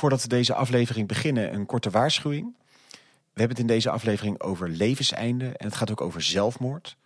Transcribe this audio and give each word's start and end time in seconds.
Voordat 0.00 0.22
we 0.22 0.28
deze 0.28 0.54
aflevering 0.54 1.08
beginnen, 1.08 1.54
een 1.54 1.66
korte 1.66 1.90
waarschuwing. 1.90 2.54
We 2.90 3.40
hebben 3.40 3.48
het 3.48 3.58
in 3.58 3.66
deze 3.66 3.90
aflevering 3.90 4.40
over 4.40 4.68
levenseinde 4.68 5.44
en 5.44 5.66
het 5.66 5.74
gaat 5.74 5.90
ook 5.90 6.00
over 6.00 6.22
zelfmoord. 6.22 6.96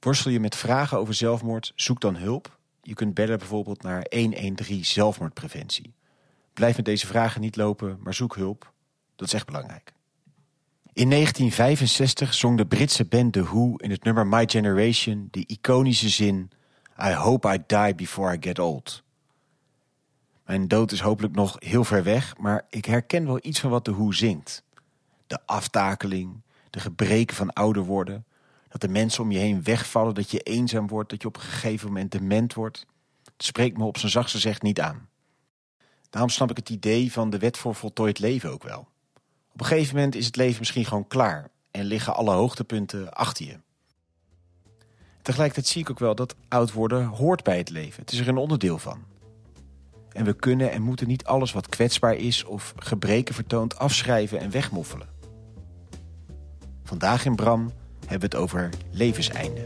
Worstel 0.00 0.30
je 0.30 0.40
met 0.40 0.56
vragen 0.56 0.98
over 0.98 1.14
zelfmoord, 1.14 1.72
zoek 1.74 2.00
dan 2.00 2.16
hulp. 2.16 2.58
Je 2.82 2.94
kunt 2.94 3.14
bellen 3.14 3.38
bijvoorbeeld 3.38 3.82
naar 3.82 4.06
113 4.10 4.84
zelfmoordpreventie. 4.84 5.94
Blijf 6.54 6.76
met 6.76 6.84
deze 6.84 7.06
vragen 7.06 7.40
niet 7.40 7.56
lopen, 7.56 7.98
maar 8.02 8.14
zoek 8.14 8.36
hulp. 8.36 8.72
Dat 9.16 9.26
is 9.26 9.34
echt 9.34 9.46
belangrijk. 9.46 9.92
In 10.92 11.10
1965 11.10 12.34
zong 12.34 12.56
de 12.56 12.66
Britse 12.66 13.04
band 13.04 13.32
The 13.32 13.42
Who 13.42 13.74
in 13.76 13.90
het 13.90 14.04
nummer 14.04 14.26
My 14.26 14.44
Generation 14.46 15.28
de 15.30 15.46
iconische 15.46 16.08
zin 16.08 16.50
I 16.98 17.12
hope 17.12 17.54
I 17.54 17.58
die 17.66 17.94
before 17.94 18.34
I 18.34 18.36
get 18.40 18.58
old. 18.58 19.02
Mijn 20.44 20.68
dood 20.68 20.92
is 20.92 21.00
hopelijk 21.00 21.34
nog 21.34 21.56
heel 21.58 21.84
ver 21.84 22.02
weg, 22.02 22.36
maar 22.38 22.66
ik 22.70 22.84
herken 22.84 23.26
wel 23.26 23.38
iets 23.42 23.60
van 23.60 23.70
wat 23.70 23.84
The 23.84 23.94
Who 23.94 24.12
zingt. 24.12 24.62
De 25.26 25.38
aftakeling, 25.46 26.42
de 26.70 26.80
gebreken 26.80 27.36
van 27.36 27.52
ouder 27.52 27.82
worden, 27.82 28.24
dat 28.68 28.80
de 28.80 28.88
mensen 28.88 29.22
om 29.22 29.30
je 29.30 29.38
heen 29.38 29.62
wegvallen, 29.62 30.14
dat 30.14 30.30
je 30.30 30.38
eenzaam 30.40 30.86
wordt, 30.86 31.10
dat 31.10 31.22
je 31.22 31.28
op 31.28 31.36
een 31.36 31.42
gegeven 31.42 31.86
moment 31.86 32.12
dement 32.12 32.54
wordt. 32.54 32.86
Het 33.24 33.44
spreekt 33.44 33.76
me 33.76 33.84
op 33.84 33.98
zijn 33.98 34.10
zachtste 34.10 34.38
zegt 34.38 34.62
niet 34.62 34.80
aan. 34.80 35.08
Daarom 36.10 36.30
snap 36.30 36.50
ik 36.50 36.56
het 36.56 36.68
idee 36.68 37.12
van 37.12 37.30
de 37.30 37.38
wet 37.38 37.58
voor 37.58 37.74
voltooid 37.74 38.18
leven 38.18 38.52
ook 38.52 38.62
wel. 38.62 38.88
Op 39.52 39.60
een 39.60 39.66
gegeven 39.66 39.94
moment 39.94 40.14
is 40.14 40.26
het 40.26 40.36
leven 40.36 40.58
misschien 40.58 40.84
gewoon 40.84 41.06
klaar 41.06 41.50
en 41.70 41.84
liggen 41.84 42.14
alle 42.14 42.32
hoogtepunten 42.32 43.12
achter 43.12 43.46
je. 43.46 43.58
Tegelijkertijd 45.22 45.66
zie 45.66 45.80
ik 45.80 45.90
ook 45.90 45.98
wel 45.98 46.14
dat 46.14 46.34
oud 46.48 46.72
worden 46.72 47.04
hoort 47.04 47.42
bij 47.42 47.58
het 47.58 47.70
leven. 47.70 48.00
Het 48.00 48.12
is 48.12 48.18
er 48.18 48.28
een 48.28 48.36
onderdeel 48.36 48.78
van. 48.78 49.13
En 50.14 50.24
we 50.24 50.32
kunnen 50.32 50.70
en 50.70 50.82
moeten 50.82 51.08
niet 51.08 51.24
alles 51.24 51.52
wat 51.52 51.68
kwetsbaar 51.68 52.14
is 52.14 52.44
of 52.44 52.74
gebreken 52.76 53.34
vertoont 53.34 53.78
afschrijven 53.78 54.40
en 54.40 54.50
wegmoffelen. 54.50 55.08
Vandaag 56.84 57.24
in 57.24 57.36
Bram 57.36 57.72
hebben 58.00 58.30
we 58.30 58.36
het 58.36 58.44
over 58.44 58.68
levenseinde. 58.90 59.64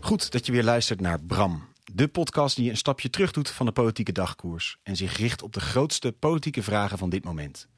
Goed 0.00 0.32
dat 0.32 0.46
je 0.46 0.52
weer 0.52 0.64
luistert 0.64 1.00
naar 1.00 1.20
Bram, 1.20 1.62
de 1.92 2.08
podcast 2.08 2.56
die 2.56 2.70
een 2.70 2.76
stapje 2.76 3.10
terug 3.10 3.32
doet 3.32 3.50
van 3.50 3.66
de 3.66 3.72
politieke 3.72 4.12
dagkoers 4.12 4.78
en 4.82 4.96
zich 4.96 5.16
richt 5.16 5.42
op 5.42 5.52
de 5.52 5.60
grootste 5.60 6.12
politieke 6.12 6.62
vragen 6.62 6.98
van 6.98 7.10
dit 7.10 7.24
moment. 7.24 7.68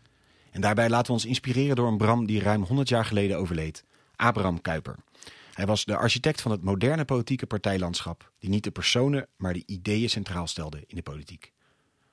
En 0.50 0.60
daarbij 0.60 0.88
laten 0.88 1.06
we 1.06 1.12
ons 1.12 1.24
inspireren 1.24 1.76
door 1.76 1.88
een 1.88 1.96
Bram 1.96 2.26
die 2.26 2.40
ruim 2.40 2.62
100 2.62 2.88
jaar 2.88 3.04
geleden 3.04 3.38
overleed, 3.38 3.84
Abraham 4.16 4.60
Kuyper. 4.60 4.96
Hij 5.58 5.66
was 5.66 5.84
de 5.84 5.96
architect 5.96 6.40
van 6.40 6.50
het 6.50 6.62
moderne 6.62 7.04
politieke 7.04 7.46
partijlandschap, 7.46 8.30
die 8.38 8.50
niet 8.50 8.64
de 8.64 8.70
personen, 8.70 9.26
maar 9.36 9.52
de 9.52 9.62
ideeën 9.66 10.10
centraal 10.10 10.46
stelde 10.46 10.84
in 10.86 10.96
de 10.96 11.02
politiek. 11.02 11.52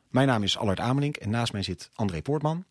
Mijn 0.10 0.28
naam 0.28 0.44
is 0.44 0.58
Allard 0.58 0.80
Amelink 0.80 1.16
en 1.16 1.30
naast 1.30 1.54
mij 1.54 1.64
zit 1.64 1.90
André 1.94 2.22
Poortman. 2.22 2.66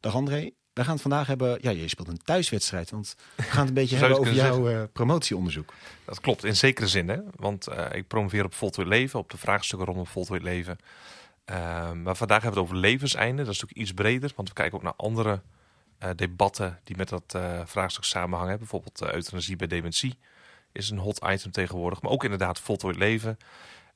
Dag 0.00 0.14
André, 0.14 0.50
we 0.72 0.84
gaan 0.84 0.92
het 0.92 1.02
vandaag 1.02 1.26
hebben. 1.26 1.58
Ja, 1.60 1.70
je 1.70 1.88
speelt 1.88 2.08
een 2.08 2.22
thuiswedstrijd, 2.24 2.90
want 2.90 3.16
we 3.34 3.42
gaan 3.42 3.58
het 3.58 3.68
een 3.68 3.74
beetje 3.74 3.96
hebben 3.96 4.18
over 4.18 4.32
jouw 4.32 4.70
uh, 4.70 4.82
promotieonderzoek. 4.92 5.74
Dat 6.04 6.20
klopt, 6.20 6.44
in 6.44 6.56
zekere 6.56 6.88
zin. 6.88 7.08
Hè? 7.08 7.18
Want 7.36 7.68
uh, 7.68 7.86
ik 7.92 8.06
promoveer 8.06 8.44
op 8.44 8.54
voltooid 8.54 8.88
leven, 8.88 9.18
op 9.18 9.30
de 9.30 9.38
vraagstukken 9.38 9.86
rondom 9.86 10.06
voltooid 10.06 10.42
leven. 10.42 10.78
Uh, 11.50 11.92
maar 11.92 12.16
vandaag 12.16 12.42
hebben 12.42 12.60
we 12.62 12.66
het 12.66 12.74
over 12.74 12.76
levenseinde. 12.76 13.42
Dat 13.44 13.54
is 13.54 13.60
natuurlijk 13.60 13.88
iets 13.88 14.00
breder, 14.00 14.32
want 14.36 14.48
we 14.48 14.54
kijken 14.54 14.76
ook 14.76 14.84
naar 14.84 14.94
andere 14.96 15.40
debatten 16.16 16.80
die 16.84 16.96
met 16.96 17.08
dat 17.08 17.38
vraagstuk 17.64 18.04
samenhangen. 18.04 18.58
Bijvoorbeeld 18.58 19.02
euthanasie 19.02 19.56
bij 19.56 19.66
dementie 19.66 20.18
is 20.72 20.90
een 20.90 20.98
hot 20.98 21.24
item 21.26 21.50
tegenwoordig. 21.50 22.02
Maar 22.02 22.10
ook 22.10 22.24
inderdaad 22.24 22.60
voltooid 22.60 22.96
leven. 22.96 23.38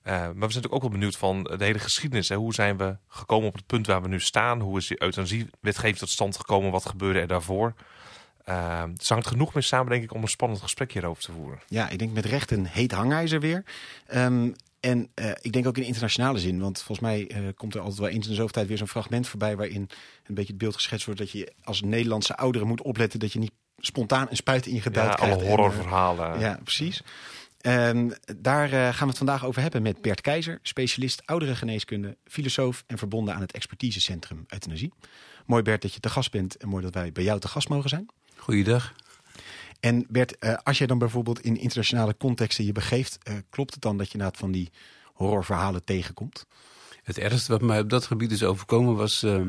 Maar 0.05 0.29
we 0.29 0.33
zijn 0.33 0.39
natuurlijk 0.39 0.75
ook 0.75 0.83
wel 0.83 0.91
benieuwd 0.91 1.17
van 1.17 1.43
de 1.43 1.65
hele 1.65 1.79
geschiedenis. 1.79 2.29
Hè. 2.29 2.37
Hoe 2.37 2.55
zijn 2.55 2.77
we 2.77 2.97
gekomen 3.09 3.49
op 3.49 3.55
het 3.55 3.67
punt 3.67 3.87
waar 3.87 4.03
we 4.03 4.09
nu 4.09 4.21
staan? 4.21 4.61
Hoe 4.61 4.79
is 4.79 4.87
die 4.87 5.03
euthanasiewetgeving 5.03 5.99
tot 5.99 6.09
stand 6.09 6.37
gekomen? 6.37 6.71
Wat 6.71 6.87
gebeurde 6.87 7.21
er 7.21 7.27
daarvoor? 7.27 7.75
Uh, 8.49 8.83
het 8.97 9.27
genoeg 9.27 9.55
mee 9.55 9.63
samen, 9.63 9.91
denk 9.91 10.03
ik, 10.03 10.15
om 10.15 10.23
een 10.23 10.29
spannend 10.29 10.63
gesprek 10.63 10.93
hierover 10.93 11.23
te 11.23 11.33
voeren. 11.33 11.61
Ja, 11.67 11.89
ik 11.89 11.99
denk 11.99 12.13
met 12.13 12.25
recht 12.25 12.51
een 12.51 12.67
heet 12.67 12.93
hangijzer 12.93 13.41
weer. 13.41 13.65
Um, 14.15 14.55
en 14.83 15.11
uh, 15.15 15.31
ik 15.41 15.53
denk 15.53 15.67
ook 15.67 15.77
in 15.77 15.83
internationale 15.85 16.39
zin, 16.39 16.61
want 16.61 16.83
volgens 16.83 17.01
mij 17.01 17.31
uh, 17.31 17.49
komt 17.55 17.75
er 17.75 17.81
altijd 17.81 17.99
wel 17.99 18.09
eens 18.09 18.25
in 18.25 18.31
de 18.31 18.37
zoveel 18.37 18.53
tijd 18.53 18.69
weer 18.69 18.79
zo'n 18.79 18.89
fragment 18.89 19.29
voorbij 19.29 19.57
waarin 19.57 19.89
een 20.27 20.35
beetje 20.35 20.53
het 20.53 20.59
beeld 20.59 20.75
geschetst 20.75 21.07
wordt 21.07 21.21
dat 21.21 21.31
je 21.31 21.53
als 21.63 21.83
Nederlandse 21.83 22.37
ouderen 22.37 22.69
moet 22.69 22.83
opletten 22.83 23.21
dat 23.21 23.33
je 23.33 23.39
niet 23.39 23.53
spontaan 23.79 24.27
een 24.31 24.37
spuit 24.37 24.67
in 24.67 24.75
je 24.75 24.81
geduid 24.81 25.09
ja, 25.09 25.15
krijgt. 25.15 25.35
alle 25.35 25.45
horrorverhalen. 25.45 26.35
En, 26.35 26.41
ja, 26.41 26.61
precies. 26.63 27.03
Um, 27.67 28.13
daar 28.37 28.73
uh, 28.73 28.73
gaan 28.73 28.99
we 28.99 29.07
het 29.07 29.17
vandaag 29.17 29.45
over 29.45 29.63
hebben 29.63 29.83
met 29.83 30.01
Bert 30.01 30.21
Keizer, 30.21 30.59
specialist 30.63 31.23
ouderengeneeskunde, 31.27 32.17
filosoof 32.25 32.85
en 32.87 32.99
verbonden 32.99 33.35
aan 33.35 33.41
het 33.41 33.53
expertisecentrum 33.53 34.45
euthanasie. 34.49 34.93
Mooi 35.47 35.63
Bert 35.63 35.83
dat 35.83 35.95
je 35.95 36.01
te 36.01 36.09
gast 36.09 36.31
bent 36.31 36.57
en 36.57 36.69
mooi 36.69 36.83
dat 36.83 36.95
wij 36.95 37.13
bij 37.13 37.25
jou 37.25 37.41
te 37.41 37.49
gast 37.49 37.69
mogen 37.69 37.89
zijn. 37.89 38.07
Goeiedag. 38.37 38.93
En 39.83 40.07
Bert, 40.09 40.37
uh, 40.41 40.55
als 40.63 40.79
jij 40.79 40.87
dan 40.87 40.99
bijvoorbeeld 40.99 41.41
in 41.41 41.57
internationale 41.57 42.17
contexten 42.17 42.65
je 42.65 42.73
begeeft, 42.73 43.19
uh, 43.29 43.35
klopt 43.51 43.73
het 43.73 43.83
dan 43.83 43.97
dat 43.99 44.13
je 44.13 44.19
na 44.19 44.31
van 44.33 44.53
die 44.53 44.71
horrorverhalen 45.13 45.85
tegenkomt? 45.85 46.47
Het 47.03 47.19
ergste 47.19 47.53
wat 47.53 47.63
mij 47.63 47.81
op 47.81 47.91
dat 47.91 48.07
gebied 48.07 48.33
is 48.33 48.43
overkomen 48.43 48.97
was 48.97 49.23
uh, 49.23 49.41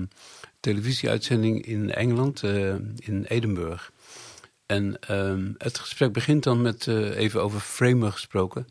televisieuitzending 0.59 1.65
in 1.65 1.91
Engeland, 1.91 2.43
in 2.97 3.25
Edinburgh. 3.27 3.89
En 4.65 4.97
um, 5.09 5.55
het 5.57 5.79
gesprek 5.79 6.13
begint 6.13 6.43
dan 6.43 6.61
met 6.61 6.87
even 6.87 7.43
over 7.43 7.59
Framer 7.59 8.11
gesproken. 8.11 8.67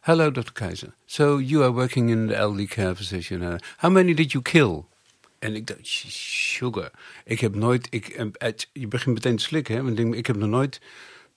Hello, 0.00 0.30
Dr. 0.30 0.52
Keizer. 0.52 0.94
So 1.06 1.40
you 1.40 1.62
are 1.62 1.72
working 1.72 2.10
in 2.10 2.26
the 2.26 2.34
elderly 2.34 2.66
care. 2.66 2.94
Uh, 3.30 3.54
how 3.76 3.92
many 3.92 4.14
did 4.14 4.32
you 4.32 4.42
kill? 4.42 4.86
En 5.46 5.54
ik 5.54 5.66
dacht, 5.66 5.86
sugar. 5.86 6.90
Ik 7.24 7.40
heb 7.40 7.54
nooit, 7.54 7.86
ik, 7.90 8.30
het, 8.32 8.70
je 8.72 8.88
begint 8.88 9.14
meteen 9.14 9.36
te 9.36 9.42
slikken, 9.42 9.74
hè? 9.74 9.82
Want 9.82 9.98
ik 9.98 10.26
heb 10.26 10.36
nog 10.36 10.48
nooit, 10.48 10.80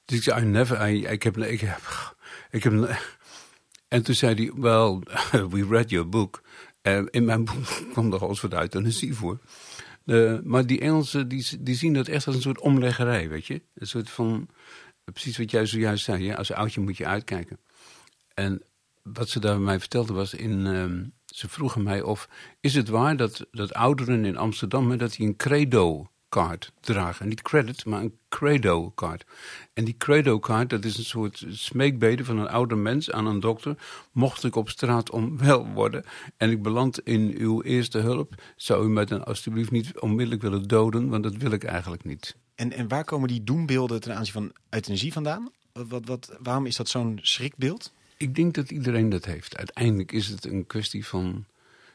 dus 0.05 0.17
ik 0.17 0.23
zei, 0.23 0.41
I 0.41 0.45
never, 0.45 0.89
I, 0.89 1.05
ik 1.05 1.23
heb, 1.23 1.37
ik 1.37 1.59
heb, 1.61 2.15
ik 2.51 2.63
heb, 2.63 2.99
en 3.87 4.03
toen 4.03 4.15
zei 4.15 4.35
hij, 4.35 4.51
well, 4.55 4.99
we 5.51 5.65
read 5.69 5.89
your 5.89 6.09
book. 6.09 6.41
Uh, 6.81 7.05
in 7.09 7.25
mijn 7.25 7.45
boek 7.45 7.65
kwam 7.91 8.13
er 8.13 8.19
alles 8.19 8.41
wat 8.41 8.53
euthanasie 8.53 9.13
voor. 9.15 9.39
Maar 10.43 10.65
die 10.65 10.79
Engelsen 10.79 11.27
die, 11.27 11.47
die 11.59 11.75
zien 11.75 11.93
dat 11.93 12.07
echt 12.07 12.27
als 12.27 12.35
een 12.35 12.41
soort 12.41 12.59
omleggerij, 12.59 13.29
weet 13.29 13.45
je. 13.45 13.61
Een 13.73 13.87
soort 13.87 14.09
van, 14.09 14.47
precies 15.03 15.37
wat 15.37 15.51
jij 15.51 15.65
zojuist 15.65 16.03
zei, 16.03 16.23
ja? 16.23 16.35
als 16.35 16.51
oudje 16.51 16.81
moet 16.81 16.97
je 16.97 17.05
uitkijken. 17.05 17.59
En 18.33 18.61
wat 19.03 19.29
ze 19.29 19.39
daar 19.39 19.59
mij 19.59 19.79
vertelde 19.79 20.13
was, 20.13 20.33
in, 20.33 20.65
uh, 20.65 21.07
ze 21.39 21.49
vroegen 21.49 21.83
mij 21.83 22.01
of, 22.01 22.29
is 22.59 22.73
het 22.73 22.87
waar 22.87 23.17
dat, 23.17 23.47
dat 23.51 23.73
ouderen 23.73 24.25
in 24.25 24.37
Amsterdam, 24.37 24.97
dat 24.97 25.11
die 25.11 25.27
een 25.27 25.35
credo 25.35 26.09
card 26.29 26.71
dragen. 26.79 27.27
Niet 27.27 27.41
credit, 27.41 27.85
maar 27.85 28.01
een 28.01 28.17
credo 28.29 28.91
card. 28.95 29.25
En 29.73 29.85
die 29.85 29.97
credo 29.97 30.39
card, 30.39 30.69
dat 30.69 30.85
is 30.85 30.97
een 30.97 31.03
soort 31.03 31.45
smeekbede 31.49 32.25
van 32.25 32.37
een 32.37 32.47
ouder 32.47 32.77
mens 32.77 33.11
aan 33.11 33.25
een 33.25 33.39
dokter. 33.39 33.75
Mocht 34.11 34.43
ik 34.43 34.55
op 34.55 34.69
straat 34.69 35.09
onwel 35.11 35.67
worden 35.67 36.03
en 36.37 36.51
ik 36.51 36.61
beland 36.61 36.99
in 36.99 37.35
uw 37.37 37.61
eerste 37.61 37.97
hulp, 37.97 38.33
zou 38.55 38.85
u 38.85 38.89
mij 38.89 39.05
dan 39.05 39.25
alstublieft 39.25 39.71
niet 39.71 39.99
onmiddellijk 39.99 40.41
willen 40.41 40.67
doden, 40.67 41.09
want 41.09 41.23
dat 41.23 41.35
wil 41.35 41.51
ik 41.51 41.63
eigenlijk 41.63 42.03
niet. 42.03 42.35
En, 42.55 42.71
en 42.71 42.87
waar 42.87 43.03
komen 43.03 43.27
die 43.27 43.43
doembeelden 43.43 44.01
ten 44.01 44.15
aanzien 44.15 44.33
van 44.33 44.51
euthanasie 44.69 45.13
vandaan? 45.13 45.49
Wat, 45.71 46.05
wat, 46.05 46.37
waarom 46.41 46.65
is 46.65 46.75
dat 46.75 46.89
zo'n 46.89 47.19
schrikbeeld? 47.21 47.93
Ik 48.19 48.35
denk 48.35 48.53
dat 48.53 48.71
iedereen 48.71 49.09
dat 49.09 49.25
heeft. 49.25 49.57
Uiteindelijk 49.57 50.11
is 50.11 50.27
het 50.27 50.45
een 50.45 50.67
kwestie 50.67 51.05
van, 51.05 51.45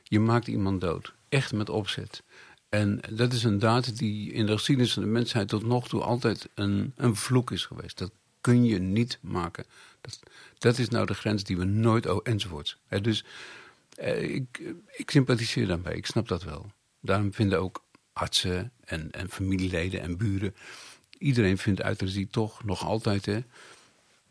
je 0.03 0.21
maakt 0.21 0.47
iemand 0.47 0.81
dood. 0.81 1.15
Echt 1.29 1.53
met 1.53 1.69
opzet. 1.69 2.23
En 2.69 3.01
dat 3.11 3.33
is 3.33 3.45
een 3.45 3.59
daad 3.59 3.99
die 3.99 4.33
in 4.33 4.47
de 4.47 4.53
geschiedenis 4.53 4.93
van 4.93 5.03
de 5.03 5.09
mensheid 5.09 5.49
tot 5.49 5.67
nog 5.67 5.89
toe 5.89 6.03
altijd 6.03 6.49
een, 6.55 6.93
een 6.97 7.17
vloek 7.17 7.51
is 7.51 7.65
geweest. 7.65 7.99
Dat 7.99 8.11
kun 8.41 8.65
je 8.65 8.79
niet 8.79 9.19
maken. 9.21 9.65
Dat, 10.01 10.21
dat 10.59 10.79
is 10.79 10.89
nou 10.89 11.07
de 11.07 11.15
grens 11.15 11.45
die 11.45 11.57
we 11.57 11.65
nooit, 11.65 12.07
oh, 12.07 12.21
enzovoorts. 12.23 12.77
He, 12.87 13.01
dus 13.01 13.25
eh, 13.97 14.35
ik, 14.35 14.75
ik 14.93 15.11
sympathiseer 15.11 15.67
daarbij, 15.67 15.97
ik 15.97 16.07
snap 16.07 16.29
dat 16.29 16.43
wel. 16.43 16.73
Daarom 17.01 17.33
vinden 17.33 17.61
ook 17.61 17.85
artsen 18.13 18.73
en, 18.85 19.11
en 19.11 19.31
familieleden 19.31 20.01
en 20.01 20.17
buren, 20.17 20.55
iedereen 21.19 21.59
vindt 21.59 21.85
euthanasie 21.85 22.29
toch 22.29 22.65
nog 22.65 22.85
altijd, 22.85 23.27
hè, 23.27 23.41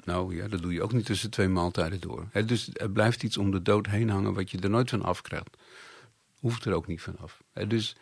nou 0.06 0.36
ja, 0.36 0.48
dat 0.48 0.62
doe 0.62 0.74
je 0.74 0.84
ook 0.84 0.94
niet 0.94 1.06
tussen 1.06 1.30
twee 1.30 1.48
maaltijden 1.48 2.00
door. 2.00 2.28
He, 2.32 2.46
dus 2.46 2.70
er 2.74 2.90
blijft 2.90 3.24
iets 3.24 3.38
om 3.38 3.52
de 3.52 3.62
dood 3.62 3.88
heen 3.88 4.10
hangen 4.10 4.34
wat 4.34 4.52
je 4.52 4.60
er 4.60 4.70
nooit 4.70 4.90
van 4.90 5.04
afkrijgt. 5.04 5.58
Hoeft 6.40 6.66
er 6.66 6.74
ook 6.74 6.88
niet 6.88 7.02
van 7.02 7.18
af. 7.18 7.44
He, 7.52 7.68
dus 7.68 7.96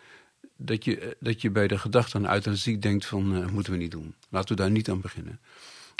dat 0.56 0.86
je, 0.86 1.18
dat 1.20 1.42
je 1.42 1.52
bij 1.52 1.68
de 1.68 1.78
gedachte 1.78 2.18
aan 2.18 2.34
euthanasie 2.34 2.80
denkt 2.80 3.06
van, 3.06 3.36
uh, 3.36 3.48
moeten 3.48 3.72
we 3.72 3.78
niet 3.78 3.92
doen. 3.92 4.16
Laten 4.30 4.56
we 4.56 4.62
daar 4.62 4.72
niet 4.72 4.90
aan 4.90 5.02
beginnen. 5.02 5.40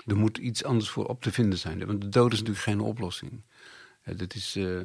Er 0.06 0.18
moet 0.18 0.38
iets 0.38 0.64
anders 0.64 0.90
voor 0.90 1.06
op 1.06 1.22
te 1.22 1.32
vinden 1.32 1.60
zijn. 1.60 1.86
Want 1.86 2.02
de 2.02 2.10
dood 2.10 2.34
is 2.34 2.40
natuurlijk 2.40 2.66
geen 2.66 2.80
oplossing. 2.80 3.42
Dat 4.04 4.36
is... 4.36 4.56
Uh, 4.56 4.82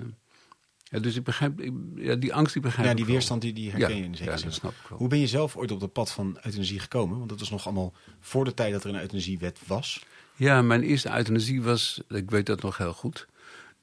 ja, 0.91 0.99
dus 0.99 1.17
ik 1.17 1.25
begrijp, 1.25 1.61
ik, 1.61 1.73
ja, 1.95 2.15
die 2.15 2.35
angst 2.35 2.53
die 2.53 2.63
begrijp 2.63 2.89
Ja, 2.89 2.95
die 2.95 3.05
weerstand 3.05 3.43
die, 3.43 3.53
die 3.53 3.71
herken 3.71 3.97
je 3.97 4.03
in 4.03 4.17
zekere 4.17 4.31
ja, 4.31 4.37
zin. 4.37 4.49
dat 4.49 4.57
snap 4.57 4.73
ik 4.73 4.89
wel. 4.89 4.99
Hoe 4.99 5.09
ben 5.09 5.19
je 5.19 5.27
zelf 5.27 5.57
ooit 5.57 5.71
op 5.71 5.81
het 5.81 5.93
pad 5.93 6.11
van 6.11 6.39
euthanasie 6.43 6.79
gekomen? 6.79 7.17
Want 7.17 7.29
dat 7.29 7.39
was 7.39 7.51
nog 7.51 7.65
allemaal 7.65 7.93
voor 8.21 8.45
de 8.45 8.55
tijd 8.55 8.73
dat 8.73 8.85
er 8.85 8.91
een 8.91 9.01
euthanasiewet 9.01 9.59
was. 9.67 10.05
Ja, 10.37 10.63
mijn 10.63 10.83
eerste 10.83 11.17
euthanasie 11.17 11.63
was, 11.63 12.01
ik 12.09 12.31
weet 12.31 12.47
dat 12.47 12.63
nog 12.63 12.77
heel 12.77 12.93
goed, 12.93 13.27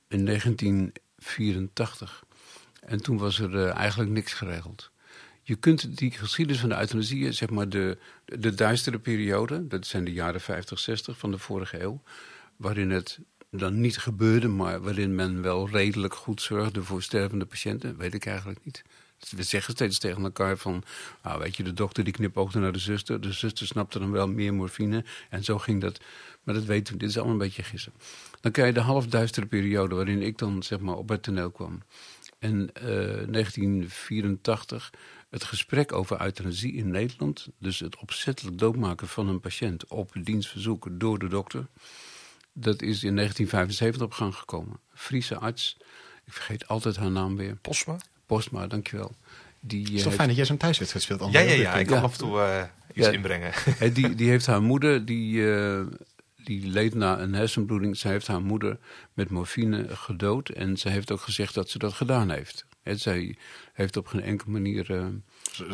in 0.08 0.94
84. 1.18 2.24
En 2.80 3.02
toen 3.02 3.18
was 3.18 3.40
er 3.40 3.58
eh, 3.58 3.76
eigenlijk 3.76 4.12
niks 4.12 4.34
geregeld. 4.34 4.92
Je 5.42 5.56
kunt 5.56 5.98
die 5.98 6.12
geschiedenis 6.12 6.62
van 6.62 6.70
de 6.70 6.78
euthanasie, 6.78 7.32
zeg 7.32 7.50
maar 7.50 7.70
de, 7.70 7.98
de 8.26 8.54
duistere 8.54 9.00
periode, 9.00 9.68
dat 9.68 9.86
zijn 9.86 10.04
de 10.04 10.14
jaren 10.14 10.42
50, 10.42 10.80
60 10.80 11.18
van 11.18 11.32
de 11.32 11.38
vorige 11.38 11.82
eeuw, 11.82 12.02
waarin 12.56 12.90
het 12.90 13.20
dan 13.50 13.82
niet 13.82 13.98
gebeurde, 13.98 14.48
maar 14.48 14.82
waarin 14.82 15.16
men 15.16 15.42
wel 15.42 15.70
redelijk 15.70 16.14
goed 16.14 16.42
zorgde 16.42 16.84
voor 16.84 17.04
stervende 17.04 17.46
patiënten, 17.46 17.98
weet 17.98 18.14
ik 18.14 18.26
eigenlijk 18.26 18.60
niet. 18.66 18.84
We 19.30 19.44
zeggen 19.44 19.74
steeds 19.74 20.00
tegen 20.00 20.24
elkaar 20.24 20.58
van, 20.58 20.84
nou, 21.24 21.40
weet 21.40 21.56
je, 21.56 21.64
de 21.64 21.74
dokter 21.74 22.04
die 22.04 22.14
knipoogde 22.14 22.60
naar 22.60 22.72
de 22.72 22.80
zuster, 22.80 23.22
de 23.22 23.32
zuster 23.32 23.68
snapte 23.68 24.00
dan 24.00 24.12
wel 24.12 24.28
meer 24.28 24.54
morfine 24.54 25.04
en 25.30 25.44
zo 25.44 25.58
ging 25.58 25.82
dat. 25.82 26.00
Maar 26.44 26.56
dat 26.56 26.64
weten 26.64 26.94
we, 26.94 27.00
dit 27.00 27.10
is 27.10 27.16
allemaal 27.16 27.34
een 27.34 27.40
beetje 27.40 27.64
gissen. 27.64 27.94
Dan 28.42 28.52
krijg 28.52 28.68
je 28.68 28.74
de 28.74 28.86
halfduistere 28.86 29.46
periode 29.46 29.96
waarin 29.96 30.22
ik 30.22 30.38
dan 30.38 30.64
zeg 30.64 30.80
maar 30.80 30.96
op 30.96 31.10
het 31.10 31.24
toneel 31.24 31.52
kwam. 31.52 31.84
En 32.40 32.70
uh, 32.78 32.84
1984 32.84 34.94
het 35.30 35.44
gesprek 35.44 35.94
over 35.94 36.22
euthanasie 36.22 36.74
in 36.74 36.90
Nederland, 36.90 37.48
dus 37.58 37.80
het 37.80 37.98
opzettelijk 37.98 38.58
doodmaken 38.58 39.08
van 39.08 39.28
een 39.28 39.40
patiënt 39.40 39.88
op 39.88 40.12
dienstverzoek 40.24 40.88
door 40.92 41.20
de 41.20 41.28
dokter, 41.28 41.68
dat 42.54 42.82
is 42.82 43.04
in 43.04 43.16
1975 43.16 44.02
op 44.02 44.12
gang 44.12 44.36
gekomen. 44.36 44.80
Friese 44.94 45.38
arts, 45.38 45.78
ik 46.26 46.34
vergeet 46.34 46.68
altijd 46.68 46.96
haar 46.96 47.12
naam 47.12 47.36
weer. 47.36 47.56
Posma? 47.56 47.98
Postma, 48.34 48.68
dankjewel. 48.68 49.16
Die, 49.60 49.84
het 49.84 49.94
is 49.94 50.04
toch 50.04 50.14
fijn 50.14 50.28
dat 50.28 50.38
jij 50.38 50.46
zo'n 50.46 50.58
thuiswedstrijd 50.58 51.06
speelt? 51.06 51.32
Ja, 51.32 51.40
ja, 51.40 51.54
ja, 51.54 51.74
ik 51.74 51.88
kan 51.88 52.02
af 52.02 52.12
en 52.12 52.18
toe 52.18 52.38
uh, 52.38 52.64
iets 52.94 53.08
inbrengen. 53.08 53.54
Die, 53.94 54.16
die 54.16 54.30
heeft 54.30 54.46
haar 54.46 54.62
moeder, 54.62 55.06
die, 55.06 55.34
uh, 55.36 55.82
die 56.44 56.68
leed 56.68 56.94
na 56.94 57.20
een 57.20 57.34
hersenbloeding. 57.34 57.98
Zij 57.98 58.12
heeft 58.12 58.28
haar 58.28 58.42
moeder 58.42 58.78
met 59.14 59.30
morfine 59.30 59.86
gedood. 59.90 60.50
En 60.50 60.78
ze 60.78 60.90
heeft 60.90 61.12
ook 61.12 61.22
gezegd 61.22 61.54
dat 61.54 61.70
ze 61.70 61.78
dat 61.78 61.94
gedaan 61.94 62.30
heeft. 62.30 62.66
He, 62.84 62.96
zij 62.96 63.36
heeft 63.74 63.98
op 63.98 64.08
geen 64.08 64.22
enkele 64.22 64.52
manier... 64.52 64.92
Uh, 64.92 65.06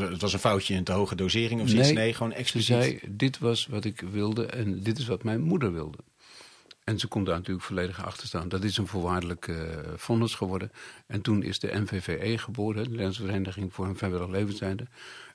het 0.10 0.22
was 0.22 0.34
een 0.34 0.40
foutje 0.40 0.74
in 0.74 0.84
te 0.84 0.92
hoge 0.92 1.16
dosering 1.16 1.62
of 1.62 1.70
zoiets? 1.70 1.88
Nee, 1.88 1.98
nee, 1.98 2.14
gewoon 2.14 2.34
expliciet. 2.34 2.76
Ze 2.76 2.82
zei, 2.82 3.00
dit 3.08 3.40
was 3.40 3.68
wat 3.68 3.86
ik 3.86 4.02
wilde 4.12 4.46
en 4.46 4.84
dit 4.84 4.98
is 4.98 5.08
wat 5.08 5.24
mijn 5.24 5.42
moeder 5.42 5.74
wilde. 5.74 5.98
En 6.90 7.00
ze 7.00 7.08
kon 7.08 7.24
daar 7.24 7.36
natuurlijk 7.36 7.66
volledig 7.66 8.06
achter 8.06 8.28
staan. 8.28 8.50
Dat 8.50 8.64
is 8.64 8.78
een 8.78 8.88
voorwaardelijk 8.88 9.48
uh, 9.48 9.58
vonnis 9.96 10.36
geworden. 10.36 10.72
En 11.08 11.22
toen 11.22 11.44
is 11.44 11.60
de 11.60 11.80
NVVE 11.80 12.38
geboren, 12.38 12.84
de 12.84 12.90
Nederlandse 12.90 13.22
Vereniging 13.26 13.74
voor 13.74 13.86
een 13.86 13.98
Vrijwillig 13.98 14.28
Levenseinde. 14.28 14.88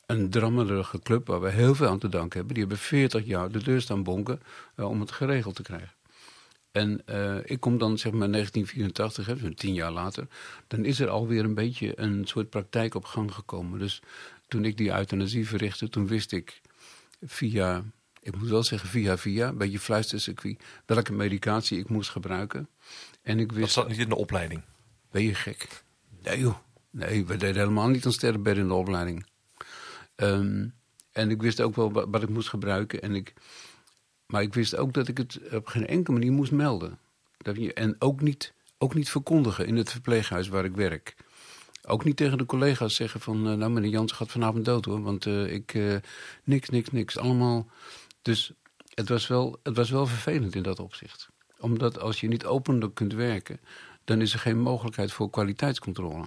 Een 0.06 0.30
drammerige 0.30 0.98
club 0.98 1.26
waar 1.26 1.40
we 1.40 1.50
heel 1.50 1.74
veel 1.74 1.88
aan 1.88 1.98
te 1.98 2.08
danken 2.08 2.36
hebben. 2.36 2.54
Die 2.54 2.64
hebben 2.64 2.82
40 2.82 3.24
jaar 3.24 3.50
de 3.50 3.62
deur 3.62 3.80
staan 3.80 4.02
bonken 4.02 4.40
uh, 4.76 4.88
om 4.88 5.00
het 5.00 5.10
geregeld 5.10 5.54
te 5.54 5.62
krijgen. 5.62 5.92
En 6.72 7.02
uh, 7.10 7.36
ik 7.44 7.60
kom 7.60 7.78
dan 7.78 7.98
zeg 7.98 8.12
maar 8.12 8.30
1984, 8.30 9.26
hè, 9.26 9.36
dus 9.36 9.54
tien 9.54 9.74
jaar 9.74 9.92
later. 9.92 10.26
Dan 10.66 10.84
is 10.84 11.00
er 11.00 11.08
alweer 11.08 11.44
een 11.44 11.54
beetje 11.54 12.00
een 12.00 12.26
soort 12.26 12.50
praktijk 12.50 12.94
op 12.94 13.04
gang 13.04 13.34
gekomen. 13.34 13.78
Dus 13.78 14.02
toen 14.48 14.64
ik 14.64 14.76
die 14.76 14.92
euthanasie 14.92 15.48
verrichtte, 15.48 15.88
toen 15.88 16.06
wist 16.06 16.32
ik 16.32 16.60
via 17.26 17.84
ik 18.24 18.36
moet 18.36 18.48
wel 18.48 18.62
zeggen 18.62 18.88
via 18.88 19.18
via, 19.18 19.48
een 19.48 19.58
beetje 19.58 19.78
fluistercircuit, 19.78 20.62
welke 20.86 21.12
medicatie 21.12 21.78
ik 21.78 21.88
moest 21.88 22.10
gebruiken. 22.10 22.68
En 23.22 23.38
ik 23.38 23.52
wist... 23.52 23.60
Dat 23.60 23.70
zat 23.70 23.88
niet 23.88 23.98
in 23.98 24.08
de 24.08 24.16
opleiding? 24.16 24.62
Ben 25.10 25.22
je 25.22 25.34
gek? 25.34 25.82
Nee 26.22 26.38
joh, 26.38 26.56
nee, 26.90 27.26
we 27.26 27.36
deden 27.36 27.56
helemaal 27.56 27.88
niet 27.88 28.04
een 28.04 28.12
sterrenbed 28.12 28.56
in 28.56 28.68
de 28.68 28.74
opleiding. 28.74 29.26
Um, 30.16 30.74
en 31.12 31.30
ik 31.30 31.42
wist 31.42 31.60
ook 31.60 31.76
wel 31.76 31.92
wat, 31.92 32.22
ik 32.22 32.28
moest 32.28 32.48
gebruiken. 32.48 33.02
En 33.02 33.14
ik, 33.14 33.34
maar 34.26 34.42
ik 34.42 34.54
wist 34.54 34.76
ook 34.76 34.92
dat 34.92 35.08
ik 35.08 35.18
het 35.18 35.40
op 35.52 35.66
geen 35.66 35.86
enkele 35.86 36.18
manier 36.18 36.32
moest 36.32 36.52
melden. 36.52 36.98
En 37.74 37.96
ook 37.98 38.20
niet, 38.20 38.52
ook 38.78 38.94
niet 38.94 39.10
verkondigen 39.10 39.66
in 39.66 39.76
het 39.76 39.90
verpleeghuis 39.90 40.48
waar 40.48 40.64
ik 40.64 40.74
werk. 40.74 41.16
Ook 41.86 42.04
niet 42.04 42.16
tegen 42.16 42.38
de 42.38 42.46
collega's 42.46 42.94
zeggen 42.94 43.20
van... 43.20 43.48
Uh, 43.48 43.54
nou, 43.54 43.70
meneer 43.70 43.90
Jans 43.90 44.12
gaat 44.12 44.30
vanavond 44.30 44.64
dood 44.64 44.84
hoor. 44.84 45.02
Want 45.02 45.26
uh, 45.26 45.52
ik... 45.52 45.74
Uh, 45.74 45.96
niks, 46.44 46.68
niks, 46.68 46.90
niks. 46.90 47.18
Allemaal 47.18 47.66
dus 48.24 48.52
het 48.94 49.08
was, 49.08 49.26
wel, 49.26 49.58
het 49.62 49.76
was 49.76 49.90
wel 49.90 50.06
vervelend 50.06 50.54
in 50.54 50.62
dat 50.62 50.78
opzicht. 50.78 51.28
Omdat 51.58 52.00
als 52.00 52.20
je 52.20 52.28
niet 52.28 52.44
openlijk 52.44 52.94
kunt 52.94 53.12
werken, 53.12 53.60
dan 54.04 54.20
is 54.20 54.32
er 54.32 54.38
geen 54.38 54.60
mogelijkheid 54.60 55.12
voor 55.12 55.30
kwaliteitscontrole. 55.30 56.26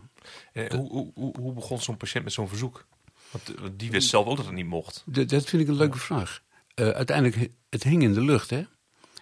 Eh, 0.54 0.70
hoe, 0.70 1.12
hoe, 1.14 1.36
hoe, 1.40 1.54
begon 1.54 1.80
zo'n 1.82 1.98
patiënt 1.98 2.24
met 2.24 2.34
zo'n 2.34 2.48
verzoek? 2.48 2.86
Want 3.32 3.56
eh, 3.56 3.64
die 3.76 3.92
wist 3.92 4.10
zelf 4.10 4.26
ook 4.26 4.38
dat 4.38 4.46
het 4.46 4.56
niet 4.56 4.66
mocht. 4.66 5.04
Dat, 5.06 5.30
dat 5.30 5.46
vind 5.46 5.62
ik 5.62 5.68
een 5.68 5.76
leuke 5.76 5.98
vraag. 5.98 6.42
Uh, 6.76 6.90
uiteindelijk, 6.90 7.52
het 7.70 7.84
hing 7.84 8.04
in 8.04 8.14
de 8.14 8.22
lucht. 8.22 8.50
Hè? 8.50 8.64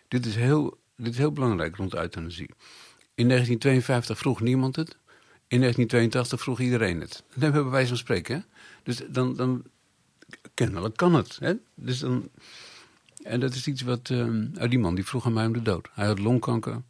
Dit, 0.08 0.26
is 0.26 0.36
heel, 0.36 0.78
dit 0.96 1.12
is 1.12 1.18
heel 1.18 1.32
belangrijk 1.32 1.76
rond 1.76 1.96
euthanasie. 1.96 2.50
In 3.14 3.28
1952 3.28 4.18
vroeg 4.18 4.42
niemand 4.42 4.76
het. 4.76 4.98
In 5.48 5.60
1982 5.60 6.42
vroeg 6.42 6.60
iedereen 6.60 7.02
het. 7.02 7.24
Dat 7.34 7.54
hebben 7.54 7.70
wijze 7.70 7.88
van 7.88 7.98
spreken. 7.98 8.36
Hè? 8.36 8.42
Dus 8.84 9.02
dan, 9.10 9.36
dan 9.36 9.64
kennelijk 10.54 10.98
kan 10.98 11.14
het. 11.14 11.38
Hè? 11.40 11.54
Dus 11.76 12.00
dan, 12.00 12.30
en 13.26 13.40
dat 13.40 13.54
is 13.54 13.68
iets 13.68 13.82
wat... 13.82 14.10
Uh, 14.10 14.70
die 14.70 14.80
man 14.80 14.96
die 14.96 15.06
vroeg 15.06 15.26
aan 15.26 15.34
mij 15.34 15.46
om 15.46 15.54
de 15.54 15.62
dood. 15.62 15.90
Hij 15.94 16.06
had 16.06 16.20
longkanker. 16.20 16.82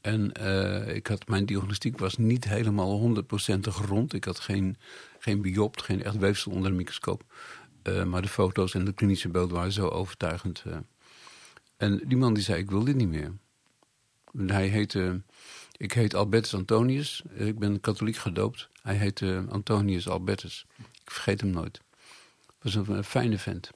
En 0.00 0.32
uh, 0.40 0.94
ik 0.94 1.06
had, 1.06 1.28
mijn 1.28 1.46
diagnostiek 1.46 1.98
was 1.98 2.16
niet 2.16 2.44
helemaal 2.44 3.16
100% 3.46 3.58
rond. 3.86 4.12
Ik 4.12 4.24
had 4.24 4.40
geen, 4.40 4.76
geen 5.18 5.42
biopt, 5.42 5.82
geen 5.82 6.02
echt 6.02 6.16
weefsel 6.16 6.52
onder 6.52 6.70
de 6.70 6.76
microscoop. 6.76 7.24
Uh, 7.82 8.04
maar 8.04 8.22
de 8.22 8.28
foto's 8.28 8.74
en 8.74 8.84
de 8.84 8.92
klinische 8.92 9.28
beelden 9.28 9.56
waren 9.56 9.72
zo 9.72 9.88
overtuigend. 9.88 10.64
Uh. 10.66 10.76
En 11.76 12.02
die 12.04 12.16
man 12.16 12.34
die 12.34 12.42
zei, 12.42 12.58
ik 12.58 12.70
wil 12.70 12.84
dit 12.84 12.96
niet 12.96 13.08
meer. 13.08 13.32
En 14.32 14.50
hij 14.50 14.66
heette... 14.66 15.22
Ik 15.76 15.92
heet 15.92 16.14
Albertus 16.14 16.54
Antonius. 16.54 17.22
Ik 17.34 17.58
ben 17.58 17.80
katholiek 17.80 18.16
gedoopt. 18.16 18.68
Hij 18.82 18.94
heette 18.94 19.44
Antonius 19.48 20.08
Albertus. 20.08 20.66
Ik 20.78 21.10
vergeet 21.10 21.40
hem 21.40 21.50
nooit. 21.50 21.80
Was 22.62 22.74
een, 22.74 22.90
een 22.90 23.04
fijne 23.04 23.38
vent. 23.38 23.70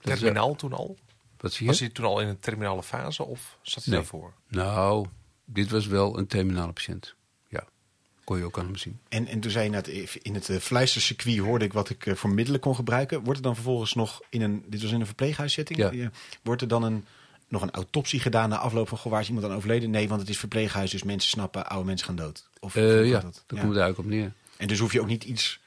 Terminaal 0.00 0.54
toen 0.54 0.72
al? 0.72 0.96
Wat 1.44 1.52
zie 1.52 1.64
je? 1.64 1.70
Was 1.70 1.80
hij 1.80 1.88
toen 1.88 2.04
al 2.04 2.20
in 2.20 2.28
een 2.28 2.38
terminale 2.38 2.82
fase 2.82 3.24
of 3.24 3.58
zat 3.62 3.84
hij 3.84 3.92
nee. 3.92 4.00
daarvoor? 4.00 4.32
Nou, 4.48 5.06
dit 5.44 5.70
was 5.70 5.86
wel 5.86 6.18
een 6.18 6.26
terminale 6.26 6.72
patiënt. 6.72 7.14
Ja, 7.48 7.64
kon 8.24 8.38
je 8.38 8.44
ook 8.44 8.58
aan 8.58 8.64
hem 8.64 8.76
zien. 8.76 8.98
En, 9.08 9.26
en 9.26 9.40
toen 9.40 9.50
zei 9.50 9.64
je 9.64 9.70
net, 9.70 9.88
in 10.22 10.34
het 10.34 10.48
uh, 10.48 10.56
fluistercircuit 10.56 11.38
hoorde 11.38 11.64
ik 11.64 11.72
wat 11.72 11.90
ik 11.90 12.06
uh, 12.06 12.14
voor 12.14 12.30
middelen 12.30 12.60
kon 12.60 12.74
gebruiken. 12.74 13.22
Wordt 13.22 13.38
er 13.38 13.44
dan 13.44 13.54
vervolgens 13.54 13.94
nog 13.94 14.20
in 14.28 14.42
een, 14.42 14.64
dit 14.66 14.82
was 14.82 14.90
in 14.90 15.00
een 15.00 15.06
verpleeghuiszetting, 15.06 15.78
ja. 15.78 16.10
wordt 16.42 16.62
er 16.62 16.68
dan 16.68 16.82
een, 16.82 17.06
nog 17.48 17.62
een 17.62 17.70
autopsie 17.70 18.20
gedaan 18.20 18.48
na 18.48 18.58
afloop 18.58 18.88
van, 18.88 18.98
goh, 18.98 19.12
waar 19.12 19.20
is 19.20 19.26
iemand 19.26 19.46
dan 19.46 19.56
overleden? 19.56 19.90
Nee, 19.90 20.08
want 20.08 20.20
het 20.20 20.30
is 20.30 20.38
verpleeghuis, 20.38 20.90
dus 20.90 21.02
mensen 21.02 21.30
snappen, 21.30 21.66
oude 21.66 21.86
mensen 21.86 22.06
gaan 22.06 22.16
dood. 22.16 22.48
Of, 22.60 22.76
uh, 22.76 23.08
ja, 23.08 23.20
dat, 23.20 23.44
dat 23.46 23.58
komt 23.60 23.74
er 23.74 23.80
eigenlijk 23.80 23.98
op 23.98 24.06
neer. 24.06 24.32
En 24.56 24.66
dus 24.66 24.78
hoef 24.78 24.92
je 24.92 25.00
ook 25.00 25.06
niet 25.06 25.24
iets, 25.24 25.60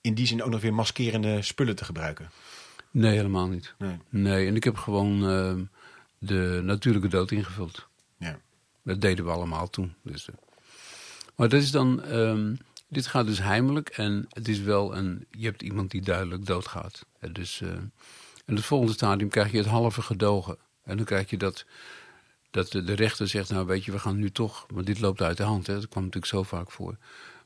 in 0.00 0.14
die 0.14 0.26
zin 0.26 0.42
ook 0.42 0.50
nog 0.50 0.60
weer 0.60 0.74
maskerende 0.74 1.42
spullen 1.42 1.76
te 1.76 1.84
gebruiken? 1.84 2.30
Nee, 2.92 3.16
helemaal 3.16 3.48
niet. 3.48 3.74
Nee, 3.78 3.98
nee 4.08 4.46
en 4.46 4.56
ik 4.56 4.64
heb 4.64 4.76
gewoon 4.76 5.30
uh, 5.30 5.64
de 6.18 6.60
natuurlijke 6.64 7.08
dood 7.08 7.30
ingevuld. 7.30 7.86
Ja. 8.16 8.38
Dat 8.82 9.00
deden 9.00 9.24
we 9.24 9.30
allemaal 9.30 9.70
toen. 9.70 9.94
Dus, 10.02 10.28
uh. 10.28 10.34
Maar 11.36 11.48
dat 11.48 11.62
is 11.62 11.70
dan, 11.70 12.14
um, 12.14 12.58
dit 12.88 13.06
gaat 13.06 13.26
dus 13.26 13.38
heimelijk 13.38 13.88
en 13.88 14.26
het 14.28 14.48
is 14.48 14.60
wel 14.60 14.96
een, 14.96 15.26
je 15.30 15.44
hebt 15.44 15.62
iemand 15.62 15.90
die 15.90 16.02
duidelijk 16.02 16.46
doodgaat. 16.46 17.06
Dus, 17.32 17.60
uh, 17.60 17.68
in 18.46 18.54
het 18.54 18.64
volgende 18.64 18.92
stadium 18.92 19.28
krijg 19.28 19.50
je 19.50 19.58
het 19.58 19.66
halve 19.66 20.02
gedogen. 20.02 20.56
En 20.84 20.96
dan 20.96 21.06
krijg 21.06 21.30
je 21.30 21.36
dat, 21.36 21.64
dat 22.50 22.70
de, 22.70 22.84
de 22.84 22.92
rechter 22.92 23.28
zegt, 23.28 23.50
nou 23.50 23.66
weet 23.66 23.84
je, 23.84 23.92
we 23.92 23.98
gaan 23.98 24.16
nu 24.16 24.30
toch, 24.30 24.66
want 24.68 24.86
dit 24.86 25.00
loopt 25.00 25.22
uit 25.22 25.36
de 25.36 25.42
hand. 25.42 25.66
Hè, 25.66 25.74
dat 25.74 25.88
kwam 25.88 26.04
natuurlijk 26.04 26.32
zo 26.32 26.42
vaak 26.42 26.70
voor. 26.70 26.96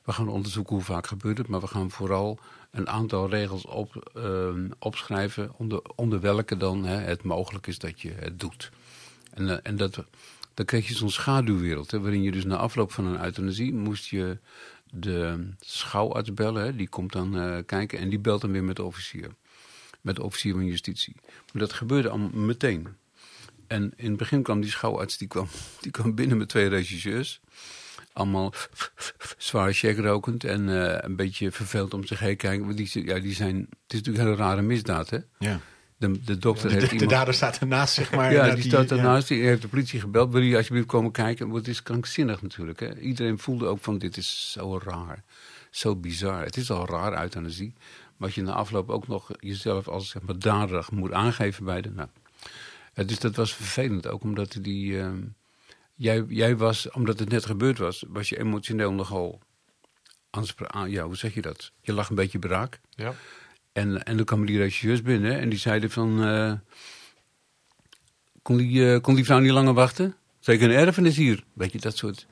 We 0.06 0.12
gaan 0.12 0.28
onderzoeken 0.28 0.74
hoe 0.74 0.84
vaak 0.84 1.06
gebeurt 1.06 1.38
het, 1.38 1.48
maar 1.48 1.60
we 1.60 1.66
gaan 1.66 1.90
vooral 1.90 2.38
een 2.70 2.88
aantal 2.88 3.28
regels 3.28 3.64
op, 3.64 4.12
uh, 4.16 4.48
opschrijven 4.78 5.52
onder, 5.56 5.80
onder 5.94 6.20
welke 6.20 6.56
dan 6.56 6.84
hè, 6.84 6.96
het 6.96 7.22
mogelijk 7.22 7.66
is 7.66 7.78
dat 7.78 8.00
je 8.00 8.10
het 8.10 8.40
doet. 8.40 8.70
En, 9.32 9.44
uh, 9.44 9.56
en 9.62 9.76
dat, 9.76 10.04
dan 10.54 10.64
kreeg 10.64 10.88
je 10.88 10.94
zo'n 10.94 11.10
schaduwwereld, 11.10 11.90
hè, 11.90 12.00
waarin 12.00 12.22
je 12.22 12.30
dus 12.30 12.44
na 12.44 12.56
afloop 12.56 12.92
van 12.92 13.06
een 13.06 13.24
euthanasie 13.24 13.74
moest 13.74 14.06
je 14.06 14.38
de 14.90 15.48
schouwarts 15.60 16.34
bellen. 16.34 16.64
Hè, 16.64 16.76
die 16.76 16.88
komt 16.88 17.12
dan 17.12 17.36
uh, 17.36 17.58
kijken 17.66 17.98
en 17.98 18.08
die 18.08 18.18
belt 18.18 18.40
dan 18.40 18.52
weer 18.52 18.64
met 18.64 18.76
de 18.76 18.84
officier. 18.84 19.30
Met 20.00 20.16
de 20.16 20.22
officier 20.22 20.52
van 20.52 20.66
justitie. 20.66 21.14
Maar 21.24 21.62
dat 21.62 21.72
gebeurde 21.72 22.08
allemaal 22.08 22.30
meteen. 22.30 22.88
En 23.66 23.92
in 23.96 24.08
het 24.08 24.16
begin 24.16 24.42
kwam 24.42 24.60
die 24.60 24.70
schouwarts, 24.70 25.16
die 25.16 25.28
kwam, 25.28 25.48
die 25.80 25.90
kwam 25.90 26.14
binnen 26.14 26.38
met 26.38 26.48
twee 26.48 26.68
regisseurs 26.68 27.40
allemaal 28.16 28.52
zwaar 29.38 29.72
checkrokend 29.72 30.44
en 30.44 30.68
uh, 30.68 30.96
een 30.98 31.16
beetje 31.16 31.52
verveeld 31.52 31.94
om 31.94 32.04
zich 32.04 32.18
heen 32.18 32.36
kijken. 32.36 32.76
Die, 32.76 33.04
ja, 33.04 33.18
die 33.18 33.34
zijn, 33.34 33.56
het 33.56 33.92
is 33.92 33.98
natuurlijk 33.98 34.18
een 34.18 34.30
hele 34.30 34.36
rare 34.36 34.62
misdaad, 34.62 35.10
hè? 35.10 35.18
Ja. 35.38 35.60
De, 35.96 36.24
de 36.24 36.38
dokter 36.38 36.68
de, 36.68 36.74
heeft 36.74 36.86
de, 36.86 36.92
iemand... 36.92 37.10
dader 37.10 37.34
staat 37.34 37.58
ernaast, 37.58 37.94
zeg 37.94 38.12
maar. 38.12 38.32
ja, 38.32 38.54
die, 38.54 38.64
staat 38.64 38.90
ernaast. 38.90 39.28
Die 39.28 39.44
heeft 39.44 39.62
de 39.62 39.68
politie 39.68 40.00
gebeld. 40.00 40.32
Wil 40.32 40.40
je 40.40 40.56
alsjeblieft 40.56 40.86
komen 40.86 41.12
kijken? 41.12 41.46
Want 41.46 41.58
het 41.58 41.68
is 41.68 41.82
krankzinnig 41.82 42.42
natuurlijk. 42.42 42.80
Hè? 42.80 42.98
Iedereen 42.98 43.38
voelde 43.38 43.66
ook 43.66 43.78
van, 43.80 43.98
dit 43.98 44.16
is 44.16 44.52
zo 44.52 44.80
raar. 44.84 45.24
Zo 45.70 45.96
bizar. 45.96 46.44
Het 46.44 46.56
is 46.56 46.70
al 46.70 46.86
raar, 46.86 47.22
euthanasie. 47.22 47.74
Maar 48.16 48.28
als 48.28 48.34
je 48.34 48.42
na 48.42 48.52
afloop 48.52 48.90
ook 48.90 49.08
nog 49.08 49.30
jezelf 49.38 49.88
als 49.88 50.08
zeg 50.08 50.22
maar, 50.22 50.88
moet 50.90 51.12
aangeven 51.12 51.64
bij 51.64 51.80
de... 51.80 51.90
Nou, 51.90 52.08
dus 53.06 53.18
dat 53.18 53.36
was 53.36 53.54
vervelend, 53.54 54.06
ook 54.06 54.22
omdat 54.22 54.58
die... 54.60 54.92
Uh, 54.92 55.08
jij, 55.96 56.24
jij 56.28 56.56
was, 56.56 56.90
omdat 56.90 57.18
het 57.18 57.28
net 57.28 57.46
gebeurd 57.46 57.78
was, 57.78 58.04
was 58.08 58.28
je 58.28 58.38
emotioneel 58.38 58.92
nogal 58.92 59.40
aan, 60.66 60.90
ja, 60.90 61.04
hoe 61.04 61.16
zeg 61.16 61.34
je 61.34 61.42
dat? 61.42 61.72
Je 61.80 61.92
lag 61.92 62.08
een 62.08 62.14
beetje 62.14 62.38
braak. 62.38 62.80
Ja. 62.90 63.14
En, 63.72 64.04
en 64.04 64.16
dan 64.16 64.24
kwamen 64.24 64.46
die 64.46 64.58
regisseurs 64.58 65.02
binnen 65.02 65.38
en 65.38 65.48
die 65.48 65.58
zeiden 65.58 65.90
van... 65.90 66.24
eh, 66.24 66.52
kon, 68.42 68.56
die, 68.56 68.92
eh, 68.92 69.00
kon 69.00 69.14
die 69.14 69.24
vrouw 69.24 69.38
niet 69.38 69.50
langer 69.50 69.74
wachten? 69.74 70.16
Zeker 70.38 70.70
een 70.70 70.76
erfenis 70.76 71.16
hier. 71.16 71.44
Weet 71.52 71.72
je, 71.72 71.78
dat 71.78 71.96
soort 71.96 72.26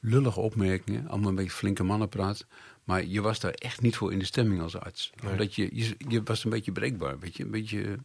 lullige 0.00 0.40
opmerkingen. 0.40 1.08
Allemaal 1.08 1.28
een 1.28 1.34
beetje 1.34 1.50
flinke 1.50 1.82
mannenpraat. 1.82 2.46
Maar 2.84 3.04
je 3.04 3.20
was 3.20 3.40
daar 3.40 3.52
echt 3.52 3.80
niet 3.80 3.96
voor 3.96 4.12
in 4.12 4.18
de 4.18 4.24
stemming 4.24 4.60
als 4.62 4.76
arts. 4.76 5.12
Nee. 5.22 5.32
Omdat 5.32 5.54
je, 5.54 5.68
je, 5.72 5.94
je 6.08 6.22
was 6.22 6.44
een 6.44 6.50
beetje 6.50 6.72
breekbaar. 6.72 7.18
Weet 7.18 7.36
je, 7.36 7.44
een 7.44 7.50
beetje, 7.50 7.98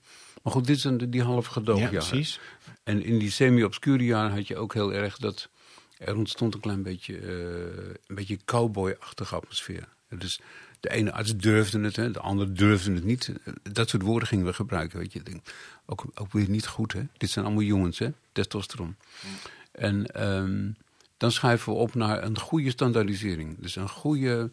maar 0.43 0.53
goed, 0.53 0.65
dit 0.67 0.75
is 0.75 0.83
een, 0.83 1.09
die 1.09 1.23
half 1.23 1.45
Ja, 1.45 1.51
gedoogd 1.51 1.89
precies. 1.89 2.39
En 2.83 3.03
in 3.03 3.19
die 3.19 3.31
semi-obscure 3.31 4.05
jaren 4.05 4.31
had 4.31 4.47
je 4.47 4.57
ook 4.57 4.73
heel 4.73 4.93
erg 4.93 5.17
dat... 5.17 5.49
Er 5.97 6.15
ontstond 6.15 6.53
een 6.53 6.59
klein 6.59 6.83
beetje, 6.83 7.17
eh, 7.17 7.95
een 8.07 8.15
beetje 8.15 8.39
cowboy-achtige 8.45 9.35
atmosfeer. 9.35 9.87
Dus 10.09 10.39
de 10.79 10.89
ene 10.89 11.11
arts 11.11 11.35
durfde 11.35 11.79
het, 11.79 11.95
hè, 11.95 12.11
de 12.11 12.19
andere 12.19 12.51
durfde 12.51 12.93
het 12.93 13.03
niet. 13.03 13.31
Dat 13.71 13.89
soort 13.89 14.03
woorden 14.03 14.27
gingen 14.27 14.45
we 14.45 14.53
gebruiken, 14.53 14.99
weet 14.99 15.13
je. 15.13 15.21
Ook, 15.85 16.05
ook 16.13 16.31
weer 16.31 16.49
niet 16.49 16.67
goed, 16.67 16.93
hè. 16.93 17.01
Dit 17.17 17.29
zijn 17.29 17.45
allemaal 17.45 17.63
jongens, 17.63 17.99
hè. 17.99 18.09
Testosteron. 18.31 18.95
En 19.71 20.05
ehm, 20.05 20.71
dan 21.17 21.31
schuiven 21.31 21.73
we 21.73 21.79
op 21.79 21.95
naar 21.95 22.23
een 22.23 22.39
goede 22.39 22.69
standaardisering. 22.69 23.55
Dus 23.59 23.75
een 23.75 23.89
goede 23.89 24.49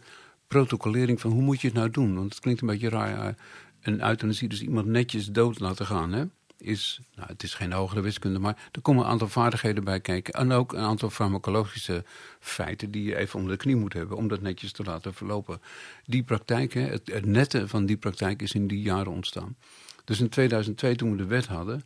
protocolering 0.49 1.21
van 1.21 1.31
hoe 1.31 1.43
moet 1.43 1.61
je 1.61 1.67
het 1.67 1.77
nou 1.77 1.91
doen. 1.91 2.15
Want 2.15 2.31
het 2.31 2.41
klinkt 2.41 2.61
een 2.61 2.67
beetje 2.67 2.89
raar. 2.89 3.37
Een 3.81 4.07
euthanasie, 4.07 4.49
dus 4.49 4.63
iemand 4.63 4.87
netjes 4.87 5.27
dood 5.27 5.59
laten 5.59 5.87
gaan, 5.87 6.13
hè. 6.13 6.25
Is, 6.61 7.01
nou, 7.15 7.29
het 7.29 7.43
is 7.43 7.55
geen 7.55 7.73
hogere 7.73 8.01
wiskunde, 8.01 8.39
maar 8.39 8.69
er 8.73 8.81
komen 8.81 9.05
een 9.05 9.11
aantal 9.11 9.29
vaardigheden 9.29 9.85
bij 9.85 10.01
kijken. 10.01 10.35
En 10.35 10.53
ook 10.53 10.73
een 10.73 10.85
aantal 10.85 11.11
farmacologische 11.11 12.05
feiten 12.41 12.91
die 12.91 13.05
je 13.05 13.17
even 13.17 13.39
onder 13.39 13.53
de 13.57 13.63
knie 13.63 13.77
moet 13.77 13.93
hebben 13.93 14.17
om 14.17 14.29
dat 14.29 14.41
netjes 14.41 14.73
te 14.73 14.83
laten 14.83 15.15
verlopen. 15.15 15.61
Die 16.05 16.23
praktijk, 16.23 16.73
hè, 16.73 16.81
het, 16.81 17.11
het 17.13 17.27
nette 17.27 17.69
van 17.69 17.87
die 17.87 17.97
praktijk 17.97 18.43
is 18.43 18.53
in 18.53 18.67
die 18.67 18.83
jaren 18.83 19.13
ontstaan. 19.13 19.57
Dus 20.05 20.21
in 20.21 20.29
2002, 20.29 20.97
toen 20.97 21.11
we 21.11 21.17
de 21.17 21.25
wet 21.25 21.47
hadden, 21.47 21.85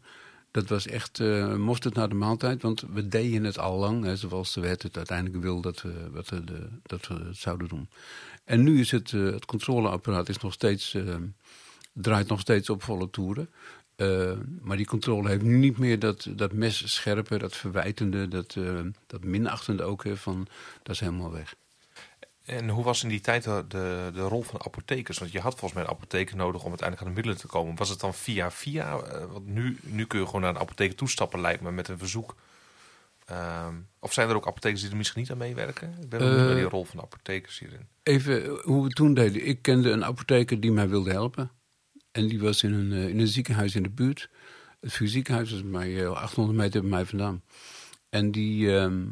dat 0.51 0.69
was 0.69 0.87
echt 0.87 1.21
eh 1.21 1.57
mosterd 1.57 1.95
naar 1.95 2.09
de 2.09 2.15
maaltijd. 2.15 2.63
Want 2.63 2.85
we 2.93 3.09
deden 3.09 3.45
het 3.45 3.59
al 3.59 3.79
lang, 3.79 4.05
hè, 4.05 4.17
zoals 4.17 4.53
de 4.53 4.61
wet 4.61 4.83
het 4.83 4.97
uiteindelijk 4.97 5.43
wil 5.43 5.61
dat 5.61 5.83
we, 5.83 6.11
we, 6.13 6.45
de, 6.45 6.69
dat 6.83 7.07
we 7.07 7.15
het 7.15 7.37
zouden 7.37 7.69
doen. 7.69 7.89
En 8.45 8.63
nu 8.63 8.81
is 8.81 8.91
het, 8.91 9.13
eh, 9.13 9.25
het 9.25 9.45
controleapparaat 9.45 10.29
is 10.29 10.39
nog 10.39 10.53
steeds, 10.53 10.95
eh, 10.95 11.15
draait 11.93 12.29
nog 12.29 12.41
steeds 12.41 12.71
op 12.71 12.83
volle 12.83 13.11
toeren. 13.11 13.49
Eh, 13.97 14.33
maar 14.61 14.77
die 14.77 14.87
controle 14.87 15.29
heeft 15.29 15.43
nu 15.43 15.57
niet 15.57 15.79
meer 15.79 15.99
dat, 15.99 16.27
dat 16.31 16.53
mes 16.53 16.93
scherpe, 16.95 17.39
dat 17.39 17.57
verwijtende, 17.57 18.29
dat, 18.29 18.55
eh, 18.57 18.81
dat 19.07 19.25
minachtende 19.25 19.83
ook. 19.83 20.05
Hè, 20.05 20.17
van, 20.17 20.47
dat 20.83 20.95
is 20.95 21.01
helemaal 21.01 21.33
weg. 21.33 21.55
En 22.45 22.69
hoe 22.69 22.85
was 22.85 23.03
in 23.03 23.09
die 23.09 23.21
tijd 23.21 23.45
de, 23.45 23.65
de, 23.69 24.11
de 24.15 24.21
rol 24.21 24.43
van 24.43 24.61
apothekers? 24.65 25.19
Want 25.19 25.33
je 25.33 25.41
had 25.41 25.53
volgens 25.53 25.73
mij 25.73 25.83
een 25.83 25.97
apotheker 25.97 26.37
nodig 26.37 26.63
om 26.63 26.69
uiteindelijk 26.69 27.09
aan 27.09 27.15
de 27.15 27.21
middelen 27.21 27.41
te 27.41 27.53
komen. 27.53 27.77
Was 27.77 27.89
het 27.89 28.01
dan 28.01 28.15
via 28.15 28.51
via? 28.51 28.99
Eh, 28.99 29.25
Want 29.33 29.47
nu, 29.47 29.79
nu 29.83 30.07
kun 30.07 30.19
je 30.19 30.27
gewoon 30.27 30.41
naar 30.41 30.51
een 30.51 30.61
apotheker 30.61 30.97
toestappen, 30.97 31.41
lijkt 31.41 31.63
me, 31.63 31.71
met 31.73 31.89
een 31.89 31.99
verzoek. 31.99 32.35
Ehm, 33.25 33.75
of 33.99 34.13
zijn 34.13 34.29
er 34.29 34.35
ook 34.37 34.47
apothekers 34.47 34.81
die 34.81 34.91
er 34.91 34.97
misschien 34.97 35.21
niet 35.21 35.31
aan 35.31 35.39
meewerken? 35.39 35.89
Ik 36.01 36.09
ben 36.09 36.19
benieuwd 36.19 36.39
Eh, 36.39 36.45
naar 36.45 36.55
die 36.55 36.65
rol 36.65 36.85
van 36.85 37.01
apothekers 37.01 37.59
hierin. 37.59 37.87
Even 38.03 38.45
eh, 38.45 38.51
hoe 38.63 38.85
we 38.85 38.91
toen 38.91 39.15
deden. 39.15 39.47
Ik 39.47 39.63
kende 39.63 39.91
een 39.91 40.05
apotheker 40.05 40.61
die 40.61 40.73
mij 40.73 40.89
wilde 40.89 41.11
helpen. 41.11 41.51
En 42.15 42.29
die 42.29 42.41
was 42.41 42.63
in 42.63 42.73
een, 42.73 42.93
eh, 42.93 43.09
in 43.09 43.19
een 43.19 43.29
ziekenhuis 43.29 43.75
in 43.75 43.83
de 43.83 43.91
buurt. 43.91 44.29
Het 44.81 45.01
ziekenhuis 45.05 45.53
is 45.53 45.71
bij 45.71 46.05
eh, 46.05 46.11
800 46.13 46.59
meter 46.59 46.81
bij 46.81 46.91
mij 46.91 47.05
vandaan. 47.05 47.43
En 48.15 48.31
die, 48.31 48.77
ehm, 48.77 49.03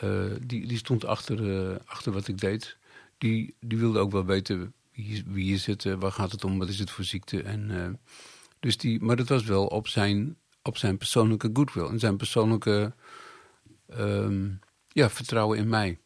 eh, 0.00 0.24
die, 0.42 0.66
die 0.66 0.78
stond 0.78 1.04
achter, 1.04 1.70
eh, 1.70 1.76
achter 1.84 2.12
wat 2.12 2.28
ik 2.28 2.38
deed. 2.38 2.76
Die, 3.18 3.54
die 3.60 3.78
wilde 3.78 3.98
ook 3.98 4.12
wel 4.12 4.24
weten 4.24 4.72
wie, 4.92 5.24
wie 5.26 5.60
het, 5.64 5.84
eh, 5.84 5.94
waar 5.94 6.12
gaat 6.12 6.32
het 6.32 6.44
om, 6.44 6.58
wat 6.58 6.68
is 6.68 6.78
het 6.78 6.90
voor 6.90 7.04
ziekte. 7.04 7.42
En, 7.42 8.00
dus 8.60 8.76
die, 8.76 9.00
maar 9.00 9.16
dat 9.16 9.28
was 9.28 9.44
wel 9.44 9.66
op 9.66 9.88
zijn, 9.88 10.36
op 10.62 10.76
zijn 10.76 10.98
persoonlijke 10.98 11.50
goodwill. 11.52 11.86
En 11.86 11.98
zijn 11.98 12.16
persoonlijke 12.16 12.94
ehm, 13.88 14.48
ja, 14.88 15.10
vertrouwen 15.10 15.58
in 15.58 15.68
mij. 15.68 15.98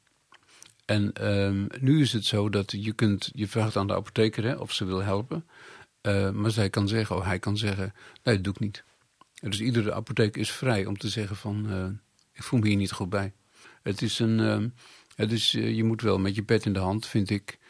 En 0.85 1.12
ehm, 1.12 1.66
nu 1.80 2.00
is 2.00 2.12
het 2.12 2.25
zo 2.25 2.49
dat 2.49 2.71
je 2.71 2.92
kunt, 2.92 3.30
je 3.35 3.49
vraagt 3.49 3.76
aan 3.76 3.87
de 3.87 3.94
apotheker 3.94 4.44
hè, 4.44 4.54
of 4.54 4.73
ze 4.73 4.85
wil 4.85 5.02
helpen. 5.02 5.47
Eh, 6.02 6.30
maar 6.30 6.50
zij 6.50 6.71
kan 6.71 6.88
zeggen, 6.88 7.16
of 7.16 7.25
hij 7.25 7.38
kan 7.38 7.56
zeggen, 7.56 7.94
nee, 8.23 8.35
dat 8.35 8.44
doe 8.44 8.52
ik 8.52 8.61
niet. 8.61 8.85
Dus 9.40 9.61
iedere 9.61 9.92
apotheker 9.92 10.40
is 10.40 10.50
vrij 10.50 10.87
om 10.87 10.99
te 10.99 11.09
zeggen 11.09 11.37
van, 11.37 11.71
eh, 11.71 11.87
ik 12.32 12.42
voel 12.42 12.61
me 12.61 12.68
hier 12.68 12.76
niet 12.76 12.92
goed 12.92 13.09
bij. 13.09 13.32
Het 13.82 14.02
is 14.02 14.18
een, 14.18 14.40
ehm, 14.40 14.68
het 15.14 15.32
is, 15.32 15.54
eh, 15.54 15.76
je 15.76 15.85
moet 15.85 16.02
wel 16.02 16.18
met 16.18 16.35
je 16.35 16.42
pet 16.42 16.66
in 16.66 16.73
de 16.73 16.78
hand, 16.78 17.06
vind 17.06 17.30
ik, 17.30 17.61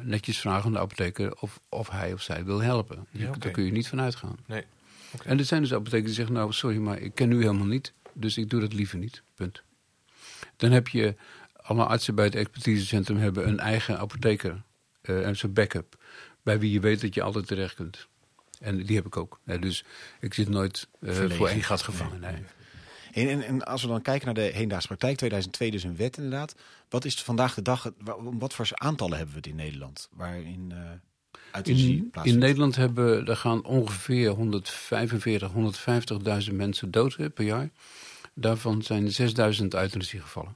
netjes 0.00 0.38
vragen 0.38 0.64
aan 0.64 0.72
de 0.72 0.78
apotheker 0.78 1.40
of, 1.40 1.60
of 1.68 1.90
hij 1.90 2.12
of 2.12 2.22
zij 2.22 2.44
wil 2.44 2.62
helpen. 2.62 3.06
Ja. 3.10 3.32
Daar 3.38 3.52
kun 3.52 3.64
je 3.64 3.72
niet 3.72 3.88
van 3.88 4.00
uitgaan. 4.00 4.36
Nee. 4.46 4.64
En 5.24 5.38
er 5.38 5.44
zijn 5.44 5.62
dus 5.62 5.72
apothekers 5.72 6.06
die 6.06 6.14
zeggen, 6.14 6.34
nou 6.34 6.52
sorry, 6.52 6.76
maar 6.76 6.98
ik 6.98 7.14
ken 7.14 7.32
u 7.32 7.36
helemaal 7.38 7.66
niet. 7.66 7.92
Dus 8.12 8.36
ik 8.36 8.50
doe 8.50 8.60
dat 8.60 8.72
liever 8.72 8.98
niet. 8.98 9.22
Punt. 9.34 9.62
Dan 10.56 10.70
heb 10.70 10.88
je, 10.88 11.14
alle 11.56 11.84
artsen 11.84 12.14
bij 12.14 12.24
het 12.24 12.34
expertisecentrum 12.34 13.16
hebben 13.16 13.48
een 13.48 13.58
eigen 13.58 13.98
apotheker. 13.98 14.62
en 15.02 15.36
zo'n 15.36 15.52
backup. 15.52 15.96
Bij 16.44 16.58
wie 16.58 16.72
je 16.72 16.80
weet 16.80 17.00
dat 17.00 17.14
je 17.14 17.22
altijd 17.22 17.46
terecht 17.46 17.74
kunt. 17.74 18.08
En 18.60 18.82
die 18.82 18.96
heb 18.96 19.06
ik 19.06 19.16
ook. 19.16 19.40
Ja, 19.44 19.56
dus 19.56 19.84
ik 20.20 20.34
zit 20.34 20.48
nooit 20.48 20.88
eh, 21.00 21.30
voor 21.30 21.48
één 21.48 21.62
gat 21.62 21.82
gevangen. 21.82 22.20
Nee. 22.20 22.44
En, 23.12 23.28
en, 23.28 23.42
en 23.42 23.64
als 23.64 23.82
we 23.82 23.88
dan 23.88 24.02
kijken 24.02 24.26
naar 24.26 24.34
de 24.34 24.50
hedendaagse 24.52 24.86
praktijk, 24.86 25.16
2002 25.16 25.70
dus 25.70 25.82
een 25.82 25.96
wet 25.96 26.16
inderdaad. 26.16 26.54
Wat 26.88 27.04
is 27.04 27.22
vandaag 27.22 27.54
de 27.54 27.62
dag, 27.62 27.92
wat 28.18 28.54
voor 28.54 28.68
aantallen 28.72 29.16
hebben 29.16 29.34
we 29.34 29.40
het 29.40 29.50
in 29.50 29.56
Nederland? 29.56 30.08
Waarin 30.12 30.72
uh, 30.72 30.78
euthanasie 31.52 32.10
In, 32.12 32.22
in? 32.22 32.38
Nederland 32.38 32.76
hebben, 32.76 33.26
er 33.26 33.36
gaan 33.36 33.64
ongeveer 33.64 34.30
145, 34.30 35.52
150.000 36.48 36.54
mensen 36.54 36.90
dood 36.90 37.34
per 37.34 37.44
jaar. 37.44 37.70
Daarvan 38.34 38.82
zijn 38.82 39.12
6000 39.12 39.74
euthanasiegevallen. 39.74 40.54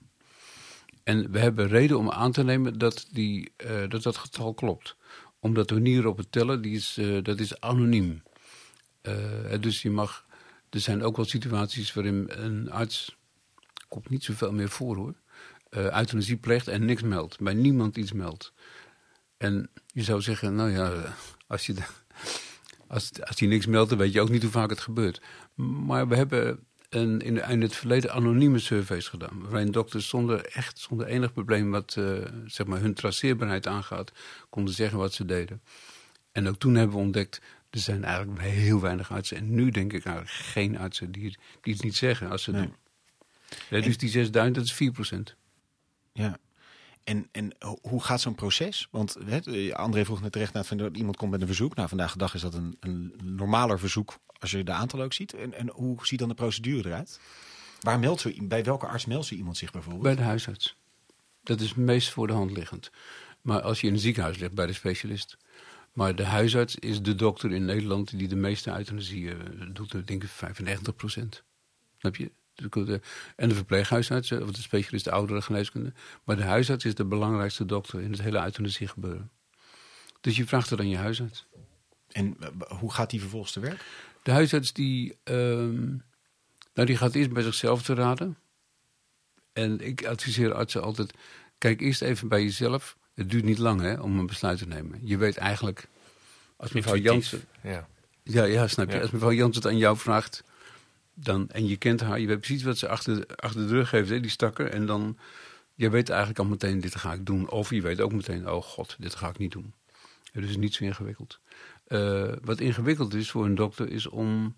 En 1.04 1.30
we 1.30 1.38
hebben 1.38 1.68
reden 1.68 1.98
om 1.98 2.10
aan 2.10 2.32
te 2.32 2.44
nemen 2.44 2.78
dat 2.78 3.08
die, 3.12 3.52
eh, 3.56 3.88
dat, 3.88 4.02
dat 4.02 4.16
getal 4.16 4.54
klopt. 4.54 4.96
Omdat 5.40 5.68
de 5.68 5.74
manier 5.74 6.06
op 6.06 6.16
het 6.16 6.32
tellen, 6.32 6.62
die 6.62 6.76
is, 6.76 6.96
eh, 6.96 7.22
dat 7.22 7.40
is 7.40 7.60
anoniem. 7.60 8.22
Eh, 9.00 9.60
dus 9.60 9.82
je 9.82 9.90
mag, 9.90 10.26
er 10.70 10.80
zijn 10.80 11.02
ook 11.02 11.16
wel 11.16 11.24
situaties 11.24 11.92
waarin 11.92 12.24
een 12.28 12.70
arts, 12.70 13.16
komt 13.88 14.08
niet 14.08 14.24
zoveel 14.24 14.52
meer 14.52 14.68
voor 14.68 14.96
hoor, 14.96 15.14
eh 15.68 15.98
euthanasie 15.98 16.36
pleegt 16.36 16.68
en 16.68 16.84
niks 16.84 17.02
meldt. 17.02 17.40
Bij 17.40 17.54
niemand 17.54 17.96
iets 17.96 18.12
meldt. 18.12 18.52
En 19.36 19.70
je 19.86 20.02
zou 20.02 20.20
zeggen, 20.20 20.54
nou 20.54 20.70
ja, 20.70 21.14
als 21.46 21.66
je, 21.66 21.74
als, 22.86 23.10
als 23.22 23.40
hij 23.40 23.48
niks 23.48 23.66
meldt, 23.66 23.88
dan 23.88 23.98
weet 23.98 24.12
je 24.12 24.20
ook 24.20 24.30
niet 24.30 24.42
hoe 24.42 24.50
vaak 24.50 24.70
het 24.70 24.80
gebeurt. 24.80 25.20
Maar 25.54 26.08
we 26.08 26.16
hebben 26.16 26.66
een, 26.88 27.20
in, 27.20 27.48
in 27.48 27.60
het 27.60 27.74
verleden 27.76 28.12
anonieme 28.12 28.58
surveys 28.58 29.08
gedaan. 29.08 29.48
Waarin 29.48 29.70
dokters 29.72 30.08
zonder, 30.08 30.44
echt 30.44 30.78
zonder 30.78 31.06
enig 31.06 31.32
probleem 31.32 31.70
wat 31.70 31.96
eh, 31.96 32.14
zeg 32.46 32.66
maar 32.66 32.80
hun 32.80 32.94
traceerbaarheid 32.94 33.66
aangaat, 33.66 34.12
konden 34.50 34.74
zeggen 34.74 34.98
wat 34.98 35.12
ze 35.14 35.24
deden. 35.24 35.62
En 36.32 36.48
ook 36.48 36.58
toen 36.58 36.74
hebben 36.74 36.96
we 36.96 37.02
ontdekt, 37.02 37.40
er 37.70 37.78
zijn 37.80 38.04
eigenlijk 38.04 38.40
heel 38.40 38.80
weinig 38.80 39.12
artsen. 39.12 39.36
En 39.36 39.54
nu 39.54 39.70
denk 39.70 39.92
ik 39.92 40.04
eigenlijk 40.04 40.36
geen 40.36 40.78
artsen 40.78 41.12
die, 41.12 41.38
die 41.60 41.72
het 41.72 41.82
niet 41.82 41.96
zeggen 41.96 42.30
als 42.30 42.42
ze 42.42 42.50
Nee. 42.50 42.62
doen. 42.62 42.74
Ja, 43.70 43.80
dus 43.80 43.98
die 43.98 44.08
6000, 44.08 44.54
dat 44.54 44.64
is 44.64 44.72
4 44.72 44.90
procent. 44.92 45.36
Ja. 46.12 46.38
En, 47.08 47.28
en 47.32 47.54
ho- 47.58 47.78
hoe 47.82 48.02
gaat 48.02 48.20
zo'n 48.20 48.34
proces? 48.34 48.88
Want 48.90 49.16
hè, 49.24 49.74
André 49.74 50.04
vroeg 50.04 50.20
net 50.20 50.32
terecht 50.32 50.52
naar 50.52 50.76
dat 50.76 50.96
iemand 50.96 51.16
komt 51.16 51.30
met 51.30 51.40
een 51.40 51.46
verzoek. 51.46 51.74
Nou, 51.74 51.88
vandaag 51.88 52.12
de 52.12 52.18
dag 52.18 52.34
is 52.34 52.40
dat 52.40 52.54
een, 52.54 52.76
een 52.80 53.14
normaler 53.22 53.78
verzoek 53.78 54.18
als 54.38 54.50
je 54.50 54.64
de 54.64 54.72
aantal 54.72 55.02
ook 55.02 55.12
ziet. 55.12 55.34
En, 55.34 55.54
en 55.54 55.68
hoe 55.70 56.06
ziet 56.06 56.18
dan 56.18 56.28
de 56.28 56.34
procedure 56.34 56.88
eruit? 56.88 57.20
Waar 57.80 57.98
meldt 57.98 58.24
i- 58.24 58.42
bij 58.42 58.64
welke 58.64 58.86
arts 58.86 59.04
meldt 59.06 59.26
zo 59.26 59.34
iemand 59.34 59.56
zich 59.56 59.70
bijvoorbeeld? 59.70 60.02
Bij 60.04 60.14
de 60.14 60.22
huisarts. 60.22 60.76
Dat 61.42 61.60
is 61.60 61.68
het 61.68 61.76
meest 61.76 62.10
voor 62.10 62.26
de 62.26 62.32
hand 62.32 62.50
liggend. 62.50 62.90
Maar 63.40 63.60
als 63.60 63.80
je 63.80 63.86
in 63.86 63.92
een 63.92 63.98
ziekenhuis 63.98 64.38
ligt, 64.38 64.52
bij 64.52 64.66
de 64.66 64.72
specialist. 64.72 65.36
Maar 65.92 66.14
de 66.16 66.24
huisarts 66.24 66.76
is 66.76 67.02
de 67.02 67.14
dokter 67.14 67.52
in 67.52 67.64
Nederland 67.64 68.18
die 68.18 68.28
de 68.28 68.36
meeste 68.36 68.70
euthanasie 68.76 69.30
eh, 69.30 69.36
doet. 69.72 70.06
Denk 70.06 70.22
ik 70.22 70.28
95 70.28 70.94
procent. 70.94 71.42
Snap 71.98 72.16
je? 72.16 72.30
En 73.36 73.48
de 73.48 73.54
verpleeghuisarts, 73.54 74.30
eh, 74.30 74.40
of 74.40 74.50
de 74.50 74.60
specialist 74.60 75.04
de 75.04 75.10
oudere 75.10 75.42
geneeskunde. 75.42 75.92
Maar 76.24 76.36
de 76.36 76.42
huisarts 76.42 76.84
is 76.84 76.94
de 76.94 77.04
belangrijkste 77.04 77.64
dokter 77.64 78.00
in 78.00 78.10
het 78.10 78.22
hele 78.22 78.42
euthanasie 78.42 78.88
gebeuren. 78.88 79.30
Dus 80.20 80.36
je 80.36 80.46
vraagt 80.46 80.70
het 80.70 80.80
aan 80.80 80.88
je 80.88 80.96
huisarts. 80.96 81.46
En 82.08 82.36
eh, 82.40 82.48
hoe 82.78 82.92
gaat 82.92 83.10
die 83.10 83.20
vervolgens 83.20 83.52
te 83.52 83.60
werk? 83.60 83.84
De 84.22 84.30
huisarts 84.30 84.72
die, 84.72 85.18
ehm, 85.24 85.86
nou 86.74 86.86
die 86.86 86.96
gaat 86.96 87.14
eerst 87.14 87.32
bij 87.32 87.42
zichzelf 87.42 87.82
te 87.82 87.94
raden. 87.94 88.36
En 89.52 89.80
ik 89.80 90.04
adviseer 90.04 90.54
artsen 90.54 90.82
altijd, 90.82 91.14
kijk 91.58 91.80
eerst 91.80 92.02
even 92.02 92.28
bij 92.28 92.42
jezelf. 92.42 92.96
Het 93.14 93.30
duurt 93.30 93.44
niet 93.44 93.58
lang 93.58 93.80
hè, 93.80 94.00
om 94.00 94.18
een 94.18 94.26
besluit 94.26 94.58
te 94.58 94.66
nemen. 94.66 95.00
Je 95.02 95.16
weet 95.16 95.36
eigenlijk, 95.36 95.88
als 96.56 96.72
mevrouw. 96.72 96.96
Jansen... 96.96 97.44
Ja. 97.62 97.88
Ja, 98.22 98.44
ja, 98.44 98.66
snap 98.66 98.88
je. 98.88 98.94
Ja. 98.94 99.00
Als 99.00 99.10
mevrouw 99.10 99.32
Jansen 99.32 99.62
het 99.62 99.72
aan 99.72 99.78
jou 99.78 99.96
vraagt, 99.96 100.44
Dan, 101.20 101.50
en 101.50 101.66
je 101.66 101.76
kent 101.76 102.00
haar, 102.00 102.20
je 102.20 102.26
weet 102.26 102.40
precies 102.40 102.62
wat 102.62 102.78
ze 102.78 102.88
achter, 102.88 103.26
achter 103.36 103.60
de 103.60 103.74
rug 103.74 103.90
heeft, 103.90 104.08
hè, 104.08 104.20
die 104.20 104.30
stakker. 104.30 104.70
En 104.70 104.86
dan, 104.86 105.18
je 105.74 105.90
weet 105.90 106.08
eigenlijk 106.08 106.38
al 106.38 106.44
meteen, 106.44 106.80
dit 106.80 106.96
ga 106.96 107.12
ik 107.12 107.26
doen. 107.26 107.50
Of 107.50 107.70
je 107.70 107.80
weet 107.80 108.00
ook 108.00 108.12
meteen, 108.12 108.50
oh 108.50 108.62
god, 108.62 108.96
dit 108.98 109.14
ga 109.14 109.28
ik 109.28 109.38
niet 109.38 109.52
doen. 109.52 109.74
Het 110.32 110.44
is 110.44 110.56
niet 110.56 110.74
zo 110.74 110.84
ingewikkeld. 110.84 111.40
Uh, 111.88 112.32
wat 112.42 112.60
ingewikkeld 112.60 113.14
is 113.14 113.30
voor 113.30 113.44
een 113.44 113.54
dokter, 113.54 113.88
is 113.90 114.06
om, 114.06 114.56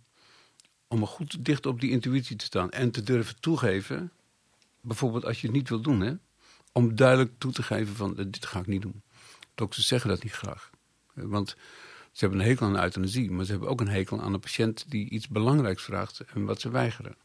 om 0.89 1.07
goed 1.07 1.45
dicht 1.45 1.67
op 1.67 1.81
die 1.81 1.91
intuïtie 1.91 2.37
te 2.37 2.45
staan. 2.45 2.71
En 2.71 2.91
te 2.91 3.03
durven 3.03 3.41
toegeven, 3.41 4.13
bijvoorbeeld 4.81 5.25
als 5.25 5.41
je 5.41 5.47
het 5.47 5.57
niet 5.57 5.69
wil 5.69 5.81
doen, 5.81 6.01
hè, 6.01 6.13
om 6.73 6.95
duidelijk 6.95 7.33
toe 7.39 7.53
te 7.53 7.63
geven 7.63 7.97
van, 7.97 8.15
dit 8.15 8.47
ga 8.47 8.61
ik 8.61 8.67
niet 8.67 8.83
doen. 8.83 9.03
Dokters 9.55 9.87
zeggen 9.87 10.11
dat 10.11 10.23
niet 10.23 10.33
graag. 10.33 10.71
Want 11.15 11.57
ze 12.11 12.25
hebben 12.25 12.41
een 12.41 12.47
hekel 12.47 12.67
aan 12.67 12.83
euthanasie, 12.83 13.31
maar 13.31 13.45
ze 13.45 13.51
hebben 13.51 13.69
ook 13.69 13.81
een 13.81 13.89
hekel 13.89 14.21
aan 14.21 14.35
een 14.35 14.41
patiënt 14.41 14.91
die 14.91 15.11
iets 15.11 15.29
belangrijks 15.29 15.83
vraagt 15.83 16.21
en 16.35 16.45
wat 16.45 16.61
ze 16.61 16.71
weigeren. 16.71 17.17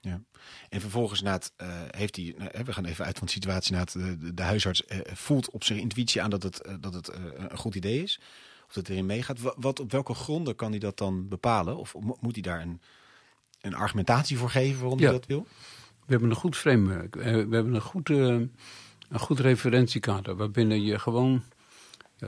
Ja. 0.00 0.22
En 0.68 0.80
vervolgens 0.80 1.22
na 1.22 1.32
het, 1.32 1.52
uh, 1.62 1.68
heeft 1.90 2.16
hij, 2.16 2.24
uh, 2.24 2.64
we 2.64 2.72
gaan 2.72 2.84
even 2.84 3.04
uit 3.04 3.18
van 3.18 3.26
de 3.26 3.32
situatie, 3.32 3.72
na 3.72 3.78
het, 3.78 3.92
de, 3.92 4.34
de 4.34 4.42
huisarts 4.42 4.82
uh, 4.88 4.98
voelt 5.04 5.50
op 5.50 5.64
zijn 5.64 5.78
intuïtie 5.78 6.22
aan 6.22 6.30
dat 6.30 6.42
het, 6.42 6.62
dat 6.80 6.94
het 6.94 7.12
een 7.34 7.58
goed 7.58 7.74
idee 7.74 8.02
is. 8.02 8.20
Of 8.66 8.72
dat 8.72 8.88
erin 8.88 9.06
meegaat. 9.06 9.38
Wat, 9.56 9.80
op 9.80 9.90
welke 9.90 10.14
gronden 10.14 10.56
kan 10.56 10.70
hij 10.70 10.78
dat 10.78 10.98
dan 10.98 11.28
bepalen? 11.28 11.76
Of 11.76 11.94
moet 12.20 12.32
hij 12.32 12.42
daar 12.42 12.60
een, 12.60 12.80
een 13.60 13.74
argumentatie 13.74 14.38
voor 14.38 14.50
geven 14.50 14.80
waarom 14.80 14.98
hij 14.98 15.10
dat 15.10 15.26
wil? 15.26 15.46
We 16.06 16.12
hebben 16.12 16.30
een 16.30 16.36
goed 16.36 16.56
framework. 16.56 17.14
We 17.14 17.22
hebben 17.50 17.74
een 17.74 17.80
goed, 17.80 18.08
een 18.08 18.50
goed 19.10 19.40
referentiekader 19.40 20.36
waarbinnen 20.36 20.82
je 20.82 20.98
gewoon 20.98 21.42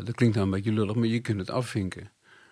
dat 0.02 0.14
klinkt 0.14 0.34
nou 0.34 0.46
een 0.46 0.54
beetje 0.54 0.72
lullig, 0.72 0.94
maar 0.94 1.06
je 1.06 1.20
kunt 1.20 1.38
het 1.38 1.50
afvinken. 1.50 2.10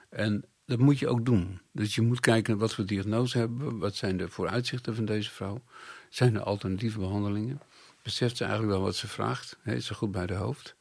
En 0.09 0.45
dat 0.65 0.79
moet 0.79 0.99
je 0.99 1.09
ook 1.09 1.25
doen. 1.25 1.61
Dus 1.73 1.95
je 1.95 2.03
moet 2.03 2.21
kijken 2.21 2.59
wat 2.59 2.75
voor 2.75 2.87
diagnose 2.87 3.39
hebben. 3.39 3.79
Wat 3.79 3.95
zijn 3.95 4.17
de 4.17 4.29
vooruitzichten 4.29 4.95
van 4.95 5.05
deze 5.05 5.31
vrouw? 5.31 5.63
Zijn 6.09 6.35
er 6.35 6.43
alternatieve 6.43 6.99
behandelingen? 6.99 7.61
Beseft 8.03 8.37
ze 8.37 8.45
eigenlijk 8.45 8.75
wel 8.75 8.85
wat 8.85 8.97
ze 8.97 9.09
vraagt? 9.09 9.59
is 9.65 9.87
ze 9.87 9.95
goed 9.95 10.13
bij 10.13 10.27
de 10.27 10.35
hoofd? 10.35 10.75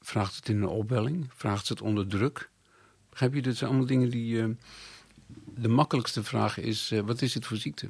Vraagt 0.00 0.36
het 0.36 0.48
in 0.48 0.56
een 0.56 0.68
opbelling? 0.68 1.26
Vraagt 1.34 1.66
ze 1.66 1.72
het 1.72 1.82
onder 1.82 2.06
druk? 2.06 2.50
Begrijp 3.10 3.34
je? 3.34 3.42
Dat 3.42 3.56
zijn 3.56 3.70
allemaal 3.70 3.88
dingen 3.88 4.10
die... 4.10 4.34
Uh, 4.34 4.48
de 5.54 5.68
makkelijkste 5.68 6.22
vraag 6.24 6.58
is, 6.58 6.92
uh, 6.92 7.00
wat 7.00 7.22
is 7.22 7.34
het 7.34 7.46
voor 7.46 7.56
ziekte? 7.56 7.88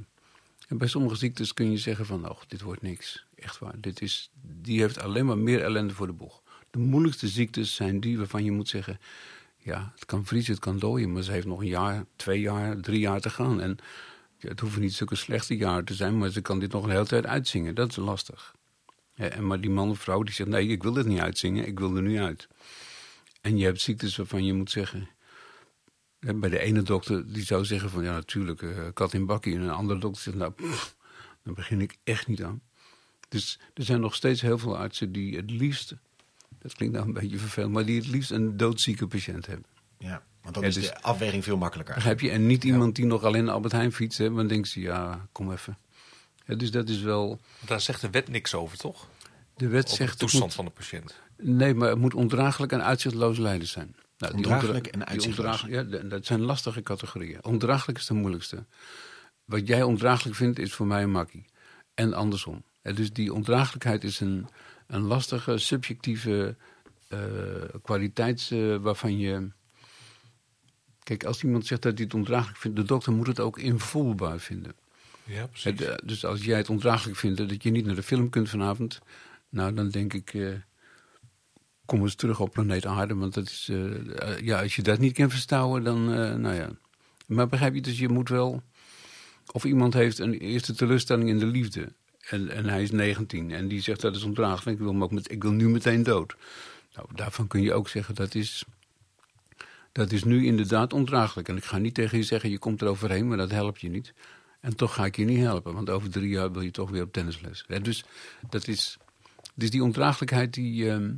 En 0.68 0.78
bij 0.78 0.88
sommige 0.88 1.16
ziektes 1.16 1.54
kun 1.54 1.70
je 1.70 1.78
zeggen 1.78 2.06
van, 2.06 2.28
oh, 2.28 2.40
dit 2.48 2.60
wordt 2.60 2.82
niks. 2.82 3.26
Echt 3.34 3.58
waar. 3.58 3.80
Dit 3.80 4.00
is, 4.00 4.30
die 4.42 4.80
heeft 4.80 4.98
alleen 4.98 5.26
maar 5.26 5.38
meer 5.38 5.62
ellende 5.62 5.94
voor 5.94 6.06
de 6.06 6.12
boeg. 6.12 6.42
De 6.70 6.78
moeilijkste 6.78 7.28
ziektes 7.28 7.74
zijn 7.74 8.00
die 8.00 8.18
waarvan 8.18 8.44
je 8.44 8.52
moet 8.52 8.68
zeggen... 8.68 9.00
ja, 9.56 9.92
het 9.94 10.04
kan 10.04 10.26
vriezen, 10.26 10.52
het 10.52 10.62
kan 10.62 10.78
dooien... 10.78 11.12
maar 11.12 11.22
ze 11.22 11.32
heeft 11.32 11.46
nog 11.46 11.60
een 11.60 11.66
jaar, 11.66 12.04
twee 12.16 12.40
jaar, 12.40 12.80
drie 12.80 13.00
jaar 13.00 13.20
te 13.20 13.30
gaan. 13.30 13.60
En 13.60 13.78
het 14.38 14.60
hoeven 14.60 14.80
niet 14.80 14.94
zulke 14.94 15.14
slechte 15.14 15.56
jaren 15.56 15.84
te 15.84 15.94
zijn... 15.94 16.18
maar 16.18 16.30
ze 16.30 16.40
kan 16.40 16.58
dit 16.58 16.72
nog 16.72 16.84
een 16.84 16.90
hele 16.90 17.06
tijd 17.06 17.26
uitzingen. 17.26 17.74
Dat 17.74 17.90
is 17.90 17.96
lastig. 17.96 18.54
En 19.14 19.46
maar 19.46 19.60
die 19.60 19.70
man 19.70 19.90
of 19.90 19.98
vrouw 19.98 20.22
die 20.22 20.34
zegt... 20.34 20.48
nee, 20.48 20.68
ik 20.68 20.82
wil 20.82 20.92
dit 20.92 21.06
niet 21.06 21.20
uitzingen, 21.20 21.66
ik 21.66 21.78
wil 21.78 21.96
er 21.96 22.02
nu 22.02 22.18
uit. 22.18 22.48
En 23.40 23.58
je 23.58 23.64
hebt 23.64 23.80
ziektes 23.80 24.16
waarvan 24.16 24.44
je 24.44 24.54
moet 24.54 24.70
zeggen... 24.70 25.08
Bij 26.18 26.50
de 26.50 26.58
ene 26.58 26.82
dokter 26.82 27.32
die 27.32 27.44
zou 27.44 27.64
zeggen 27.64 27.90
van 27.90 28.02
ja 28.02 28.12
natuurlijk, 28.12 28.62
uh, 28.62 28.88
kat 28.94 29.12
in 29.12 29.26
bakkie. 29.26 29.54
En 29.54 29.60
een 29.60 29.70
andere 29.70 29.98
dokter 29.98 30.22
zegt 30.22 30.36
nou, 30.36 30.52
dan 31.44 31.54
begin 31.54 31.80
ik 31.80 31.96
echt 32.04 32.26
niet 32.26 32.42
aan. 32.42 32.62
Dus 33.28 33.58
er 33.74 33.84
zijn 33.84 34.00
nog 34.00 34.14
steeds 34.14 34.40
heel 34.40 34.58
veel 34.58 34.76
artsen 34.76 35.12
die 35.12 35.36
het 35.36 35.50
liefst 35.50 35.96
dat 36.58 36.74
klinkt 36.74 36.94
nou 36.94 37.06
een 37.06 37.12
beetje 37.12 37.38
vervelend, 37.38 37.72
maar 37.72 37.84
die 37.84 37.98
het 37.98 38.06
liefst 38.06 38.30
een 38.30 38.56
doodzieke 38.56 39.06
patiënt 39.06 39.46
hebben. 39.46 39.66
Ja, 39.98 40.22
want 40.42 40.54
dan 40.54 40.64
is 40.64 40.74
dus, 40.74 40.88
de 40.88 41.02
afweging 41.02 41.44
veel 41.44 41.56
makkelijker. 41.56 42.04
Heb 42.04 42.20
je, 42.20 42.30
en 42.30 42.46
niet 42.46 42.64
iemand 42.64 42.96
die 42.96 43.04
nog 43.04 43.24
alleen 43.24 43.48
Albert 43.48 43.72
Heijn 43.72 43.92
fietst, 43.92 44.18
hè, 44.18 44.34
dan 44.34 44.46
denkt 44.46 44.68
ze, 44.68 44.80
ja, 44.80 45.28
kom 45.32 45.52
even. 45.52 45.78
Ja, 46.46 46.54
dus 46.54 46.70
dat 46.70 46.88
is 46.88 47.00
wel... 47.00 47.40
Daar 47.66 47.80
zegt 47.80 48.00
de 48.00 48.10
wet 48.10 48.28
niks 48.28 48.54
over, 48.54 48.78
toch? 48.78 49.08
De 49.56 49.68
wet 49.68 49.90
zegt... 49.90 50.12
de 50.12 50.18
toestand 50.18 50.54
van 50.54 50.64
de 50.64 50.70
patiënt. 50.70 51.20
Nee, 51.36 51.74
maar 51.74 51.88
het 51.88 51.98
moet 51.98 52.14
ondraaglijk 52.14 52.72
en 52.72 52.84
uitzichtloos 52.84 53.38
lijden 53.38 53.68
zijn. 53.68 53.96
Nou, 54.18 54.34
ondraaglijk 54.34 54.86
en 54.86 55.06
uitzichtloos. 55.06 55.64
Ja, 55.68 55.82
dat 55.82 56.26
zijn 56.26 56.40
lastige 56.40 56.82
categorieën. 56.82 57.44
Ondraaglijk 57.44 57.98
is 57.98 58.06
de 58.06 58.14
moeilijkste. 58.14 58.64
Wat 59.44 59.66
jij 59.66 59.82
ondraaglijk 59.82 60.36
vindt, 60.36 60.58
is 60.58 60.72
voor 60.72 60.86
mij 60.86 61.02
een 61.02 61.10
makkie. 61.10 61.44
En 61.94 62.14
andersom. 62.14 62.64
dus 62.82 63.12
die 63.12 63.34
ondraaglijkheid 63.34 64.04
is 64.04 64.20
een 64.20 64.48
een 64.88 65.02
lastige, 65.02 65.58
subjectieve 65.58 66.56
uh, 67.08 67.18
kwaliteit 67.82 68.50
uh, 68.52 68.76
waarvan 68.76 69.18
je... 69.18 69.48
Kijk, 71.02 71.24
als 71.24 71.42
iemand 71.42 71.66
zegt 71.66 71.82
dat 71.82 71.94
hij 71.94 72.04
het 72.04 72.14
ondraaglijk 72.14 72.56
vindt... 72.56 72.76
de 72.76 72.82
dokter 72.82 73.12
moet 73.12 73.26
het 73.26 73.40
ook 73.40 73.58
invoelbaar 73.58 74.38
vinden. 74.38 74.72
Ja, 75.24 75.46
precies. 75.46 75.78
Het, 75.80 76.00
dus 76.04 76.24
als 76.24 76.44
jij 76.44 76.56
het 76.56 76.68
ondraaglijk 76.68 77.16
vindt 77.16 77.48
dat 77.48 77.62
je 77.62 77.70
niet 77.70 77.86
naar 77.86 77.94
de 77.94 78.02
film 78.02 78.30
kunt 78.30 78.48
vanavond... 78.48 78.98
nou, 79.48 79.74
dan 79.74 79.88
denk 79.88 80.12
ik... 80.12 80.32
Uh, 80.32 80.54
kom 81.84 82.00
eens 82.00 82.14
terug 82.14 82.40
op 82.40 82.52
planeet 82.52 82.86
Aarde. 82.86 83.14
Want 83.14 83.34
dat 83.34 83.44
is, 83.44 83.70
ja, 84.40 84.62
als 84.62 84.76
je 84.76 84.82
dat 84.82 84.98
niet 84.98 85.12
kan 85.12 85.30
verstouwen, 85.30 85.84
dan... 85.84 86.04
nou 86.40 86.54
ja. 86.54 86.70
Maar 87.26 87.48
begrijp 87.48 87.74
je, 87.74 87.80
dus 87.80 87.98
je 87.98 88.08
moet 88.08 88.28
wel... 88.28 88.62
Of 89.52 89.64
iemand 89.64 89.94
heeft 89.94 90.18
een 90.18 90.34
eerste 90.34 90.74
teleurstelling 90.74 91.28
in 91.28 91.38
de 91.38 91.46
liefde... 91.46 91.92
En, 92.30 92.48
en 92.48 92.68
hij 92.68 92.82
is 92.82 92.90
19 92.90 93.50
en 93.50 93.68
die 93.68 93.80
zegt 93.80 94.00
dat 94.00 94.16
is 94.16 94.22
ondraaglijk. 94.22 94.78
Ik 94.78 94.84
wil, 94.84 95.02
ook 95.02 95.10
met, 95.10 95.30
ik 95.30 95.42
wil 95.42 95.52
nu 95.52 95.68
meteen 95.68 96.02
dood. 96.02 96.36
Nou, 96.94 97.08
daarvan 97.14 97.46
kun 97.46 97.62
je 97.62 97.72
ook 97.72 97.88
zeggen 97.88 98.14
dat 98.14 98.34
is, 98.34 98.64
dat 99.92 100.12
is 100.12 100.24
nu 100.24 100.46
inderdaad 100.46 100.92
ondraaglijk. 100.92 101.48
En 101.48 101.56
ik 101.56 101.64
ga 101.64 101.78
niet 101.78 101.94
tegen 101.94 102.18
je 102.18 102.24
zeggen 102.24 102.50
je 102.50 102.58
komt 102.58 102.80
er 102.80 102.88
overheen, 102.88 103.28
maar 103.28 103.36
dat 103.36 103.50
helpt 103.50 103.80
je 103.80 103.88
niet. 103.88 104.14
En 104.60 104.76
toch 104.76 104.94
ga 104.94 105.04
ik 105.04 105.16
je 105.16 105.24
niet 105.24 105.38
helpen, 105.38 105.74
want 105.74 105.90
over 105.90 106.10
drie 106.10 106.28
jaar 106.28 106.52
wil 106.52 106.62
je 106.62 106.70
toch 106.70 106.90
weer 106.90 107.02
op 107.02 107.12
tennisles. 107.12 107.64
dus 107.82 108.04
dat 108.50 108.68
is, 108.68 108.98
dus 109.54 109.70
die 109.70 109.82
ondraaglijkheid, 109.82 110.54
die, 110.54 110.84
uh, 110.84 111.08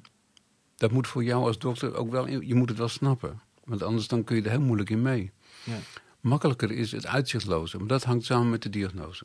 dat 0.77 0.91
moet 0.91 1.09
voor 1.09 1.25
jou 1.25 1.47
als 1.47 1.59
dokter 1.59 1.95
ook 1.95 2.11
wel, 2.11 2.27
je 2.29 2.55
moet 2.55 2.69
het 2.69 2.79
wel 2.79 2.89
snappen. 2.89 3.41
Want 3.65 3.83
anders 3.83 4.09
dan 4.09 4.25
kun 4.25 4.37
je 4.37 4.43
er 4.43 4.51
heel 4.51 4.61
moeilijk 4.61 4.91
in 4.91 5.03
mee. 5.03 5.31
Ja. 5.65 5.79
Makkelijker 6.21 6.71
is 6.71 6.93
het 6.93 7.07
uitzichtloze, 7.07 7.79
maar 7.79 7.87
dat 7.87 8.05
hangt 8.05 8.25
samen 8.25 8.51
met 8.51 8.63
de 8.63 8.71
diagnose. 8.71 9.25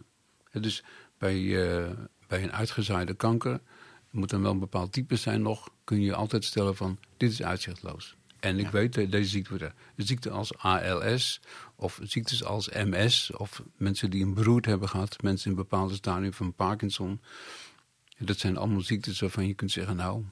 dus 0.52 0.84
bij, 1.26 1.40
uh, 1.40 1.90
bij 2.28 2.44
een 2.44 2.54
uitgezaaide 2.54 3.14
kanker, 3.14 3.62
moet 4.10 4.30
dan 4.30 4.42
wel 4.42 4.52
een 4.52 4.60
bepaald 4.60 4.92
type 4.92 5.16
zijn 5.16 5.42
nog, 5.42 5.70
kun 5.84 6.02
je 6.02 6.16
altijd 6.16 6.46
stellen 6.46 6.76
van 6.76 7.00
dit 7.18 7.32
is 7.32 7.44
uitzichtloos. 7.44 8.16
En 8.40 8.60
ik 8.60 8.68
weet, 8.68 8.94
deze 8.94 9.30
ziekte, 9.30 9.74
de 9.96 10.06
ziekte 10.06 10.30
als 10.30 10.58
ALS 10.58 11.42
of 11.76 12.00
ziektes 12.04 12.44
als 12.44 12.70
MS 12.70 13.32
of 13.38 13.64
mensen 13.78 14.10
die 14.10 14.24
een 14.24 14.34
broed 14.34 14.66
hebben 14.66 14.90
gehad, 14.90 15.22
mensen 15.22 15.50
in 15.50 15.56
bepaalde 15.56 15.94
stadium 15.94 16.34
van 16.34 16.54
Parkinson. 16.54 17.22
Dat 18.18 18.40
zijn 18.40 18.58
allemaal 18.58 18.82
ziektes 18.82 19.20
waarvan 19.20 19.48
je 19.48 19.54
kunt 19.54 19.72
zeggen, 19.72 19.96
nou, 19.96 20.24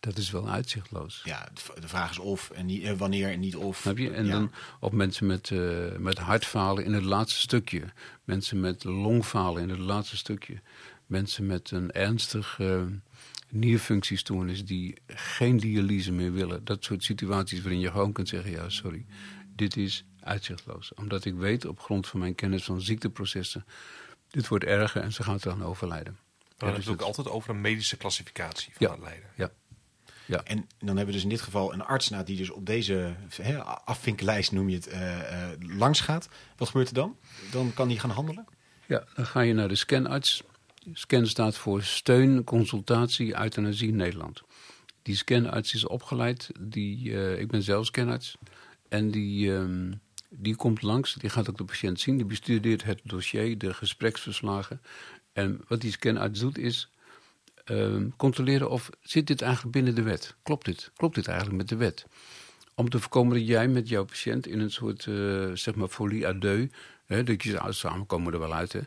dat 0.00 0.16
is 0.16 0.30
wel 0.30 0.48
uitzichtloos. 0.48 1.20
Ja, 1.24 1.48
de 1.80 1.88
vraag 1.88 2.10
is 2.10 2.18
of 2.18 2.50
en 2.50 2.66
niet, 2.66 2.82
eh, 2.82 2.92
wanneer 2.92 3.30
en 3.30 3.40
niet 3.40 3.56
of. 3.56 3.84
Heb 3.84 3.98
je? 3.98 4.10
En 4.10 4.28
dan 4.28 4.52
op 4.80 4.92
mensen 4.92 5.26
met, 5.26 5.50
uh, 5.50 5.96
met 5.96 6.18
hartfalen 6.18 6.84
in 6.84 6.92
het 6.92 7.04
laatste 7.04 7.40
stukje. 7.40 7.82
Mensen 8.24 8.60
met 8.60 8.84
longfalen 8.84 9.62
in 9.62 9.68
het 9.68 9.78
laatste 9.78 10.16
stukje. 10.16 10.60
Mensen 11.06 11.46
met 11.46 11.70
een 11.70 11.92
ernstig 11.92 12.58
uh, 12.60 12.82
nierfunctiestoornis 13.48 14.64
die 14.64 14.96
geen 15.06 15.56
dialyse 15.56 16.12
meer 16.12 16.32
willen. 16.32 16.64
Dat 16.64 16.84
soort 16.84 17.04
situaties 17.04 17.60
waarin 17.60 17.80
je 17.80 17.90
gewoon 17.90 18.12
kunt 18.12 18.28
zeggen, 18.28 18.50
ja 18.50 18.68
sorry, 18.68 19.06
dit 19.56 19.76
is 19.76 20.04
uitzichtloos. 20.20 20.94
Omdat 20.94 21.24
ik 21.24 21.34
weet 21.34 21.64
op 21.64 21.80
grond 21.80 22.06
van 22.06 22.20
mijn 22.20 22.34
kennis 22.34 22.64
van 22.64 22.80
ziekteprocessen, 22.80 23.64
dit 24.30 24.48
wordt 24.48 24.64
erger 24.64 25.02
en 25.02 25.12
ze 25.12 25.22
gaan 25.22 25.38
eraan 25.40 25.64
overlijden. 25.64 26.18
Maar 26.58 26.68
ja, 26.68 26.74
dus 26.74 26.84
het 26.84 26.94
ook 26.94 27.06
altijd 27.06 27.28
over 27.28 27.50
een 27.50 27.60
medische 27.60 27.96
klassificatie 27.96 28.72
van 28.74 28.86
ja, 28.86 28.92
het 28.92 29.02
lijden. 29.02 29.30
Ja, 29.36 29.50
ja. 30.28 30.42
En 30.44 30.68
dan 30.78 30.96
hebben 30.96 31.06
we 31.06 31.12
dus 31.12 31.22
in 31.22 31.28
dit 31.28 31.40
geval 31.40 31.72
een 31.72 31.82
arts 31.82 32.08
nou, 32.08 32.24
die 32.24 32.36
dus 32.36 32.50
op 32.50 32.66
deze 32.66 33.14
he, 33.42 33.62
afvinkenlijst, 33.62 34.52
noem 34.52 34.68
je 34.68 34.74
het, 34.74 34.88
uh, 34.88 35.18
uh, 35.18 35.78
langs 35.78 36.00
gaat. 36.00 36.28
Wat 36.56 36.68
gebeurt 36.68 36.88
er 36.88 36.94
dan? 36.94 37.16
Dan 37.50 37.74
kan 37.74 37.88
die 37.88 37.98
gaan 37.98 38.10
handelen? 38.10 38.46
Ja, 38.86 39.04
dan 39.14 39.26
ga 39.26 39.40
je 39.40 39.52
naar 39.52 39.68
de 39.68 39.74
scanarts. 39.74 40.42
Scan 40.92 41.26
staat 41.26 41.56
voor 41.56 41.82
Steun, 41.82 42.44
Consultatie, 42.44 43.38
Euthanasie 43.40 43.92
Nederland. 43.92 44.42
Die 45.02 45.16
scanarts 45.16 45.74
is 45.74 45.86
opgeleid. 45.86 46.50
Die, 46.60 47.10
uh, 47.10 47.40
ik 47.40 47.48
ben 47.48 47.62
zelf 47.62 47.86
scanarts. 47.86 48.36
En 48.88 49.10
die, 49.10 49.50
um, 49.50 50.00
die 50.28 50.56
komt 50.56 50.82
langs, 50.82 51.14
die 51.14 51.30
gaat 51.30 51.50
ook 51.50 51.56
de 51.56 51.64
patiënt 51.64 52.00
zien. 52.00 52.16
Die 52.16 52.26
bestudeert 52.26 52.84
het 52.84 53.00
dossier, 53.04 53.58
de 53.58 53.74
gespreksverslagen. 53.74 54.80
En 55.32 55.60
wat 55.68 55.80
die 55.80 55.92
scanarts 55.92 56.40
doet 56.40 56.58
is 56.58 56.90
uh, 57.70 58.02
controleren 58.16 58.70
of 58.70 58.90
zit 59.00 59.26
dit 59.26 59.42
eigenlijk 59.42 59.72
binnen 59.72 59.94
de 59.94 60.02
wet? 60.02 60.34
Klopt 60.42 60.64
dit? 60.64 60.90
Klopt 60.96 61.14
dit 61.14 61.26
eigenlijk 61.26 61.58
met 61.58 61.68
de 61.68 61.76
wet? 61.76 62.06
Om 62.74 62.90
te 62.90 62.98
voorkomen 62.98 63.38
dat 63.38 63.46
jij 63.46 63.68
met 63.68 63.88
jouw 63.88 64.04
patiënt 64.04 64.46
in 64.46 64.60
een 64.60 64.70
soort 64.70 65.06
uh, 65.06 65.50
zeg 65.54 65.74
maar 65.74 65.88
folie 65.88 66.26
à 66.26 66.32
deux, 66.32 66.68
hè, 67.06 67.22
dat 67.22 67.42
je 67.42 67.58
ah, 67.58 67.72
samen 67.72 68.06
komen 68.06 68.32
er 68.32 68.38
wel 68.38 68.54
uit. 68.54 68.72
Hè. 68.72 68.80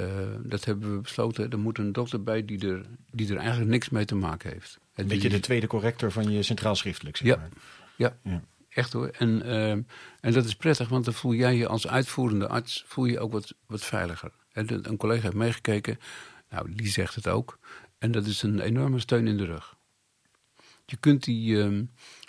Uh, 0.00 0.36
dat 0.42 0.64
hebben 0.64 0.94
we 0.94 1.00
besloten. 1.00 1.50
Er 1.50 1.58
moet 1.58 1.78
een 1.78 1.92
dokter 1.92 2.22
bij 2.22 2.44
die 2.44 2.68
er, 2.68 2.82
die 3.10 3.30
er 3.30 3.36
eigenlijk 3.36 3.70
niks 3.70 3.88
mee 3.88 4.04
te 4.04 4.14
maken 4.14 4.50
heeft. 4.50 4.78
Een 4.94 5.06
beetje 5.06 5.28
de 5.28 5.40
tweede 5.40 5.66
corrector 5.66 6.12
van 6.12 6.30
je 6.30 6.42
centraal 6.42 6.74
schriftelijk. 6.74 7.16
Zeg 7.16 7.26
ja. 7.26 7.36
Maar. 7.36 7.48
ja. 7.96 8.16
ja. 8.22 8.42
Echt 8.68 8.92
hoor. 8.92 9.08
En, 9.08 9.42
eh, 9.42 9.70
en 9.70 10.32
dat 10.32 10.44
is 10.44 10.54
prettig, 10.54 10.88
want 10.88 11.04
dan 11.04 11.14
voel 11.14 11.34
jij 11.34 11.56
je 11.56 11.68
als 11.68 11.88
uitvoerende 11.88 12.48
arts 12.48 12.84
voel 12.86 13.04
je 13.04 13.20
ook 13.20 13.32
wat, 13.32 13.54
wat 13.66 13.84
veiliger. 13.84 14.30
En 14.52 14.88
een 14.88 14.96
collega 14.96 15.22
heeft 15.22 15.34
meegekeken, 15.34 15.98
nou, 16.50 16.74
die 16.74 16.88
zegt 16.88 17.14
het 17.14 17.28
ook. 17.28 17.58
En 18.02 18.10
dat 18.10 18.26
is 18.26 18.42
een 18.42 18.60
enorme 18.60 18.98
steun 18.98 19.26
in 19.26 19.36
de 19.36 19.44
rug. 19.44 19.76
Je 20.84 20.96
kunt 20.96 21.24
die. 21.24 21.62
ehm, 21.62 21.84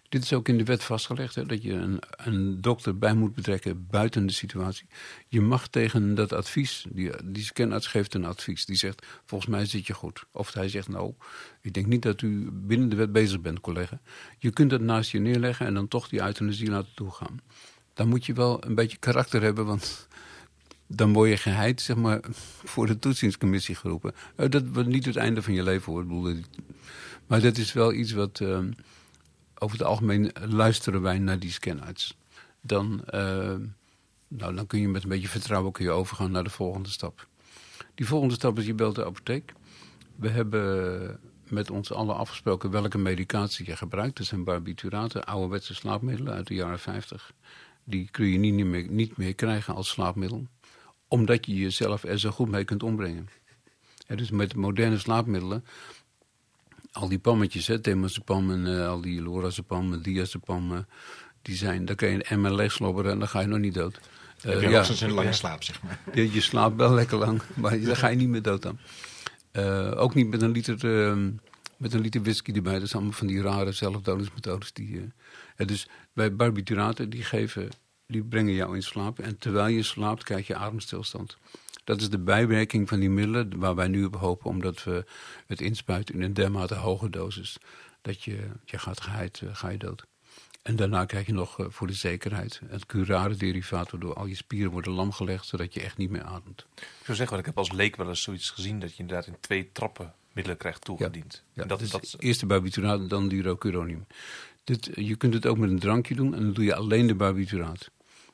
dit 0.09 0.23
is 0.23 0.33
ook 0.33 0.47
in 0.47 0.57
de 0.57 0.63
wet 0.63 0.83
vastgelegd, 0.83 1.36
hè, 1.36 1.45
dat 1.45 1.63
je 1.63 1.73
een, 1.73 1.99
een 2.15 2.62
dokter 2.62 2.97
bij 2.97 3.13
moet 3.13 3.36
betrekken 3.36 3.88
buiten 3.88 4.25
de 4.25 4.33
situatie. 4.33 4.88
Je 5.27 5.41
mag 5.41 5.67
tegen 5.67 6.15
dat 6.15 6.33
advies, 6.33 6.86
die, 6.89 7.12
die 7.23 7.43
scanarts 7.43 7.88
geeft 7.88 8.13
een 8.13 8.25
advies, 8.25 8.65
die 8.65 8.75
zegt: 8.75 9.05
Volgens 9.25 9.49
mij 9.51 9.65
zit 9.65 9.88
je 9.88 9.93
goed. 9.93 10.23
Of 10.31 10.53
hij 10.53 10.69
zegt: 10.69 10.88
Nou, 10.88 11.13
ik 11.62 11.73
denk 11.73 11.86
niet 11.86 12.01
dat 12.01 12.21
u 12.21 12.49
binnen 12.51 12.89
de 12.89 12.95
wet 12.95 13.12
bezig 13.12 13.41
bent, 13.41 13.59
collega. 13.59 14.01
Je 14.39 14.51
kunt 14.51 14.69
dat 14.69 14.81
naast 14.81 15.12
je 15.12 15.19
neerleggen 15.19 15.65
en 15.65 15.73
dan 15.73 15.88
toch 15.88 16.09
die 16.09 16.21
euthanasie 16.21 16.69
laten 16.69 16.93
toegaan. 16.95 17.41
Dan 17.93 18.07
moet 18.07 18.25
je 18.25 18.33
wel 18.33 18.65
een 18.65 18.75
beetje 18.75 18.97
karakter 18.97 19.41
hebben, 19.41 19.65
want 19.65 20.07
dan 20.95 21.13
word 21.13 21.29
je 21.29 21.38
geheid, 21.38 21.82
zeg 21.82 21.95
maar, 21.95 22.19
voor 22.63 22.88
de 22.88 22.99
toetsingscommissie 22.99 23.75
geroepen. 23.75 24.13
Eh, 24.36 24.49
dat 24.49 24.63
wordt 24.67 24.89
niet 24.89 25.06
het 25.06 25.15
einde 25.15 25.41
van 25.41 25.53
je 25.53 25.63
leven 25.63 25.93
hoor. 25.93 26.29
Ik 26.29 26.45
maar 27.27 27.41
dat 27.41 27.58
is 27.58 27.73
wel 27.73 27.93
iets 27.93 28.12
wat. 28.12 28.39
ehm, 28.39 28.71
over 29.58 29.77
het 29.77 29.88
algemeen 29.88 30.32
luisteren 30.49 31.01
wij 31.01 31.19
naar 31.19 31.39
die 31.39 31.51
scanarts. 31.51 32.17
Dan, 32.62 33.06
eh, 33.06 33.56
nou, 34.27 34.56
dan 34.56 34.67
kun 34.67 34.79
je 34.79 34.88
met 34.88 35.03
een 35.03 35.10
beetje 35.10 35.27
vertrouwen 35.27 35.71
kun 35.71 35.86
je 35.86 35.91
overgaan 35.91 36.32
naar 36.32 36.43
de 36.43 36.49
volgende 36.49 36.89
stap. 36.89 37.27
Die 37.95 38.08
volgende 38.08 38.34
stap 38.34 38.60
is 38.60 38.65
je 38.65 38.73
belt 38.73 38.95
de 38.95 39.06
apotheek. 39.06 39.53
We 40.15 40.29
hebben 40.29 41.19
met 41.49 41.71
ons 41.71 41.91
allen 41.91 42.15
afgesproken 42.15 42.71
welke 42.71 42.97
medicatie 42.97 43.65
je 43.65 43.75
gebruikt. 43.75 44.17
Dat 44.17 44.25
zijn 44.25 44.43
barbituraten, 44.43 45.25
ouderwetse 45.25 45.73
slaapmiddelen 45.73 46.34
uit 46.34 46.47
de 46.47 46.53
jaren 46.53 46.79
50. 46.79 47.34
Die 47.84 48.08
kun 48.12 48.25
je 48.25 48.38
niet 48.38 48.65
meer, 48.65 48.88
niet 48.89 49.17
meer 49.17 49.36
krijgen 49.36 49.75
als 49.75 49.89
slaapmiddel. 49.89 50.47
Omdat 51.13 51.45
je 51.45 51.56
jezelf 51.56 52.04
er 52.04 52.19
zo 52.19 52.30
goed 52.30 52.49
mee 52.49 52.63
kunt 52.63 52.84
ombrengen. 52.84 53.30
Ja, 54.08 54.15
dus 54.15 54.32
met 54.32 54.56
moderne 54.56 54.97
slaapmiddelen 54.97 55.63
al 56.91 57.08
die 57.08 57.19
pammetjes, 57.19 57.69
temazepam 57.82 58.52
en 58.52 58.80
eh, 58.80 58.88
al 58.88 59.02
die 59.02 59.21
lorazepam 59.21 59.93
en 59.93 60.02
diazepam, 60.02 60.73
eh, 60.73 60.80
die 61.41 61.56
zijn, 61.56 61.86
daar 61.86 61.95
kun 61.95 62.08
je 62.08 62.13
een 62.13 62.21
emmer 62.21 62.56
leegslobberen 62.56 63.12
en 63.12 63.19
dan 63.19 63.28
ga 63.28 63.39
je 63.39 63.47
nog 63.47 63.60
niet 63.60 63.73
dood. 63.73 63.99
Eh, 64.41 64.52
Heb 64.52 64.62
je 64.62 64.67
ja, 64.69 64.76
hoogstens 64.76 65.02
een 65.02 65.12
lange 65.12 65.34
slaap, 65.34 65.63
zeg 65.63 65.84
maar. 65.84 65.99
je, 66.13 66.32
je 66.34 66.41
slaapt 66.41 66.76
wel 66.76 66.93
lekker 66.93 67.17
lang, 67.17 67.41
maar 67.56 67.82
daar 67.82 67.95
ga 67.95 68.08
je 68.08 68.15
niet 68.15 68.30
meer 68.30 68.41
dood 68.41 68.62
dan. 68.62 68.78
Eh, 69.52 69.91
ook 69.95 70.13
niet 70.13 70.28
met 70.30 70.41
een 70.41 70.52
liter, 70.52 71.08
eh, 71.08 71.17
met 71.78 71.93
een 71.93 72.02
liter 72.02 72.21
whisky 72.21 72.52
erbij. 72.52 72.80
Dat 72.80 72.88
zijn 72.88 73.02
allemaal 73.02 73.17
van 73.17 73.28
die 73.28 73.41
rare 73.41 73.71
zelfdodingsmethodes. 73.71 74.73
Die, 74.73 74.97
eh, 74.97 75.04
eh, 75.56 75.67
dus 75.67 75.88
bij 76.13 76.36
barbituraten, 76.36 77.10
die, 77.10 77.23
geven, 77.23 77.69
die 78.13 78.23
brengen 78.23 78.54
jou 78.54 78.76
in 78.76 78.84
slaap. 78.84 79.19
En 79.19 79.38
terwijl 79.38 79.67
je 79.67 79.84
slaapt, 79.84 80.23
krijg 80.23 80.47
je 80.47 80.56
ademstilstand. 80.56 81.38
Dat 81.84 82.02
is 82.02 82.10
de 82.10 82.19
bijwerking 82.19 82.89
van 82.89 82.99
die 82.99 83.10
middelen 83.10 83.60
waar 83.60 83.76
wij 83.76 83.88
nu 83.88 84.06
op 84.06 84.15
hopen, 84.15 84.49
omdat 84.49 84.84
we 84.84 85.06
het 85.47 85.62
inspuiten 85.62 86.15
in 86.15 86.21
een 86.21 86.34
dermate 86.34 86.76
hoge 86.76 87.10
dosis. 87.10 87.58
Dat 88.02 88.23
je, 88.23 88.49
je 88.65 88.78
gaat 88.78 89.02
geheid, 89.02 89.41
eh, 89.43 89.49
ga 89.56 89.69
je 89.69 89.78
dood. 89.78 90.06
En 90.62 90.76
daarna 90.76 91.06
krijg 91.06 91.26
je 91.26 91.34
nog 91.34 91.60
eh, 91.60 91.65
voor 91.69 91.88
de 91.88 91.93
zekerheid 91.93 92.62
het 92.65 92.86
curare 92.86 93.36
derivaat, 93.36 93.91
waardoor 93.91 94.13
al 94.13 94.26
je 94.26 94.36
spieren 94.36 94.71
worden 94.71 94.93
lamgelegd, 94.93 95.45
zodat 95.45 95.73
je 95.73 95.82
echt 95.82 95.97
niet 95.97 96.10
meer 96.10 96.23
ademt. 96.23 96.65
Ik 96.76 96.86
zou 97.04 97.17
zeggen, 97.17 97.36
want 97.36 97.39
ik 97.39 97.45
heb 97.45 97.58
als 97.58 97.71
leek 97.71 97.95
wel 97.95 98.08
eens 98.08 98.21
zoiets 98.21 98.49
gezien 98.49 98.80
dat 98.80 98.91
je 98.91 98.99
inderdaad 98.99 99.28
in 99.28 99.38
twee 99.39 99.71
trappen 99.71 100.13
middelen 100.32 100.58
krijgt 100.58 100.82
toegediend. 100.82 101.43
Ja, 101.54 101.62
en 101.62 101.67
dat, 101.67 101.80
dus 101.80 101.89
dat, 101.89 102.15
eerst 102.19 102.39
de 102.39 102.45
barbituraat 102.45 102.99
en 102.99 103.08
dan 103.08 103.28
durocuronium. 103.28 104.06
Dit, 104.63 104.89
je 104.95 105.15
kunt 105.15 105.34
het 105.34 105.45
ook 105.45 105.58
met 105.58 105.69
een 105.69 105.80
drankje 105.80 106.15
doen 106.15 106.36
en 106.36 106.41
dan 106.43 106.54
doe 106.54 106.63
je 106.63 106.76
alleen 106.76 107.08
de 107.08 107.15
barbituraat. 107.15 107.91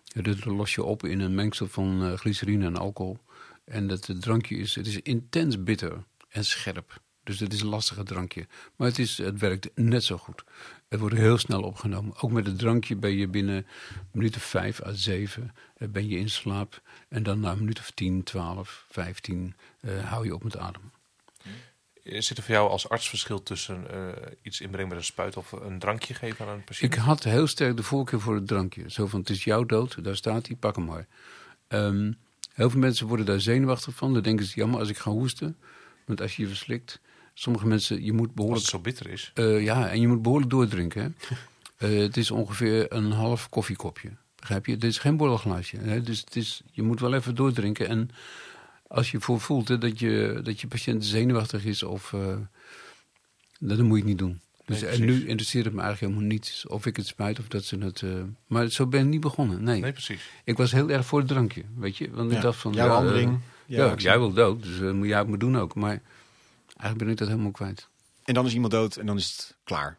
Dat 0.10 0.45
los 0.45 0.76
je 0.76 0.84
op 0.84 1.06
in 1.06 1.19
een 1.19 1.36
mengsel 1.36 1.67
van 1.67 2.04
eh, 2.04 2.13
glycerine 2.13 2.65
en 2.65 2.78
alcohol. 2.78 3.17
En 3.65 3.88
dat 3.88 4.10
eh, 4.10 4.15
drankje 4.15 4.56
is, 4.56 4.76
het 4.76 4.88
is 4.88 5.02
intens 5.02 5.63
bitter 5.63 6.04
en 6.30 6.45
scherp. 6.45 7.02
Dus 7.24 7.39
het 7.39 7.54
is 7.54 7.62
een 7.62 7.67
lastige 7.67 8.04
drankje. 8.04 8.48
Maar 8.76 8.88
het, 8.88 9.00
is, 9.00 9.17
het 9.17 9.39
werkt 9.39 9.69
net 9.76 10.04
zo 10.04 10.17
goed. 10.17 10.43
Het 10.88 11.00
wordt 11.00 11.15
heel 11.15 11.38
snel 11.38 11.62
opgenomen. 11.62 12.22
Ook 12.22 12.32
met 12.32 12.45
het 12.45 12.58
drankje 12.58 12.95
ben 12.95 13.12
je 13.12 13.28
binnen 13.28 13.65
minuten 14.12 14.41
vijf 14.41 14.84
à 14.84 14.93
zeven 14.93 15.54
eh, 15.78 15.88
ben 15.88 16.08
je 16.08 16.17
in 16.17 16.30
slaap. 16.30 16.82
En 17.10 17.24
dan 17.24 17.39
na 17.39 17.52
een 17.52 17.60
minuut 17.60 17.80
of 17.80 17.91
tien, 17.91 18.24
twaalf, 18.24 18.86
vijftien 18.89 19.56
eh, 19.80 20.10
hou 20.10 20.26
je 20.26 20.34
op 20.34 20.43
met 20.43 20.58
ademen. 20.58 20.91
Zit 22.04 22.38
er 22.38 22.44
voor 22.44 22.54
jou 22.56 22.70
als 22.70 22.90
arts 22.90 23.10
verschil 23.10 23.44
tussen 23.44 23.92
eh, 23.92 24.32
iets 24.42 24.62
inbrengen 24.62 24.90
met 24.90 24.98
een 24.98 25.04
spuit 25.04 25.38
of 25.38 25.52
een 25.52 25.80
drankje 25.80 26.14
geven 26.14 26.46
aan 26.48 26.54
een 26.54 26.64
patiënt? 26.64 26.94
Ik 26.94 27.00
had 27.00 27.24
heel 27.24 27.48
sterk 27.48 27.78
de 27.78 27.84
voorkeur 27.84 28.20
voor 28.20 28.36
het 28.36 28.48
drankje. 28.48 28.84
Zo 28.92 29.08
van, 29.08 29.20
het 29.20 29.30
is 29.30 29.44
jouw 29.44 29.66
dood, 29.66 30.04
daar 30.04 30.16
staat 30.16 30.48
hij, 30.48 30.56
pak 30.56 30.76
hem 30.76 30.86
maar. 30.86 31.08
Ehm, 31.68 32.12
heel 32.54 32.70
veel 32.70 32.80
mensen 32.80 33.08
worden 33.08 33.26
daar 33.26 33.40
zenuwachtig 33.42 33.94
van. 33.96 34.14
Dan 34.14 34.22
denken 34.24 34.46
ze, 34.46 34.56
jammer 34.56 34.80
als 34.80 34.90
ik 34.90 34.98
ga 34.98 35.12
hoesten. 35.12 35.58
Want 36.06 36.22
als 36.22 36.36
je 36.36 36.42
je 36.42 36.48
verslikt... 36.48 37.00
Sommige 37.34 37.68
mensen, 37.68 38.04
je 38.04 38.14
moet 38.14 38.26
Als 38.26 38.36
behoorlijk... 38.36 38.62
het 38.62 38.72
zo 38.72 38.80
bitter 38.80 39.10
is. 39.10 39.32
eh, 39.34 39.64
ja, 39.64 39.90
en 39.90 40.02
je 40.02 40.08
moet 40.08 40.22
behoorlijk 40.22 40.52
doordrinken. 40.52 41.16
Eh, 41.78 41.98
het 42.00 42.18
is 42.18 42.32
ongeveer 42.32 42.94
een 42.94 43.12
half 43.12 43.50
koffiekopje. 43.50 44.10
Begrijp 44.36 44.66
je? 44.66 44.78
Dit 44.78 44.90
is 44.90 44.98
geen 44.98 45.18
borrelglaasje. 45.18 45.78
Hè? 45.78 46.02
Dus 46.02 46.20
het 46.20 46.36
is, 46.36 46.62
je 46.72 46.82
moet 46.84 47.00
wel 47.00 47.14
even 47.14 47.36
doordrinken. 47.36 47.88
En 47.88 48.10
als 48.89 49.12
je 49.12 49.19
voor 49.19 49.39
voelt 49.39 49.67
hè, 49.67 49.78
dat, 49.78 49.99
je, 49.99 50.39
dat 50.43 50.62
je 50.62 50.67
patiënt 50.67 51.06
zenuwachtig 51.06 51.65
is... 51.65 51.84
Of, 51.84 52.13
eh, 52.13 52.38
dan 53.60 53.86
moet 53.86 53.88
je 53.97 54.04
het 54.04 54.06
niet 54.06 54.17
doen. 54.17 54.41
Dus, 54.65 54.82
Nee, 54.82 54.89
en 54.89 55.06
nu 55.06 55.28
interesseert 55.28 55.65
het 55.65 55.73
me 55.73 55.82
eigenlijk 55.82 56.12
helemaal 56.12 56.34
niets. 56.36 56.67
Of 56.67 56.86
ik 56.86 56.95
het 56.95 57.08
spijt 57.08 57.39
of 57.39 57.47
dat 57.47 57.63
ze 57.63 57.78
het... 57.78 58.02
eh, 58.02 58.10
maar 58.47 58.69
zo 58.69 58.88
ben 58.88 59.02
ik 59.02 59.08
niet 59.08 59.19
begonnen, 59.21 59.63
nee. 59.63 59.82
Nee, 59.82 59.91
precies. 59.91 60.30
Ik 60.43 60.58
was 60.58 60.71
heel 60.71 60.89
erg 60.89 61.06
voor 61.06 61.19
het 61.19 61.28
drankje, 61.28 61.63
weet 61.75 61.97
je. 61.97 62.12
Want 62.12 62.30
ik 62.32 62.36
Ja, 62.38 62.41
dacht 62.43 62.60
van... 62.60 62.73
jouw 62.73 62.88
ja, 62.88 62.93
handeling, 62.93 63.32
eh, 63.67 63.78
ja, 63.78 63.86
actie. 63.89 64.08
jij 64.08 64.17
wil 64.17 64.34
dood, 64.34 64.63
dus 64.63 64.80
dat 64.80 64.93
moet 64.93 65.08
jij 65.08 65.19
ook 65.19 65.28
maar 65.28 65.38
doen 65.39 65.58
ook. 65.58 65.75
Maar 65.75 66.02
eigenlijk 66.67 66.97
ben 66.97 67.10
ik 67.10 67.17
dat 67.17 67.28
helemaal 67.28 67.52
kwijt. 67.52 67.88
En 68.23 68.34
dan 68.34 68.45
is 68.45 68.54
iemand 68.54 68.71
dood 68.71 68.95
en 68.95 69.06
dan 69.06 69.17
is 69.17 69.28
het 69.32 69.56
klaar. 69.63 69.97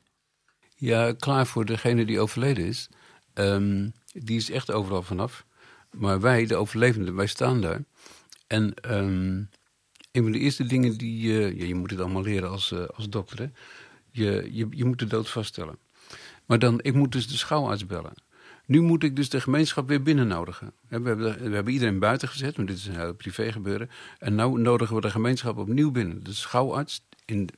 Ja, 0.76 1.12
klaar 1.12 1.46
voor 1.46 1.64
degene 1.64 2.05
die 2.05 2.20
overleden 2.20 2.64
is. 2.66 2.88
Ehm, 3.35 3.88
die 4.12 4.37
is 4.37 4.50
echt 4.50 4.70
overal 4.70 5.03
vanaf. 5.03 5.44
Maar 5.90 6.20
wij, 6.20 6.46
de 6.46 6.57
overlevenden, 6.57 7.14
wij 7.14 7.26
staan 7.26 7.61
daar. 7.61 7.85
En 8.51 8.75
ehm, 8.75 9.43
een 10.13 10.23
van 10.23 10.33
de 10.33 10.39
eerste 10.39 10.67
dingen 10.67 10.97
die... 10.97 11.39
eh, 11.39 11.59
ja, 11.59 11.65
je 11.65 11.75
moet 11.75 11.91
het 11.91 12.01
allemaal 12.01 12.23
leren 12.23 12.51
als, 12.51 12.73
eh, 12.73 12.85
als 12.85 13.09
dokter, 13.09 13.39
hè. 13.39 13.49
Je, 14.11 14.49
je, 14.53 14.67
je 14.71 14.85
moet 14.85 14.99
de 14.99 15.07
dood 15.07 15.29
vaststellen. 15.29 15.79
Maar 16.47 16.59
dan, 16.59 16.81
ik 16.83 16.95
moet 16.95 17.13
dus 17.13 17.29
de 17.29 17.37
schouwarts 17.37 17.87
bellen. 17.87 18.13
Nu 18.67 18.81
moet 18.81 19.03
ik 19.03 19.17
dus 19.17 19.29
de 19.29 19.41
gemeenschap 19.41 19.89
weer 19.89 20.03
binnennodigen. 20.03 20.73
We 20.89 20.95
hebben, 20.95 21.17
we 21.19 21.55
hebben 21.55 21.73
iedereen 21.73 21.99
buiten 21.99 22.29
gezet, 22.29 22.57
want 22.57 22.69
dit 22.69 22.77
is 22.77 22.87
een 22.87 22.99
heel 22.99 23.15
privé 23.15 23.53
gebeuren. 23.53 23.91
En 24.19 24.35
nu 24.35 24.61
nodigen 24.61 24.95
we 24.95 25.01
de 25.01 25.11
gemeenschap 25.11 25.59
opnieuw 25.59 25.91
binnen. 25.91 26.25
De 26.25 26.35
schouwarts, 26.35 27.05
in, 27.25 27.49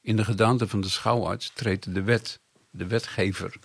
in 0.00 0.16
de 0.16 0.24
gedaante 0.24 0.68
van 0.68 0.80
de 0.80 0.88
schouwarts 0.88 1.50
treedt 1.54 1.94
de 1.94 2.02
wet, 2.02 2.40
de 2.70 2.86
wetgever. 2.86 3.56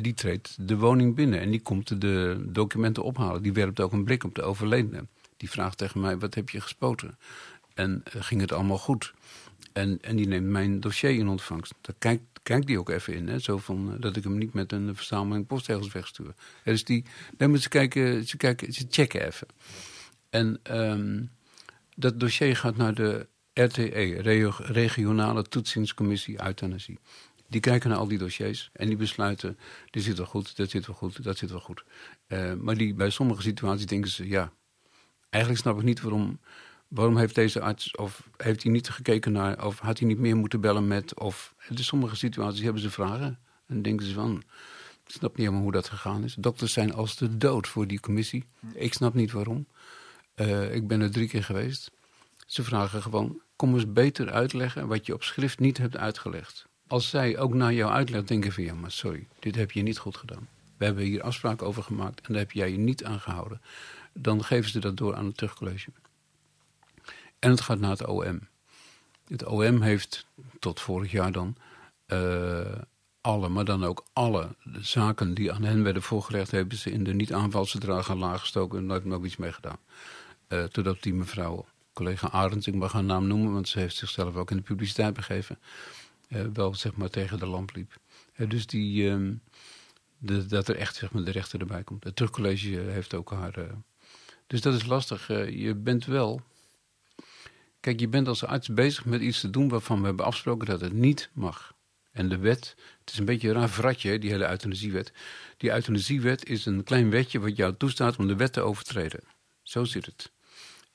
Die 0.00 0.14
treedt 0.14 0.68
de 0.68 0.76
woning 0.76 1.14
binnen 1.14 1.40
en 1.40 1.50
die 1.50 1.62
komt 1.62 2.00
de 2.00 2.44
documenten 2.48 3.02
ophalen. 3.02 3.42
Die 3.42 3.52
werpt 3.52 3.80
ook 3.80 3.92
een 3.92 4.04
blik 4.04 4.24
op 4.24 4.34
de 4.34 4.42
overledene. 4.42 5.06
Die 5.38 5.50
vraagt 5.50 5.78
tegen 5.78 6.00
mij, 6.00 6.18
wat 6.18 6.34
heb 6.34 6.50
je 6.50 6.60
gespoten? 6.60 7.18
En 7.74 8.02
eh, 8.04 8.22
ging 8.22 8.40
het 8.40 8.52
allemaal 8.52 8.78
goed? 8.78 9.14
En, 9.72 9.98
en 10.00 10.16
die 10.16 10.26
neemt 10.26 10.46
mijn 10.46 10.80
dossier 10.80 11.10
in 11.10 11.28
ontvangst. 11.28 11.74
Daar 11.80 11.94
kijkt, 11.98 12.22
kijkt 12.42 12.66
die 12.66 12.78
ook 12.78 12.88
even 12.88 13.14
in. 13.14 13.28
Hè? 13.28 13.38
Zo 13.38 13.58
van, 13.58 13.92
eh, 13.94 14.00
dat 14.00 14.16
ik 14.16 14.24
hem 14.24 14.38
niet 14.38 14.52
met 14.52 14.72
een 14.72 14.96
verzameling 14.96 15.46
postzegels 15.46 15.92
wegstuur. 15.92 16.34
Dus 16.64 16.84
die, 16.84 17.04
nee, 17.38 17.48
maar 17.48 17.58
ze, 17.58 17.68
kijken, 17.68 18.26
ze, 18.26 18.36
kijken, 18.36 18.72
ze 18.72 18.86
checken 18.90 19.26
even. 19.26 19.46
En 20.30 20.60
ehm, 20.62 21.22
dat 21.96 22.20
dossier 22.20 22.56
gaat 22.56 22.76
naar 22.76 22.94
de 22.94 23.26
RTE, 23.52 24.20
Regio- 24.20 24.54
Regionale 24.58 25.42
Toetsingscommissie 25.42 26.44
Euthanasie. 26.44 26.98
Die 27.48 27.60
kijken 27.60 27.90
naar 27.90 27.98
al 27.98 28.08
die 28.08 28.18
dossiers 28.18 28.70
en 28.72 28.86
die 28.86 28.96
besluiten: 28.96 29.58
dit 29.90 30.02
zit 30.02 30.16
wel 30.16 30.26
goed, 30.26 30.56
dat 30.56 30.70
zit 30.70 30.86
wel 30.86 30.96
goed, 30.96 31.22
dat 31.22 31.38
zit 31.38 31.50
wel 31.50 31.60
goed. 31.60 31.84
Eh, 32.26 32.54
maar 32.54 32.76
die, 32.76 32.94
bij 32.94 33.10
sommige 33.10 33.42
situaties 33.42 33.86
denken 33.86 34.10
ze: 34.10 34.28
ja, 34.28 34.52
eigenlijk 35.30 35.62
snap 35.62 35.78
ik 35.78 35.84
niet 35.84 36.00
waarom. 36.00 36.38
Waarom 36.88 37.16
heeft 37.16 37.34
deze 37.34 37.60
arts, 37.60 37.96
of 37.96 38.28
heeft 38.36 38.62
hij 38.62 38.72
niet 38.72 38.88
gekeken 38.88 39.32
naar, 39.32 39.66
of 39.66 39.78
had 39.78 39.98
hij 39.98 40.08
niet 40.08 40.18
meer 40.18 40.36
moeten 40.36 40.60
bellen 40.60 40.86
met, 40.86 41.18
of 41.18 41.54
in 41.68 41.78
sommige 41.78 42.16
situaties 42.16 42.62
hebben 42.62 42.82
ze 42.82 42.90
vragen. 42.90 43.38
En 43.66 43.82
denken 43.82 44.06
ze 44.06 44.14
van, 44.14 44.42
ik 45.06 45.14
snap 45.14 45.30
niet 45.30 45.38
helemaal 45.38 45.62
hoe 45.62 45.72
dat 45.72 45.88
gegaan 45.88 46.24
is. 46.24 46.34
Dokters 46.34 46.72
zijn 46.72 46.94
als 46.94 47.16
de 47.16 47.36
dood 47.36 47.68
voor 47.68 47.86
die 47.86 48.00
commissie. 48.00 48.44
Ik 48.74 48.94
snap 48.94 49.14
niet 49.14 49.32
waarom. 49.32 49.66
Eh, 50.34 50.74
ik 50.74 50.88
ben 50.88 51.00
er 51.00 51.10
drie 51.10 51.28
keer 51.28 51.44
geweest. 51.44 51.90
Ze 52.46 52.62
vragen 52.62 53.02
gewoon, 53.02 53.40
kom 53.56 53.74
eens 53.74 53.92
beter 53.92 54.30
uitleggen 54.30 54.88
wat 54.88 55.06
je 55.06 55.14
op 55.14 55.22
schrift 55.22 55.58
niet 55.58 55.78
hebt 55.78 55.96
uitgelegd. 55.96 56.66
Als 56.86 57.08
zij 57.08 57.38
ook 57.38 57.54
naar 57.54 57.72
jouw 57.72 57.90
uitleg 57.90 58.24
denken 58.24 58.52
van, 58.52 58.64
ja 58.64 58.74
maar 58.74 58.90
sorry, 58.90 59.26
dit 59.38 59.54
heb 59.54 59.70
je 59.72 59.82
niet 59.82 59.98
goed 59.98 60.16
gedaan. 60.16 60.48
We 60.76 60.84
hebben 60.84 61.04
hier 61.04 61.22
afspraken 61.22 61.66
over 61.66 61.82
gemaakt 61.82 62.26
en 62.26 62.32
daar 62.32 62.42
heb 62.42 62.52
jij 62.52 62.70
je 62.70 62.78
niet 62.78 63.04
aan 63.04 63.20
gehouden. 63.20 63.60
Dan 64.20 64.44
geven 64.44 64.70
ze 64.70 64.78
dat 64.78 64.96
door 64.96 65.14
aan 65.14 65.26
het 65.26 65.36
terugcollege. 65.36 65.90
En 67.38 67.50
het 67.50 67.60
gaat 67.60 67.78
naar 67.78 67.90
het 67.90 68.06
OM. 68.06 68.48
Het 69.26 69.44
OM 69.44 69.82
heeft 69.82 70.26
tot 70.58 70.80
vorig 70.80 71.10
jaar 71.10 71.32
dan 71.32 71.56
eh, 72.06 72.78
alle, 73.20 73.48
maar 73.48 73.64
dan 73.64 73.84
ook 73.84 74.04
alle 74.12 74.56
zaken 74.80 75.34
die 75.34 75.52
aan 75.52 75.62
hen 75.62 75.82
werden 75.82 76.02
voorgelegd, 76.02 76.50
hebben 76.50 76.78
ze 76.78 76.90
in 76.90 77.04
de 77.04 77.14
niet-aanvalsverdragen 77.14 78.18
laag 78.18 78.40
gestoken 78.40 78.78
en 78.78 78.86
nooit 78.86 79.04
nog 79.04 79.24
iets 79.24 79.36
mee 79.36 79.52
gedaan. 79.52 79.78
Uh, 80.48 80.64
totdat 80.64 81.02
die 81.02 81.14
mevrouw, 81.14 81.66
collega 81.92 82.30
Arends, 82.30 82.66
ik 82.66 82.74
mag 82.74 82.92
haar 82.92 83.04
naam 83.04 83.26
noemen, 83.26 83.52
want 83.52 83.68
ze 83.68 83.78
heeft 83.78 83.96
zichzelf 83.96 84.34
ook 84.36 84.50
in 84.50 84.56
de 84.56 84.62
publiciteit 84.62 85.14
begeven, 85.14 85.58
uh, 86.28 86.42
wel 86.52 86.74
zeg 86.74 86.96
maar 86.96 87.10
tegen 87.10 87.38
de 87.38 87.46
lamp 87.46 87.74
liep. 87.74 87.96
Dus 88.48 88.66
die, 88.66 89.10
ehm, 89.10 89.34
de, 90.18 90.46
dat 90.46 90.68
er 90.68 90.76
echt 90.76 90.96
zeg 90.96 91.12
maar, 91.12 91.24
de 91.24 91.30
rechter 91.30 91.60
erbij 91.60 91.82
komt. 91.82 92.04
Het 92.04 92.16
terugcollege 92.16 92.68
heeft 92.68 93.14
ook 93.14 93.30
haar. 93.30 93.54
Dus 94.48 94.60
dat 94.60 94.74
is 94.74 94.86
lastig. 94.86 95.26
je 95.50 95.74
bent 95.74 96.04
wel. 96.04 96.42
Kijk, 97.80 98.00
je 98.00 98.08
bent 98.08 98.28
als 98.28 98.44
arts 98.44 98.68
bezig 98.68 99.04
met 99.04 99.20
iets 99.20 99.40
te 99.40 99.50
doen 99.50 99.68
waarvan 99.68 100.00
we 100.00 100.06
hebben 100.06 100.24
afgesproken 100.24 100.66
dat 100.66 100.80
het 100.80 100.92
niet 100.92 101.30
mag. 101.32 101.74
En 102.10 102.28
de 102.28 102.38
wet, 102.38 102.74
het 103.00 103.12
is 103.12 103.18
een 103.18 103.24
beetje 103.24 103.48
een 103.48 103.54
raar 103.54 103.68
vratje, 103.68 104.18
die 104.18 104.30
hele 104.30 104.48
euthanasiewet. 104.48 105.12
Die 105.56 105.70
euthanasiewet 105.70 106.48
is 106.48 106.66
een 106.66 106.84
klein 106.84 107.10
wetje 107.10 107.38
wat 107.38 107.56
jou 107.56 107.74
toestaat 107.76 108.16
om 108.16 108.26
de 108.26 108.36
wet 108.36 108.52
te 108.52 108.60
overtreden. 108.60 109.20
Zo 109.62 109.84
zit 109.84 110.06
het. 110.06 110.32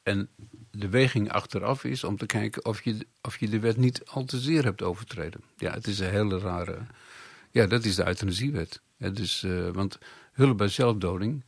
En 0.03 0.29
de 0.71 0.89
weging 0.89 1.31
achteraf 1.31 1.83
is 1.83 2.03
om 2.03 2.17
te 2.17 2.25
kijken 2.25 2.65
of 2.65 2.83
je, 2.83 3.07
of 3.21 3.39
je 3.39 3.49
de 3.49 3.59
wet 3.59 3.77
niet 3.77 4.05
al 4.05 4.25
te 4.25 4.39
zeer 4.39 4.63
hebt 4.63 4.81
overtreden. 4.81 5.41
Ja, 5.57 5.73
het 5.73 5.87
is 5.87 5.99
een 5.99 6.09
hele 6.09 6.39
rare. 6.39 6.77
Ja, 7.51 7.67
dat 7.67 7.85
is 7.85 7.95
de 7.95 8.07
euthanasiewet. 8.07 8.81
dus, 8.97 9.45
want 9.71 9.97
hulp 10.31 10.57
bij 10.57 10.67
zelfdoding 10.67 11.43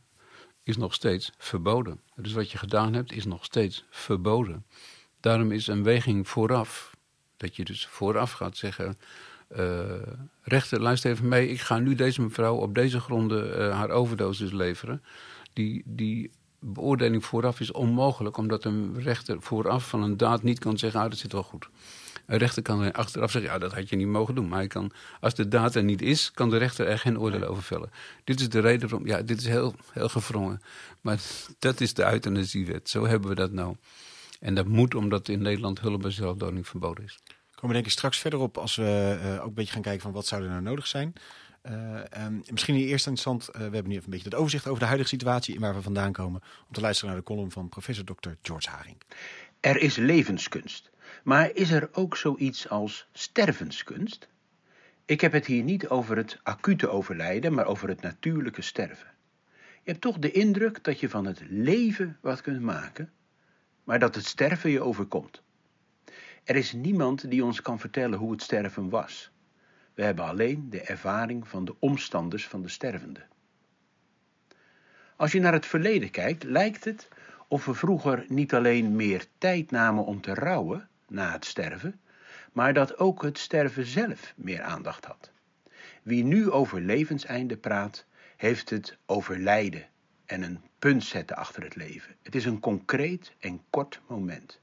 is 0.66 0.76
nog 0.76 0.94
steeds 0.94 1.32
verboden. 1.38 2.00
Dus 2.16 2.32
wat 2.32 2.50
je 2.50 2.58
gedaan 2.58 2.94
hebt 2.94 3.12
is 3.12 3.24
nog 3.24 3.44
steeds 3.44 3.84
verboden. 3.90 4.64
Daarom 5.20 5.52
is 5.52 5.66
een 5.66 5.82
weging 5.82 6.28
vooraf, 6.28 6.96
dat 7.36 7.56
je 7.56 7.64
dus 7.64 7.86
vooraf 7.86 8.32
gaat 8.32 8.56
zeggen: 8.56 8.98
uh, 9.56 9.84
rechter, 10.42 10.80
luister 10.80 11.10
even 11.10 11.28
mee. 11.28 11.48
Ik 11.48 11.60
ga 11.60 11.78
nu 11.78 11.94
deze 11.94 12.22
mevrouw 12.22 12.56
op 12.56 12.74
deze 12.74 13.00
gronden 13.00 13.60
uh, 13.60 13.74
haar 13.74 13.90
overdosis 13.90 14.52
leveren. 14.52 15.02
Die, 15.52 15.82
die 15.84 16.30
beoordeling 16.58 17.24
vooraf 17.24 17.60
is 17.60 17.72
onmogelijk, 17.72 18.36
omdat 18.36 18.64
een 18.64 19.02
rechter 19.02 19.42
vooraf 19.42 19.88
van 19.88 20.02
een 20.02 20.16
daad 20.16 20.42
niet 20.42 20.58
kan 20.58 20.78
zeggen: 20.78 21.00
ah, 21.00 21.10
dat 21.10 21.18
zit 21.18 21.32
wel 21.32 21.42
goed. 21.42 21.68
Een 22.26 22.38
rechter 22.38 22.62
kan 22.62 22.92
achteraf 22.92 23.30
zeggen: 23.30 23.52
ja, 23.52 23.58
dat 23.58 23.74
had 23.74 23.88
je 23.88 23.96
niet 23.96 24.06
mogen 24.06 24.34
doen. 24.34 24.48
Maar 24.48 24.58
hij 24.58 24.66
kan, 24.66 24.92
als 25.20 25.34
de 25.34 25.48
daad 25.48 25.74
er 25.74 25.84
niet 25.84 26.02
is, 26.02 26.30
kan 26.30 26.50
de 26.50 26.56
rechter 26.56 26.86
er 26.86 26.98
geen 26.98 27.18
oordeel 27.18 27.44
over 27.44 27.62
vellen. 27.62 27.90
Dit 28.24 28.40
is 28.40 28.48
de 28.48 28.60
reden 28.60 28.88
waarom. 28.88 29.08
Ja, 29.08 29.22
dit 29.22 29.38
is 29.38 29.46
heel, 29.46 29.74
heel 29.92 30.08
gevrongen. 30.08 30.60
Maar 31.00 31.20
dat 31.58 31.80
is 31.80 31.94
de 31.94 32.04
euthanasiewet. 32.04 32.88
Zo 32.88 33.06
hebben 33.06 33.28
we 33.28 33.34
dat 33.34 33.52
nou. 33.52 33.76
En 34.40 34.54
dat 34.54 34.66
moet 34.66 34.94
omdat 34.94 35.28
in 35.28 35.42
Nederland 35.42 35.80
hulp 35.80 36.02
bij 36.02 36.10
zelfdoding 36.10 36.68
verboden 36.68 37.04
is 37.04 37.18
komen 37.56 37.76
we 37.76 37.82
denk 37.82 37.86
ik 37.86 37.98
straks 37.98 38.18
verder 38.18 38.38
op 38.38 38.58
als 38.58 38.76
we 38.76 39.18
uh, 39.22 39.40
ook 39.40 39.46
een 39.46 39.54
beetje 39.54 39.72
gaan 39.72 39.82
kijken 39.82 40.02
van 40.02 40.12
wat 40.12 40.26
zou 40.26 40.42
er 40.42 40.48
nou 40.48 40.62
nodig 40.62 40.86
zijn. 40.86 41.12
Uh, 41.62 42.24
um, 42.24 42.42
misschien 42.50 42.74
in 42.74 42.86
eerste 42.86 43.10
instantie, 43.10 43.52
uh, 43.52 43.58
we 43.58 43.62
hebben 43.62 43.88
nu 43.88 43.92
even 43.92 44.04
een 44.04 44.10
beetje 44.10 44.28
het 44.28 44.34
overzicht 44.34 44.66
over 44.66 44.80
de 44.80 44.86
huidige 44.86 45.08
situatie 45.08 45.54
en 45.54 45.60
waar 45.60 45.74
we 45.74 45.82
vandaan 45.82 46.12
komen. 46.12 46.42
Om 46.66 46.72
te 46.72 46.80
luisteren 46.80 47.10
naar 47.10 47.20
de 47.20 47.26
column 47.26 47.50
van 47.50 47.68
professor 47.68 48.04
Dr. 48.04 48.28
George 48.42 48.70
Haring. 48.70 48.96
Er 49.60 49.76
is 49.76 49.96
levenskunst. 49.96 50.90
Maar 51.26 51.50
is 51.54 51.70
er 51.70 51.88
ook 51.92 52.16
zoiets 52.16 52.68
als 52.68 53.08
stervenskunst? 53.12 54.28
Ik 55.04 55.20
heb 55.20 55.32
het 55.32 55.46
hier 55.46 55.62
niet 55.62 55.88
over 55.88 56.16
het 56.16 56.40
acute 56.42 56.88
overlijden, 56.88 57.54
maar 57.54 57.66
over 57.66 57.88
het 57.88 58.00
natuurlijke 58.00 58.62
sterven. 58.62 59.10
Je 59.82 59.90
hebt 59.90 60.00
toch 60.00 60.18
de 60.18 60.30
indruk 60.30 60.84
dat 60.84 61.00
je 61.00 61.08
van 61.08 61.24
het 61.26 61.40
leven 61.48 62.18
wat 62.20 62.40
kunt 62.40 62.60
maken, 62.60 63.12
maar 63.84 63.98
dat 63.98 64.14
het 64.14 64.24
sterven 64.24 64.70
je 64.70 64.80
overkomt. 64.80 65.42
Er 66.44 66.56
is 66.56 66.72
niemand 66.72 67.30
die 67.30 67.44
ons 67.44 67.62
kan 67.62 67.78
vertellen 67.78 68.18
hoe 68.18 68.32
het 68.32 68.42
sterven 68.42 68.88
was. 68.88 69.30
We 69.94 70.02
hebben 70.02 70.24
alleen 70.24 70.70
de 70.70 70.80
ervaring 70.80 71.48
van 71.48 71.64
de 71.64 71.74
omstanders 71.78 72.46
van 72.46 72.62
de 72.62 72.68
stervende. 72.68 73.26
Als 75.16 75.32
je 75.32 75.40
naar 75.40 75.52
het 75.52 75.66
verleden 75.66 76.10
kijkt, 76.10 76.44
lijkt 76.44 76.84
het 76.84 77.08
of 77.48 77.64
we 77.64 77.74
vroeger 77.74 78.24
niet 78.28 78.54
alleen 78.54 78.96
meer 78.96 79.26
tijd 79.38 79.70
namen 79.70 80.04
om 80.04 80.20
te 80.20 80.34
rouwen 80.34 80.88
na 81.08 81.32
het 81.32 81.44
sterven, 81.44 82.00
maar 82.52 82.72
dat 82.72 82.98
ook 82.98 83.22
het 83.22 83.38
sterven 83.38 83.86
zelf 83.86 84.32
meer 84.36 84.62
aandacht 84.62 85.04
had. 85.04 85.30
Wie 86.02 86.24
nu 86.24 86.50
over 86.50 86.80
levenseinde 86.80 87.56
praat, 87.56 88.06
heeft 88.36 88.70
het 88.70 88.96
over 89.06 89.38
lijden 89.38 89.88
en 90.24 90.42
een 90.42 90.60
punt 90.78 91.04
zetten 91.04 91.36
achter 91.36 91.62
het 91.62 91.76
leven. 91.76 92.14
Het 92.22 92.34
is 92.34 92.44
een 92.44 92.60
concreet 92.60 93.34
en 93.38 93.62
kort 93.70 94.00
moment. 94.06 94.60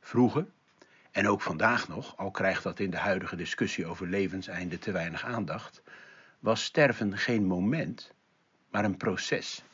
Vroeger, 0.00 0.46
en 1.10 1.28
ook 1.28 1.40
vandaag 1.40 1.88
nog, 1.88 2.16
al 2.16 2.30
krijgt 2.30 2.62
dat 2.62 2.80
in 2.80 2.90
de 2.90 2.96
huidige 2.96 3.36
discussie 3.36 3.86
over 3.86 4.06
levenseinde 4.06 4.78
te 4.78 4.92
weinig 4.92 5.24
aandacht, 5.24 5.82
was 6.38 6.64
sterven 6.64 7.18
geen 7.18 7.44
moment, 7.44 8.12
maar 8.70 8.84
een 8.84 8.96
proces. 8.96 9.64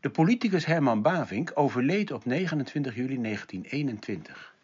De 0.00 0.10
politicus 0.10 0.66
Herman 0.66 1.02
Bavink 1.02 1.50
overleed 1.54 2.10
op 2.10 2.24
29 2.24 2.94
juli 2.94 3.20
1921. 3.22 4.54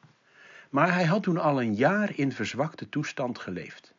Maar 0.71 0.95
hij 0.95 1.05
had 1.05 1.23
toen 1.23 1.39
al 1.39 1.63
een 1.63 1.75
jaar 1.75 2.19
in 2.19 2.33
verzwakte 2.33 2.89
toestand 2.89 3.39
geleefd. 3.39 3.95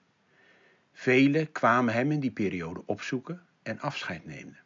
Velen 0.94 1.52
kwamen 1.52 1.94
hem 1.94 2.12
in 2.12 2.20
die 2.20 2.32
periode 2.32 2.84
opzoeken 2.86 3.42
en 3.64 3.80
afscheid 3.80 4.26
nemen. 4.26 4.58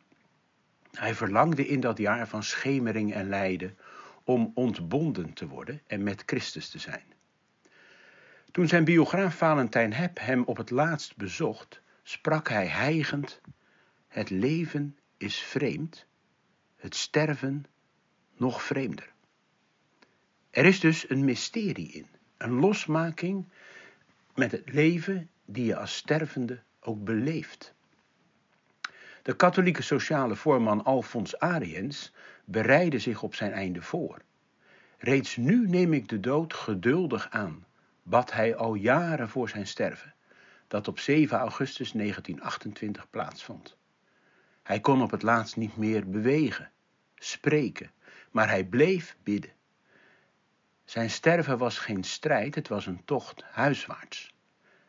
Hij 0.91 1.15
verlangde 1.15 1.67
in 1.67 1.79
dat 1.79 1.97
jaar 1.97 2.27
van 2.27 2.43
schemering 2.43 3.13
en 3.13 3.29
lijden 3.29 3.77
om 4.23 4.51
ontbonden 4.53 5.33
te 5.33 5.47
worden 5.47 5.81
en 5.87 6.03
met 6.03 6.23
Christus 6.25 6.69
te 6.69 6.79
zijn. 6.79 7.03
Toen 8.51 8.67
zijn 8.67 8.83
biograaf 8.83 9.35
Valentijn 9.35 9.93
Hepp 9.93 10.19
hem 10.19 10.43
op 10.43 10.57
het 10.57 10.69
laatst 10.69 11.15
bezocht, 11.17 11.81
sprak 12.03 12.49
hij 12.49 12.67
hijgend: 12.67 13.41
Het 14.07 14.29
leven 14.29 14.97
is 15.17 15.39
vreemd, 15.39 16.05
het 16.81 16.95
sterven 16.95 17.65
nog 18.37 18.63
vreemder. 18.63 19.11
Er 20.49 20.65
is 20.65 20.79
dus 20.79 21.09
een 21.09 21.25
mysterie 21.25 21.91
in, 21.91 22.07
een 22.37 22.51
losmaking 22.51 23.49
met 24.35 24.51
het 24.51 24.73
leven 24.73 25.29
die 25.45 25.65
je 25.65 25.77
als 25.77 25.95
stervende 25.95 26.61
ook 26.79 27.03
beleeft. 27.03 27.73
De 29.21 29.35
katholieke 29.35 29.81
sociale 29.81 30.35
voorman 30.35 30.83
Alfons 30.83 31.39
Ariens 31.39 32.13
bereidde 32.45 32.99
zich 32.99 33.23
op 33.23 33.35
zijn 33.35 33.51
einde 33.51 33.81
voor. 33.81 34.21
Reeds 34.97 35.35
nu 35.35 35.67
neem 35.67 35.93
ik 35.93 36.09
de 36.09 36.19
dood 36.19 36.53
geduldig 36.53 37.29
aan, 37.29 37.65
bad 38.03 38.31
hij 38.31 38.55
al 38.55 38.73
jaren 38.73 39.29
voor 39.29 39.49
zijn 39.49 39.67
sterven, 39.67 40.13
dat 40.67 40.87
op 40.87 40.99
7 40.99 41.37
augustus 41.37 41.91
1928 41.91 43.09
plaatsvond. 43.09 43.79
Hij 44.71 44.79
kon 44.79 45.01
op 45.01 45.11
het 45.11 45.21
laatst 45.21 45.55
niet 45.55 45.77
meer 45.77 46.09
bewegen, 46.09 46.71
spreken, 47.15 47.91
maar 48.29 48.49
hij 48.49 48.63
bleef 48.63 49.15
bidden. 49.23 49.51
Zijn 50.85 51.09
sterven 51.09 51.57
was 51.57 51.77
geen 51.77 52.03
strijd, 52.03 52.55
het 52.55 52.67
was 52.67 52.85
een 52.85 53.05
tocht 53.05 53.43
huiswaarts. 53.43 54.33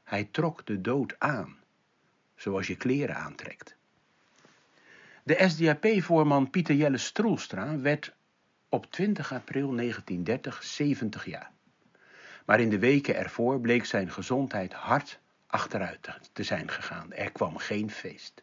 Hij 0.05 0.29
trok 0.31 0.67
de 0.67 0.81
dood 0.81 1.15
aan, 1.19 1.59
zoals 2.37 2.67
je 2.67 2.77
kleren 2.77 3.17
aantrekt. 3.17 3.77
De 5.23 5.49
SDAP-voorman 5.49 6.51
Pieter 6.51 6.75
Jelle 6.75 6.99
Stroelstra 6.99 7.79
werd 7.79 8.15
op 8.69 8.91
20 8.91 9.33
april 9.33 9.75
1930 9.75 10.63
70 10.63 11.25
jaar. 11.25 11.51
Maar 12.45 12.61
in 12.61 12.71
de 12.71 12.79
weken 12.79 13.17
ervoor 13.17 13.61
bleek 13.61 13.85
zijn 13.85 14.11
gezondheid 14.11 14.73
hard 14.73 15.19
achteruit 15.47 16.21
te 16.33 16.43
zijn 16.43 16.71
gegaan. 16.71 17.13
Er 17.13 17.33
kwam 17.33 17.57
geen 17.57 17.91
feest. 17.91 18.43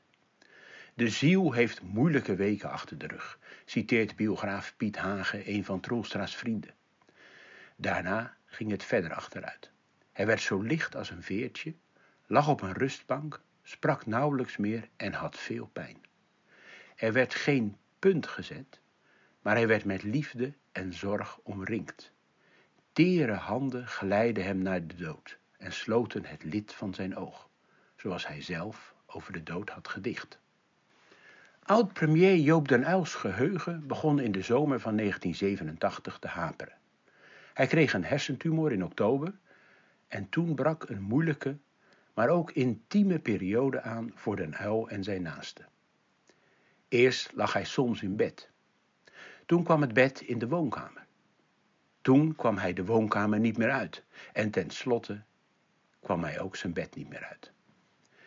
De 0.99 1.09
ziel 1.09 1.51
heeft 1.51 1.81
moeilijke 1.81 2.35
weken 2.35 2.71
achter 2.71 2.97
de 2.97 3.07
rug, 3.07 3.39
citeert 3.65 4.15
biograaf 4.15 4.73
Piet 4.77 4.97
Hagen, 4.97 5.49
een 5.49 5.65
van 5.65 5.79
Troelstra's 5.79 6.35
vrienden. 6.35 6.73
Daarna 7.75 8.35
ging 8.45 8.71
het 8.71 8.83
verder 8.83 9.13
achteruit. 9.13 9.71
Hij 10.11 10.25
werd 10.25 10.41
zo 10.41 10.61
licht 10.61 10.95
als 10.95 11.09
een 11.09 11.23
veertje, 11.23 11.73
lag 12.27 12.47
op 12.47 12.61
een 12.61 12.73
rustbank, 12.73 13.41
sprak 13.63 14.05
nauwelijks 14.05 14.57
meer 14.57 14.89
en 14.95 15.13
had 15.13 15.37
veel 15.37 15.69
pijn. 15.73 15.97
Er 16.95 17.13
werd 17.13 17.35
geen 17.35 17.77
punt 17.99 18.27
gezet, 18.27 18.79
maar 19.41 19.55
hij 19.55 19.67
werd 19.67 19.85
met 19.85 20.03
liefde 20.03 20.53
en 20.71 20.93
zorg 20.93 21.39
omringd. 21.43 22.11
Tere 22.93 23.33
handen 23.33 23.87
geleidden 23.87 24.43
hem 24.43 24.57
naar 24.57 24.87
de 24.87 24.95
dood 24.95 25.37
en 25.57 25.73
sloten 25.73 26.25
het 26.25 26.43
lid 26.43 26.73
van 26.73 26.93
zijn 26.93 27.15
oog, 27.15 27.49
zoals 27.95 28.27
hij 28.27 28.41
zelf 28.41 28.95
over 29.05 29.33
de 29.33 29.43
dood 29.43 29.69
had 29.69 29.87
gedicht. 29.87 30.39
Oud-premier 31.69 32.35
Joop 32.35 32.67
den 32.67 32.89
Uyls 32.89 33.15
geheugen 33.15 33.87
begon 33.87 34.19
in 34.19 34.31
de 34.31 34.41
zomer 34.41 34.79
van 34.79 34.95
1987 34.95 36.19
te 36.19 36.27
haperen. 36.27 36.73
Hij 37.53 37.67
kreeg 37.67 37.93
een 37.93 38.03
hersentumor 38.03 38.71
in 38.71 38.83
oktober 38.83 39.33
en 40.07 40.29
toen 40.29 40.55
brak 40.55 40.89
een 40.89 41.01
moeilijke, 41.01 41.57
maar 42.13 42.29
ook 42.29 42.51
intieme 42.51 43.19
periode 43.19 43.81
aan 43.81 44.11
voor 44.15 44.35
den 44.35 44.55
Uyl 44.61 44.89
en 44.89 45.03
zijn 45.03 45.21
naasten. 45.21 45.67
Eerst 46.87 47.31
lag 47.33 47.53
hij 47.53 47.65
soms 47.65 48.01
in 48.01 48.15
bed. 48.15 48.49
Toen 49.45 49.63
kwam 49.63 49.81
het 49.81 49.93
bed 49.93 50.21
in 50.21 50.39
de 50.39 50.47
woonkamer. 50.47 51.05
Toen 52.01 52.35
kwam 52.35 52.57
hij 52.57 52.73
de 52.73 52.85
woonkamer 52.85 53.39
niet 53.39 53.57
meer 53.57 53.71
uit. 53.71 54.03
En 54.33 54.51
tenslotte 54.51 55.21
kwam 55.99 56.23
hij 56.23 56.39
ook 56.39 56.55
zijn 56.55 56.73
bed 56.73 56.95
niet 56.95 57.09
meer 57.09 57.25
uit. 57.25 57.51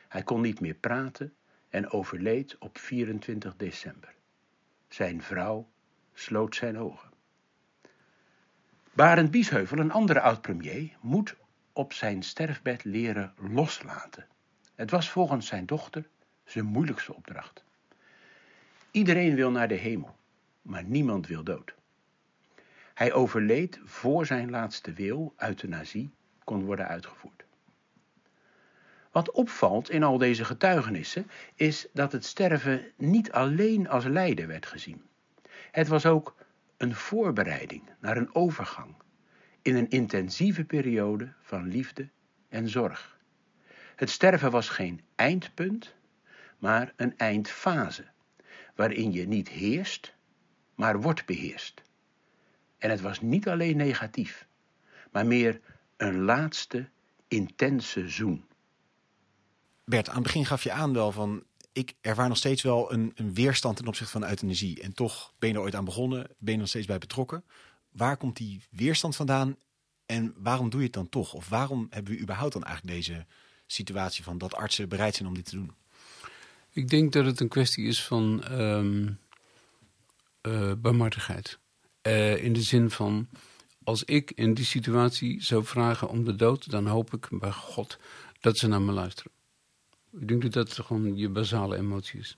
Hij 0.09 0.22
kon 0.22 0.40
niet 0.40 0.61
meer 0.61 0.74
praten 0.74 1.35
en 1.72 1.90
overleed 1.90 2.58
op 2.58 2.78
24 2.78 3.56
december. 3.56 4.14
Zijn 4.88 5.22
vrouw 5.22 5.68
sloot 6.12 6.54
zijn 6.54 6.78
ogen. 6.78 7.11
Barend 8.92 9.30
Biesheuvel, 9.30 9.78
een 9.78 9.92
andere 9.92 10.20
oud-premier, 10.20 10.96
moet 11.00 11.37
op 11.72 11.92
zijn 11.92 12.22
sterfbed 12.22 12.85
leren 12.85 13.35
loslaten. 13.37 14.26
Het 14.74 14.90
was 14.90 15.11
volgens 15.11 15.46
zijn 15.46 15.66
dochter 15.66 16.08
zijn 16.44 16.64
moeilijkste 16.64 17.14
opdracht. 17.14 17.64
Iedereen 18.90 19.35
wil 19.35 19.50
naar 19.50 19.68
de 19.68 19.74
hemel, 19.74 20.16
maar 20.62 20.85
niemand 20.85 21.26
wil 21.26 21.44
dood. 21.44 21.74
Hij 22.94 23.12
overleed 23.12 23.80
voor 23.85 24.26
zijn 24.26 24.50
laatste 24.50 24.92
wil, 24.92 25.35
euthanasie, 25.37 26.11
kon 26.44 26.64
worden 26.64 26.88
uitgevoerd. 26.88 27.41
Wat 29.12 29.31
opvalt 29.31 29.90
in 29.90 30.03
al 30.03 30.18
deze 30.18 30.44
getuigenissen 30.44 31.31
is 31.55 31.87
dat 31.92 32.12
het 32.12 32.25
sterven 32.25 32.85
niet 32.96 33.33
alleen 33.33 33.88
als 33.88 34.05
lijden 34.05 34.48
werd 34.48 34.66
gezien. 34.66 35.03
Het 35.70 35.88
was 35.88 36.07
ook 36.07 36.37
een 36.77 36.94
voorbereiding 36.94 37.83
naar 38.01 38.16
een 38.16 38.35
overgang 38.35 38.94
in 39.62 39.77
een 39.77 39.88
intensieve 39.88 40.64
periode 40.64 41.33
van 41.42 41.68
liefde 41.68 42.09
en 42.48 42.68
zorg. 42.68 43.18
Het 43.96 44.11
sterven 44.11 44.51
was 44.51 44.68
geen 44.68 45.01
eindpunt, 45.14 45.94
maar 46.59 46.92
een 46.96 47.18
eindfase, 47.18 48.05
waarin 48.75 49.12
je 49.12 49.27
niet 49.27 49.48
heerst, 49.48 50.14
maar 50.75 51.01
wordt 51.01 51.27
beheerst. 51.27 51.83
En 52.79 52.90
het 52.90 53.01
was 53.01 53.20
niet 53.20 53.48
alleen 53.48 53.77
negatief, 53.77 54.46
maar 55.11 55.27
meer 55.27 55.61
een 55.96 56.20
laatste 56.20 56.88
intense 57.29 58.09
zoen. 58.09 58.44
Bert, 59.85 60.09
aan 60.09 60.14
het 60.14 60.23
begin 60.23 60.47
gaf 60.47 60.62
je 60.62 60.73
aan 60.73 60.92
wel 60.92 61.12
van... 61.12 61.45
ik 61.73 61.95
ervaar 62.01 62.29
nog 62.29 62.37
steeds 62.37 62.62
wel 62.62 62.92
een, 62.92 63.12
een 63.14 63.35
weerstand 63.35 63.77
ten 63.77 63.87
opzichte 63.87 64.12
van 64.12 64.29
euthanasie. 64.29 64.83
En 64.83 64.92
toch 64.92 65.33
ben 65.38 65.49
je 65.49 65.55
er 65.55 65.61
ooit 65.61 65.75
aan 65.75 65.85
begonnen, 65.85 66.27
ben 66.38 66.53
je 66.55 66.61
nog 66.61 66.68
steeds 66.68 66.87
bij 66.87 66.99
betrokken. 66.99 67.45
Waar 67.90 68.16
komt 68.16 68.37
die 68.37 68.62
weerstand 68.71 69.16
vandaan 69.16 69.57
en 70.07 70.35
waarom 70.37 70.71
doe 70.71 70.81
je 70.81 70.87
het 70.87 70.95
dan 70.95 71.09
toch? 71.09 71.35
Of 71.35 71.49
waarom 71.49 71.87
hebben 71.90 72.12
we 72.12 72.21
überhaupt 72.21 72.53
dan 72.53 72.64
eigenlijk 72.64 72.97
deze 72.97 73.27
situatie 73.66 74.25
van 74.25 74.38
dat 74.38 74.55
artsen 74.55 74.88
bereid 74.88 75.14
zijn 75.14 75.29
om 75.29 75.35
dit 75.35 75.45
te 75.45 75.57
doen? 75.57 75.73
Ik 76.71 76.88
denk 76.88 77.12
dat 77.12 77.25
het 77.25 77.40
een 77.40 77.49
kwestie 77.49 77.87
is 77.87 78.05
van 78.05 78.45
um, 78.51 79.18
barmhartigheid. 80.79 81.59
Uh, 82.03 82.45
in 82.45 82.53
de 82.53 82.62
zin 82.62 82.90
van, 82.90 83.29
als 83.85 84.05
ik 84.05 84.31
in 84.31 84.55
die 84.55 84.64
situatie 84.64 85.42
zou 85.42 85.64
vragen 85.64 86.09
om 86.09 86.25
de 86.25 86.37
dood, 86.37 86.71
dan 86.71 86.87
hoop 86.87 87.14
ik 87.14 87.29
bij 87.31 87.53
God 87.53 87.99
dat 88.40 88.59
ze 88.59 88.66
naar 88.68 88.83
me 88.83 88.92
luisteren. 88.92 89.33
Ik 90.20 90.29
denk 90.29 90.42
dat 90.42 90.53
dat 90.53 90.72
gewoon 90.72 91.16
je 91.16 91.29
basale 91.29 91.77
emotie 91.77 92.20
is. 92.20 92.37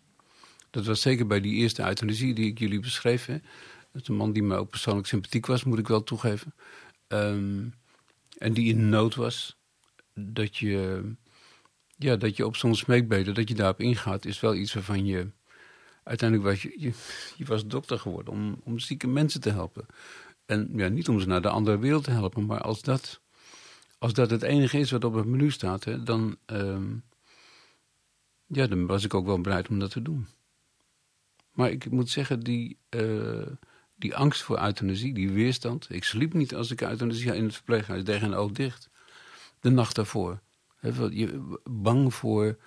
Dat 0.71 0.87
was 0.87 1.01
zeker 1.01 1.27
bij 1.27 1.41
die 1.41 1.55
eerste 1.55 1.87
euthanasie 1.87 2.35
die 2.35 2.47
ik 2.47 2.59
jullie 2.59 2.81
beschreef. 2.81 3.27
Hè. 3.27 3.39
Dat 3.93 4.03
is 4.03 4.09
een 4.09 4.15
man 4.15 4.33
die 4.33 4.43
me 4.43 4.57
ook 4.57 4.71
persoonlijk 4.71 5.07
sympathiek 5.07 5.47
was, 5.47 5.65
moet 5.65 5.79
ik 5.79 5.89
wel 5.89 6.05
toegeven. 6.05 6.55
Um, 7.09 7.75
en 8.39 8.53
die 8.53 8.69
in 8.69 8.89
nood 8.89 9.15
was. 9.15 9.57
Dat 10.15 10.57
je, 10.57 11.03
ja, 11.97 12.17
dat 12.17 12.37
je 12.37 12.47
op 12.47 12.57
zo'n 12.57 12.75
smeekbeden, 12.75 13.35
dat 13.35 13.49
je 13.49 13.55
daarop 13.55 13.81
ingaat, 13.81 14.25
is 14.25 14.41
wel 14.41 14.55
iets 14.55 14.75
waarvan 14.75 15.07
je... 15.07 15.31
Uiteindelijk 16.03 16.49
was 16.49 16.63
je, 16.63 16.75
je, 16.79 16.93
je 17.37 17.45
was 17.45 17.67
dokter 17.67 17.99
geworden 17.99 18.33
om, 18.33 18.61
om 18.65 18.79
zieke 18.79 19.07
mensen 19.07 19.41
te 19.41 19.51
helpen. 19.51 19.87
En 20.47 20.71
ja, 20.73 20.89
niet 20.89 21.09
om 21.09 21.21
ze 21.21 21.27
naar 21.27 21.43
de 21.43 21.49
andere 21.49 21.79
wereld 21.79 22.05
te 22.05 22.11
helpen, 22.11 22.47
maar 22.47 22.61
als 22.61 22.83
dat, 22.83 23.21
als 23.99 24.13
dat 24.13 24.31
het 24.31 24.43
enige 24.43 24.79
is 24.79 24.91
wat 24.91 25.05
op 25.05 25.15
het 25.15 25.27
menu 25.27 25.51
staat, 25.51 25.85
hè, 25.85 26.03
dan, 26.03 26.37
um, 26.47 27.03
ja, 28.55 28.67
dan 28.67 28.87
was 28.87 29.05
ik 29.05 29.15
ook 29.15 29.27
wel 29.27 29.41
bereid 29.41 29.69
om 29.69 29.79
dat 29.79 29.91
te 29.91 30.03
doen. 30.03 30.27
Maar 31.53 31.71
ik 31.71 31.91
moet 31.91 32.11
zeggen, 32.11 32.41
die, 32.41 32.79
uh, 32.91 33.47
die 33.95 34.17
angst 34.17 34.43
voor 34.43 34.63
euthanasie, 34.63 35.15
die 35.15 35.31
weerstand. 35.31 35.87
Ik 35.91 36.05
sliep 36.05 36.33
niet 36.33 36.55
als 36.55 36.71
ik 36.71 36.81
euthanasie 36.81 37.35
in 37.35 37.45
het 37.45 37.55
verpleeghuis 37.55 38.05
tegen 38.05 38.35
oog 38.35 38.53
dicht. 38.53 38.91
De 39.61 39.71
nacht 39.71 39.95
daarvoor. 39.95 40.41
Je, 41.11 41.57
bang 41.71 42.15
voor, 42.15 42.59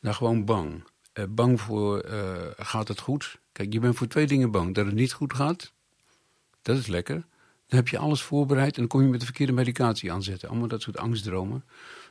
nou 0.00 0.14
gewoon 0.14 0.44
bang. 0.44 0.84
Uh, 1.14 1.24
bang 1.28 1.60
voor, 1.60 2.04
uh, 2.04 2.46
gaat 2.56 2.88
het 2.88 3.00
goed? 3.00 3.40
Kijk, 3.52 3.72
je 3.72 3.80
bent 3.80 3.96
voor 3.96 4.06
twee 4.06 4.26
dingen 4.26 4.50
bang. 4.50 4.74
Dat 4.74 4.86
het 4.86 4.94
niet 4.94 5.12
goed 5.12 5.34
gaat, 5.34 5.72
dat 6.62 6.76
is 6.76 6.86
lekker. 6.86 7.26
Dan 7.66 7.78
heb 7.78 7.88
je 7.88 7.98
alles 7.98 8.22
voorbereid 8.22 8.74
en 8.74 8.80
dan 8.80 8.86
kom 8.86 9.02
je 9.02 9.08
met 9.08 9.20
de 9.20 9.26
verkeerde 9.26 9.52
medicatie 9.52 10.12
aanzetten. 10.12 10.48
Allemaal 10.48 10.68
dat 10.68 10.82
soort 10.82 10.98
angstdromen. 10.98 11.64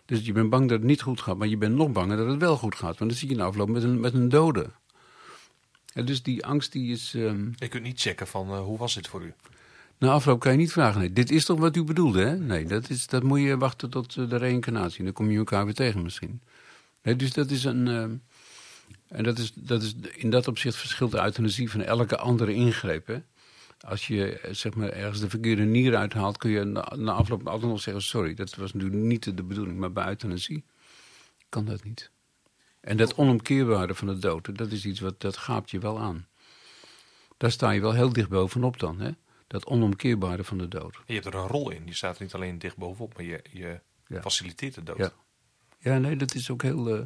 Dus 0.05 0.25
je 0.25 0.31
bent 0.31 0.49
bang 0.49 0.69
dat 0.69 0.77
het 0.77 0.87
niet 0.87 1.01
goed 1.01 1.21
gaat, 1.21 1.37
maar 1.37 1.47
je 1.47 1.57
bent 1.57 1.75
nog 1.75 1.91
banger 1.91 2.17
dat 2.17 2.27
het 2.27 2.39
wel 2.39 2.57
goed 2.57 2.75
gaat. 2.75 2.97
Want 2.97 3.09
dan 3.11 3.19
zie 3.19 3.29
je 3.29 3.35
na 3.35 3.43
afloop 3.43 3.69
met 3.69 3.83
een, 3.83 3.99
met 3.99 4.13
een 4.13 4.29
dode. 4.29 4.69
Dus 5.93 6.23
die 6.23 6.45
angst 6.45 6.71
die 6.71 6.91
is... 6.91 7.13
Um... 7.13 7.53
Je 7.55 7.67
kunt 7.67 7.83
niet 7.83 8.01
checken 8.01 8.27
van 8.27 8.49
uh, 8.49 8.59
hoe 8.59 8.77
was 8.77 8.93
dit 8.93 9.07
voor 9.07 9.21
u? 9.21 9.33
Na 9.97 10.11
afloop 10.11 10.39
kan 10.39 10.51
je 10.51 10.57
niet 10.57 10.71
vragen, 10.71 10.99
nee, 10.99 11.13
dit 11.13 11.31
is 11.31 11.45
toch 11.45 11.59
wat 11.59 11.75
u 11.75 11.83
bedoelde, 11.83 12.23
hè? 12.23 12.37
Nee, 12.37 12.65
dat, 12.65 12.89
is, 12.89 13.07
dat 13.07 13.23
moet 13.23 13.41
je 13.41 13.57
wachten 13.57 13.89
tot 13.89 14.15
uh, 14.15 14.29
de 14.29 14.37
reïncarnatie. 14.37 15.03
Dan 15.03 15.13
kom 15.13 15.31
je 15.31 15.37
elkaar 15.37 15.65
weer 15.65 15.73
tegen 15.73 16.01
misschien. 16.01 16.41
Nee, 17.03 17.15
dus 17.15 17.33
dat 17.33 17.51
is 17.51 17.63
een... 17.63 17.87
Uh, 17.87 18.03
en 19.07 19.23
dat 19.23 19.37
is, 19.37 19.51
dat 19.55 19.81
is 19.81 19.95
in 20.15 20.29
dat 20.29 20.47
opzicht 20.47 20.75
verschilt 20.75 21.11
de 21.11 21.21
euthanasie 21.21 21.71
van 21.71 21.81
elke 21.81 22.17
andere 22.17 22.53
ingreep, 22.53 23.07
hè? 23.07 23.21
Als 23.81 24.07
je 24.07 24.47
zeg 24.51 24.75
maar, 24.75 24.89
ergens 24.89 25.19
de 25.19 25.29
verkeerde 25.29 25.63
nier 25.63 25.95
uithaalt, 25.95 26.37
kun 26.37 26.49
je 26.49 26.63
na, 26.63 26.93
na 26.95 27.11
afloop 27.11 27.47
altijd 27.47 27.71
nog 27.71 27.81
zeggen: 27.81 28.03
Sorry, 28.03 28.33
dat 28.33 28.55
was 28.55 28.73
natuurlijk 28.73 29.01
niet 29.01 29.37
de 29.37 29.43
bedoeling. 29.43 29.77
Maar 29.77 29.91
bij 29.91 30.07
euthanasie 30.07 30.65
kan 31.49 31.65
dat 31.65 31.83
niet. 31.83 32.11
En 32.79 32.97
dat 32.97 33.15
onomkeerbare 33.15 33.95
van 33.95 34.07
de 34.07 34.17
dood, 34.17 34.57
dat 34.57 34.71
is 34.71 34.85
iets 34.85 34.99
wat 34.99 35.21
dat 35.21 35.37
gaapt 35.37 35.71
je 35.71 35.79
wel 35.79 35.99
aan. 35.99 36.27
Daar 37.37 37.51
sta 37.51 37.71
je 37.71 37.81
wel 37.81 37.93
heel 37.93 38.13
dicht 38.13 38.29
bovenop 38.29 38.79
dan, 38.79 38.99
hè? 38.99 39.11
Dat 39.47 39.65
onomkeerbare 39.65 40.43
van 40.43 40.57
de 40.57 40.67
dood. 40.67 40.97
je 41.05 41.13
hebt 41.13 41.25
er 41.25 41.35
een 41.35 41.47
rol 41.47 41.69
in. 41.69 41.83
Je 41.85 41.93
staat 41.93 42.15
er 42.15 42.23
niet 42.23 42.33
alleen 42.33 42.59
dicht 42.59 42.77
bovenop, 42.77 43.13
maar 43.13 43.25
je, 43.25 43.43
je 43.51 43.79
ja. 44.07 44.21
faciliteert 44.21 44.75
de 44.75 44.83
dood. 44.83 44.97
Ja. 44.97 45.11
ja, 45.77 45.97
nee, 45.97 46.15
dat 46.15 46.35
is 46.35 46.49
ook 46.49 46.61
heel. 46.61 46.97
Uh... 46.97 47.01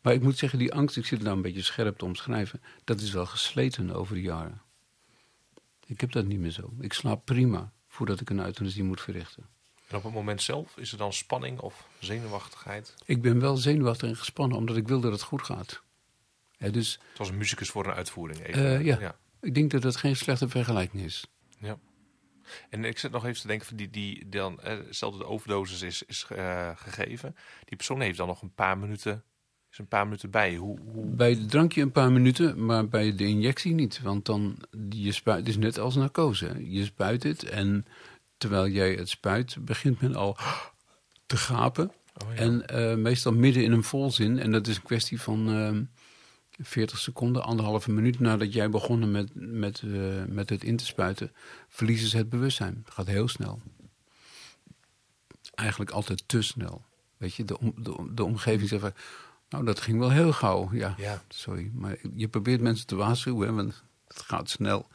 Maar 0.00 0.14
ik 0.14 0.22
moet 0.22 0.38
zeggen, 0.38 0.58
die 0.58 0.74
angst, 0.74 0.96
ik 0.96 1.06
zit 1.06 1.22
nou 1.22 1.36
een 1.36 1.42
beetje 1.42 1.62
scherp 1.62 1.98
te 1.98 2.04
omschrijven, 2.04 2.62
dat 2.84 3.00
is 3.00 3.10
wel 3.10 3.26
gesleten 3.26 3.90
over 3.90 4.14
de 4.14 4.20
jaren. 4.20 4.60
Ik 5.86 6.00
heb 6.00 6.12
dat 6.12 6.24
niet 6.24 6.38
meer 6.38 6.50
zo. 6.50 6.72
Ik 6.80 6.92
slaap 6.92 7.24
prima 7.24 7.72
voordat 7.88 8.20
ik 8.20 8.30
een 8.30 8.38
euthanasie 8.38 8.84
moet 8.84 9.00
verrichten. 9.00 9.46
En 9.88 9.96
op 9.96 10.02
het 10.02 10.12
moment 10.12 10.42
zelf, 10.42 10.76
is 10.76 10.92
er 10.92 10.98
dan 10.98 11.12
spanning 11.12 11.60
of 11.60 11.88
zenuwachtigheid? 11.98 12.94
Ik 13.04 13.22
ben 13.22 13.40
wel 13.40 13.56
zenuwachtig 13.56 14.08
en 14.08 14.16
gespannen, 14.16 14.58
omdat 14.58 14.76
ik 14.76 14.88
wil 14.88 15.00
dat 15.00 15.12
het 15.12 15.22
goed 15.22 15.42
gaat. 15.42 15.82
Ja, 16.58 16.68
dus, 16.68 17.00
het 17.08 17.18
was 17.18 17.28
een 17.28 17.36
muzikus 17.36 17.70
voor 17.70 17.86
een 17.86 17.94
uitvoering. 17.94 18.46
Even. 18.46 18.62
Uh, 18.62 18.84
ja. 18.84 19.00
ja. 19.00 19.16
ik 19.40 19.54
denk 19.54 19.70
dat 19.70 19.82
dat 19.82 19.96
geen 19.96 20.16
slechte 20.16 20.48
vergelijking 20.48 21.02
is. 21.02 21.26
Ja. 21.58 21.78
En 22.70 22.84
ik 22.84 22.98
zit 22.98 23.10
nog 23.10 23.24
even 23.24 23.40
te 23.40 23.46
denken, 23.46 23.76
die, 23.76 23.90
die 23.90 24.28
dan, 24.28 24.60
stel 24.90 25.10
dat 25.10 25.20
de 25.20 25.26
overdosis 25.26 25.82
is, 25.82 26.02
is 26.02 26.26
uh, 26.32 26.70
gegeven. 26.74 27.36
Die 27.64 27.76
persoon 27.76 28.00
heeft 28.00 28.16
dan 28.16 28.26
nog 28.26 28.42
een 28.42 28.54
paar 28.54 28.78
minuten, 28.78 29.24
is 29.76 29.82
een 29.82 29.88
paar 29.88 30.04
minuten 30.04 30.30
bij. 30.30 30.56
Hoe, 30.56 30.78
hoe... 30.92 31.04
Bij 31.04 31.30
het 31.30 31.50
drankje 31.50 31.82
een 31.82 31.92
paar 31.92 32.12
minuten, 32.12 32.64
maar 32.64 32.88
bij 32.88 33.14
de 33.14 33.24
injectie 33.24 33.74
niet. 33.74 34.00
Want 34.02 34.24
dan, 34.24 34.56
je 34.88 35.12
spuit, 35.12 35.38
het 35.38 35.48
is 35.48 35.56
net 35.56 35.78
als 35.78 35.94
narcose. 35.94 36.70
Je 36.72 36.84
spuit 36.84 37.22
het 37.22 37.42
en 37.44 37.86
terwijl 38.38 38.68
jij 38.68 38.92
het 38.94 39.08
spuit, 39.08 39.56
begint 39.60 40.00
men 40.00 40.14
al 40.14 40.36
te 41.26 41.36
gapen. 41.36 41.92
Oh, 42.24 42.34
ja. 42.34 42.40
En 42.40 42.64
uh, 42.72 42.94
meestal 42.94 43.32
midden 43.32 43.64
in 43.64 43.72
een 43.72 43.84
volzin. 43.84 44.38
En 44.38 44.52
dat 44.52 44.66
is 44.66 44.76
een 44.76 44.82
kwestie 44.82 45.20
van 45.20 45.48
uh, 45.48 45.66
ehm, 45.66 45.84
40 46.50 46.98
seconden, 46.98 47.44
anderhalve 47.44 47.92
minuut 47.92 48.20
nadat 48.20 48.52
jij 48.52 48.70
begonnen 48.70 49.10
met, 49.10 49.30
met, 49.34 49.82
uh, 49.84 50.24
met 50.28 50.50
het 50.50 50.64
in 50.64 50.76
te 50.76 50.86
spuiten, 50.86 51.32
verliezen 51.68 52.08
ze 52.08 52.16
het 52.16 52.28
bewustzijn. 52.28 52.80
Het 52.84 52.94
gaat 52.94 53.06
heel 53.06 53.28
snel. 53.28 53.60
Eigenlijk 55.54 55.90
altijd 55.90 56.28
te 56.28 56.42
snel. 56.42 56.84
Weet 57.16 57.34
je, 57.34 57.44
de, 57.44 57.58
om, 57.58 57.74
de, 57.76 58.10
de 58.14 58.24
omgeving 58.24 58.68
zegt 58.68 58.82
van, 58.82 58.92
nou 59.48 59.64
dat 59.64 59.80
ging 59.80 59.98
wel 59.98 60.10
heel 60.10 60.32
gauw. 60.32 60.68
Ja, 60.72 60.94
ja, 60.98 61.22
sorry. 61.28 61.70
Maar 61.74 61.96
je 62.14 62.28
probeert 62.28 62.60
mensen 62.60 62.86
te 62.86 62.94
waarschuwen, 62.96 63.54
want 63.54 63.82
het 64.08 64.22
gaat 64.22 64.50
snel. 64.50 64.88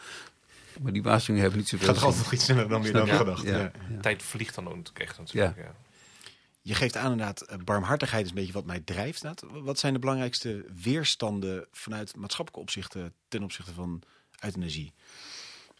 Maar 0.82 0.94
die 0.94 1.04
waarschuwingen 1.04 1.42
hebben 1.42 1.60
niet 1.60 1.70
zoveel 1.70 1.88
Het 1.88 1.98
gaat 1.98 2.06
altijd 2.06 2.24
nog 2.24 2.34
iets 2.34 2.44
sneller 2.44 2.68
dan 2.68 2.82
weer 2.82 2.92
dan 2.94 3.06
ja, 3.06 3.16
gedacht. 3.16 3.44
ja, 3.44 3.58
Ja. 3.58 3.72
ja. 3.90 4.00
Tijd 4.02 4.24
vliegt 4.24 4.56
dan 4.56 4.68
ook 4.68 4.88
echt 4.94 5.18
natuurlijk. 5.18 5.58
Ja. 5.58 5.76
Je 6.62 6.76
geeft 6.76 6.98
aan 6.98 7.12
inderdaad, 7.12 7.42
eh, 7.42 7.58
barmhartigheid 7.58 8.24
is 8.24 8.30
een 8.30 8.36
beetje 8.36 8.54
wat 8.54 8.66
mij 8.66 8.80
drijft. 8.80 9.24
Inderdaad. 9.24 9.64
Wat 9.64 9.80
zijn 9.80 9.94
de 9.94 10.00
belangrijkste 10.00 10.66
weerstanden 10.82 11.68
vanuit 11.72 12.16
maatschappelijke 12.16 12.60
opzichten 12.60 13.14
ten 13.28 13.44
opzichte 13.44 13.74
van 13.74 14.02
euthanasie? 14.40 14.94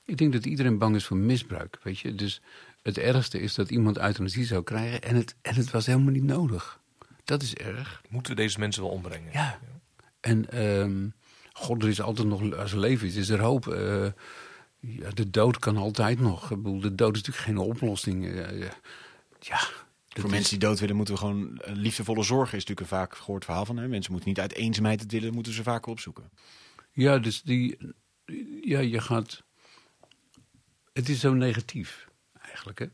Ik 0.06 0.18
denk 0.18 0.34
dat 0.34 0.46
iedereen 0.46 0.78
bang 0.78 0.96
is 0.96 1.06
voor 1.06 1.18
misbruik, 1.18 1.80
weet 1.84 2.00
je. 2.00 2.16
Dus 2.16 2.42
het 2.82 2.98
ergste 2.98 3.40
is 3.40 3.54
dat 3.54 3.70
iemand 3.70 3.98
euthanasie 3.98 4.46
zou 4.46 4.64
krijgen 4.64 5.02
en 5.02 5.16
het, 5.16 5.36
en 5.42 5.56
het 5.56 5.72
was 5.72 5.86
helemaal 5.86 6.12
niet 6.12 6.24
nodig. 6.24 6.81
Dat 7.24 7.42
is 7.42 7.56
erg. 7.56 8.02
Moeten 8.10 8.36
we 8.36 8.42
deze 8.42 8.60
mensen 8.60 8.82
wel 8.82 8.92
ombrengen? 8.92 9.32
Ja. 9.34 9.60
En 10.20 10.64
um, 10.64 11.14
god, 11.54 11.84
er 11.84 11.90
is 11.90 12.02
altijd 12.02 12.28
nog, 12.28 12.56
als 12.56 12.72
er 12.72 12.80
leven 12.80 13.08
is, 13.08 13.16
is 13.16 13.30
er 13.30 13.40
hoop. 13.40 13.68
Uh, 13.68 14.08
ja, 14.80 15.10
de 15.10 15.30
dood 15.30 15.60
kan 15.60 15.78
altijd 15.78 16.20
nog. 16.20 16.52
Ik 16.52 16.58
bedoel, 16.58 16.80
de 16.80 16.96
dood 16.96 17.16
is 17.16 17.22
natuurlijk 17.22 17.46
geen 17.46 17.68
oplossing. 17.68 18.26
Uh, 18.26 18.70
ja, 19.40 19.60
Voor 20.08 20.30
mensen 20.30 20.50
die 20.50 20.68
dood 20.68 20.80
willen, 20.80 20.96
moeten 20.96 21.14
we 21.14 21.20
gewoon 21.20 21.58
eh, 21.58 21.74
liefdevolle 21.74 22.24
zorgen. 22.24 22.58
Is 22.58 22.66
natuurlijk 22.66 22.92
een 22.92 22.98
vaak 22.98 23.16
gehoord 23.16 23.46
verhaal 23.46 23.66
van. 23.66 23.78
Hè? 23.78 23.88
Mensen 23.88 24.12
moeten 24.12 24.30
niet 24.30 24.40
uit 24.40 24.54
eenzaamheid 24.54 25.02
het 25.02 25.12
willen, 25.12 25.34
moeten 25.34 25.54
ze 25.54 25.64
vaker 25.64 25.92
opzoeken. 25.92 26.30
Ja, 26.92 27.18
dus 27.18 27.42
die. 27.42 27.78
Ja, 28.62 28.80
je 28.80 29.02
gaat. 29.02 29.44
Het 30.94 31.10
is 31.10 31.20
zo 31.20 31.34
negatief, 31.34 32.08
eigenlijk. 32.42 32.80
Hè? 32.80 32.86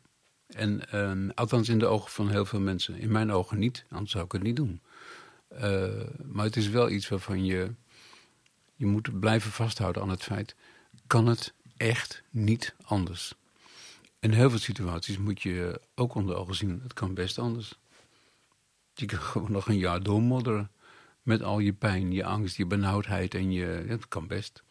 En 0.47 0.89
ehm, 0.89 1.29
althans 1.29 1.69
in 1.69 1.79
de 1.79 1.85
ogen 1.85 2.11
van 2.11 2.29
heel 2.29 2.45
veel 2.45 2.59
mensen. 2.59 2.95
In 2.95 3.11
mijn 3.11 3.31
ogen 3.31 3.59
niet, 3.59 3.85
anders 3.89 4.11
zou 4.11 4.25
ik 4.25 4.31
het 4.31 4.43
niet 4.43 4.55
doen. 4.55 4.81
Eh, 5.47 5.87
maar 6.25 6.45
het 6.45 6.55
is 6.55 6.69
wel 6.69 6.89
iets 6.89 7.07
waarvan 7.07 7.45
je. 7.45 7.71
Je 8.75 8.85
moet 8.85 9.19
blijven 9.19 9.51
vasthouden 9.51 10.01
aan 10.01 10.09
het 10.09 10.23
feit. 10.23 10.55
Kan 11.07 11.27
het 11.27 11.53
echt 11.77 12.23
niet 12.29 12.75
anders? 12.83 13.33
In 14.19 14.31
heel 14.31 14.49
veel 14.49 14.59
situaties 14.59 15.17
moet 15.17 15.41
je 15.41 15.81
ook 15.95 16.15
onder 16.15 16.35
ogen 16.35 16.55
zien. 16.55 16.79
Het 16.83 16.93
kan 16.93 17.13
best 17.13 17.39
anders. 17.39 17.79
Je 18.93 19.05
kan 19.05 19.19
gewoon 19.31 19.51
nog 19.51 19.67
een 19.67 19.77
jaar 19.77 20.03
doormodderen. 20.03 20.71
Met 21.21 21.41
al 21.41 21.59
je 21.59 21.73
pijn, 21.73 22.11
je 22.11 22.23
angst, 22.23 22.57
je 22.57 22.65
benauwdheid 22.65 23.33
en 23.33 23.51
je. 23.51 23.65
Het 23.65 24.07
kan 24.07 24.27
best. 24.27 24.63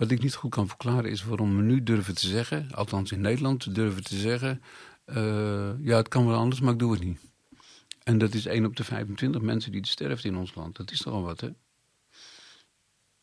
Wat 0.00 0.10
ik 0.10 0.22
niet 0.22 0.34
goed 0.34 0.50
kan 0.50 0.68
verklaren 0.68 1.10
is 1.10 1.24
waarom 1.24 1.56
we 1.56 1.62
nu 1.62 1.82
durven 1.82 2.14
te 2.14 2.26
zeggen, 2.26 2.70
althans 2.70 3.12
in 3.12 3.20
Nederland 3.20 3.74
durven 3.74 4.02
te 4.02 4.16
zeggen. 4.16 4.62
eh, 5.04 5.84
ja, 5.84 5.96
het 5.96 6.08
kan 6.08 6.26
wel 6.26 6.38
anders, 6.38 6.60
maar 6.60 6.72
ik 6.72 6.78
doe 6.78 6.92
het 6.92 7.04
niet. 7.04 7.20
En 8.02 8.18
dat 8.18 8.34
is 8.34 8.46
1 8.46 8.64
op 8.64 8.76
de 8.76 8.84
25 8.84 9.40
mensen 9.40 9.72
die 9.72 9.86
sterft 9.86 10.24
in 10.24 10.36
ons 10.36 10.54
land. 10.54 10.76
Dat 10.76 10.90
is 10.90 10.98
toch 10.98 11.12
al 11.12 11.22
wat, 11.22 11.40
hè? 11.40 11.48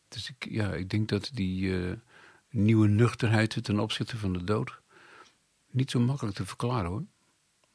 Dus 0.08 0.30
ik, 0.30 0.50
ja, 0.50 0.74
ik 0.74 0.90
denk 0.90 1.08
dat 1.08 1.30
die 1.34 1.76
eh, 1.76 1.92
nieuwe 2.50 2.88
nuchterheid 2.88 3.64
ten 3.64 3.78
opzichte 3.78 4.16
van 4.16 4.32
de 4.32 4.44
dood 4.44 4.80
niet 5.70 5.90
zo 5.90 6.00
makkelijk 6.00 6.36
te 6.36 6.46
verklaren 6.46 6.90
hoor. 6.90 7.04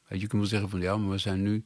Je 0.08 0.18
kunt 0.18 0.32
wel 0.32 0.46
zeggen 0.46 0.68
van 0.68 0.80
ja, 0.80 0.96
maar 0.96 1.10
we 1.10 1.18
zijn 1.18 1.42
nu, 1.42 1.64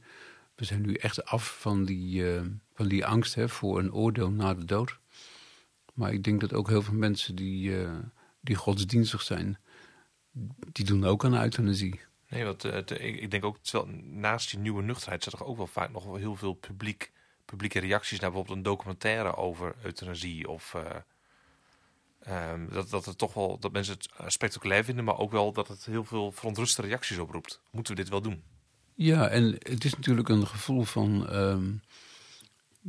we 0.55 0.65
zijn 0.65 0.81
nu 0.83 0.95
echt 0.95 1.25
af 1.25 1.59
van 1.61 1.85
die, 1.85 2.35
eh, 2.35 2.43
van 2.75 2.89
die 2.89 3.07
angst 3.07 3.35
hè, 3.35 3.49
voor 3.49 3.79
een 3.79 3.93
oordeel 3.93 4.31
na 4.31 4.55
de 4.55 4.65
dood. 4.65 4.99
Maar 5.99 6.13
ik 6.13 6.23
denk 6.25 6.41
dat 6.41 6.53
ook 6.53 6.69
heel 6.69 6.83
veel 6.83 6.95
mensen 6.95 7.35
die, 7.35 7.83
eh, 7.83 7.99
die 8.41 8.57
godsdienstig 8.57 9.23
zijn, 9.23 9.59
die 10.73 10.85
doen 10.85 11.05
ook 11.05 11.25
aan 11.25 11.43
euthanasie. 11.43 12.01
Nee, 12.29 12.45
want 12.45 12.65
eh, 12.65 13.23
ik, 13.23 13.31
denk 13.31 13.45
ook, 13.45 13.59
terwijl 13.59 13.95
naast 14.03 14.51
die 14.51 14.59
nieuwe 14.59 14.83
nuchterheid 14.83 15.25
zit 15.25 15.33
er 15.33 15.45
ook 15.45 15.57
wel 15.57 15.67
vaak 15.67 15.93
nog 15.93 16.05
wel 16.05 16.15
heel 16.15 16.37
veel 16.37 16.53
publiek, 16.53 17.13
publieke 17.45 17.79
reacties 17.79 18.21
naar 18.21 18.31
bijvoorbeeld 18.31 18.57
een 18.57 18.73
documentaire 18.73 19.37
over 19.37 19.75
euthanasie. 19.83 20.49
Of 20.49 20.75
eh, 20.75 20.97
ehm, 22.19 22.69
dat, 22.73 22.91
dat 22.91 23.05
het 23.05 23.19
toch 23.19 23.35
wel 23.35 23.59
dat 23.59 23.73
mensen 23.73 23.97
het 23.99 24.33
spectaculair 24.33 24.85
vinden, 24.85 25.05
maar 25.05 25.19
ook 25.19 25.31
wel 25.31 25.53
dat 25.53 25.69
het 25.69 25.85
heel 25.85 26.05
veel 26.05 26.33
verontruste 26.33 26.83
reacties 26.83 27.19
oproept. 27.19 27.61
Moeten 27.71 27.95
we 27.95 28.01
dit 28.01 28.11
wel 28.11 28.23
doen? 28.23 28.43
Ja, 28.95 29.29
en 29.29 29.45
het 29.45 29.85
is 29.85 29.95
natuurlijk 29.95 30.29
een 30.29 30.47
gevoel 30.47 30.83
van. 30.85 31.29
ehm, 31.29 31.71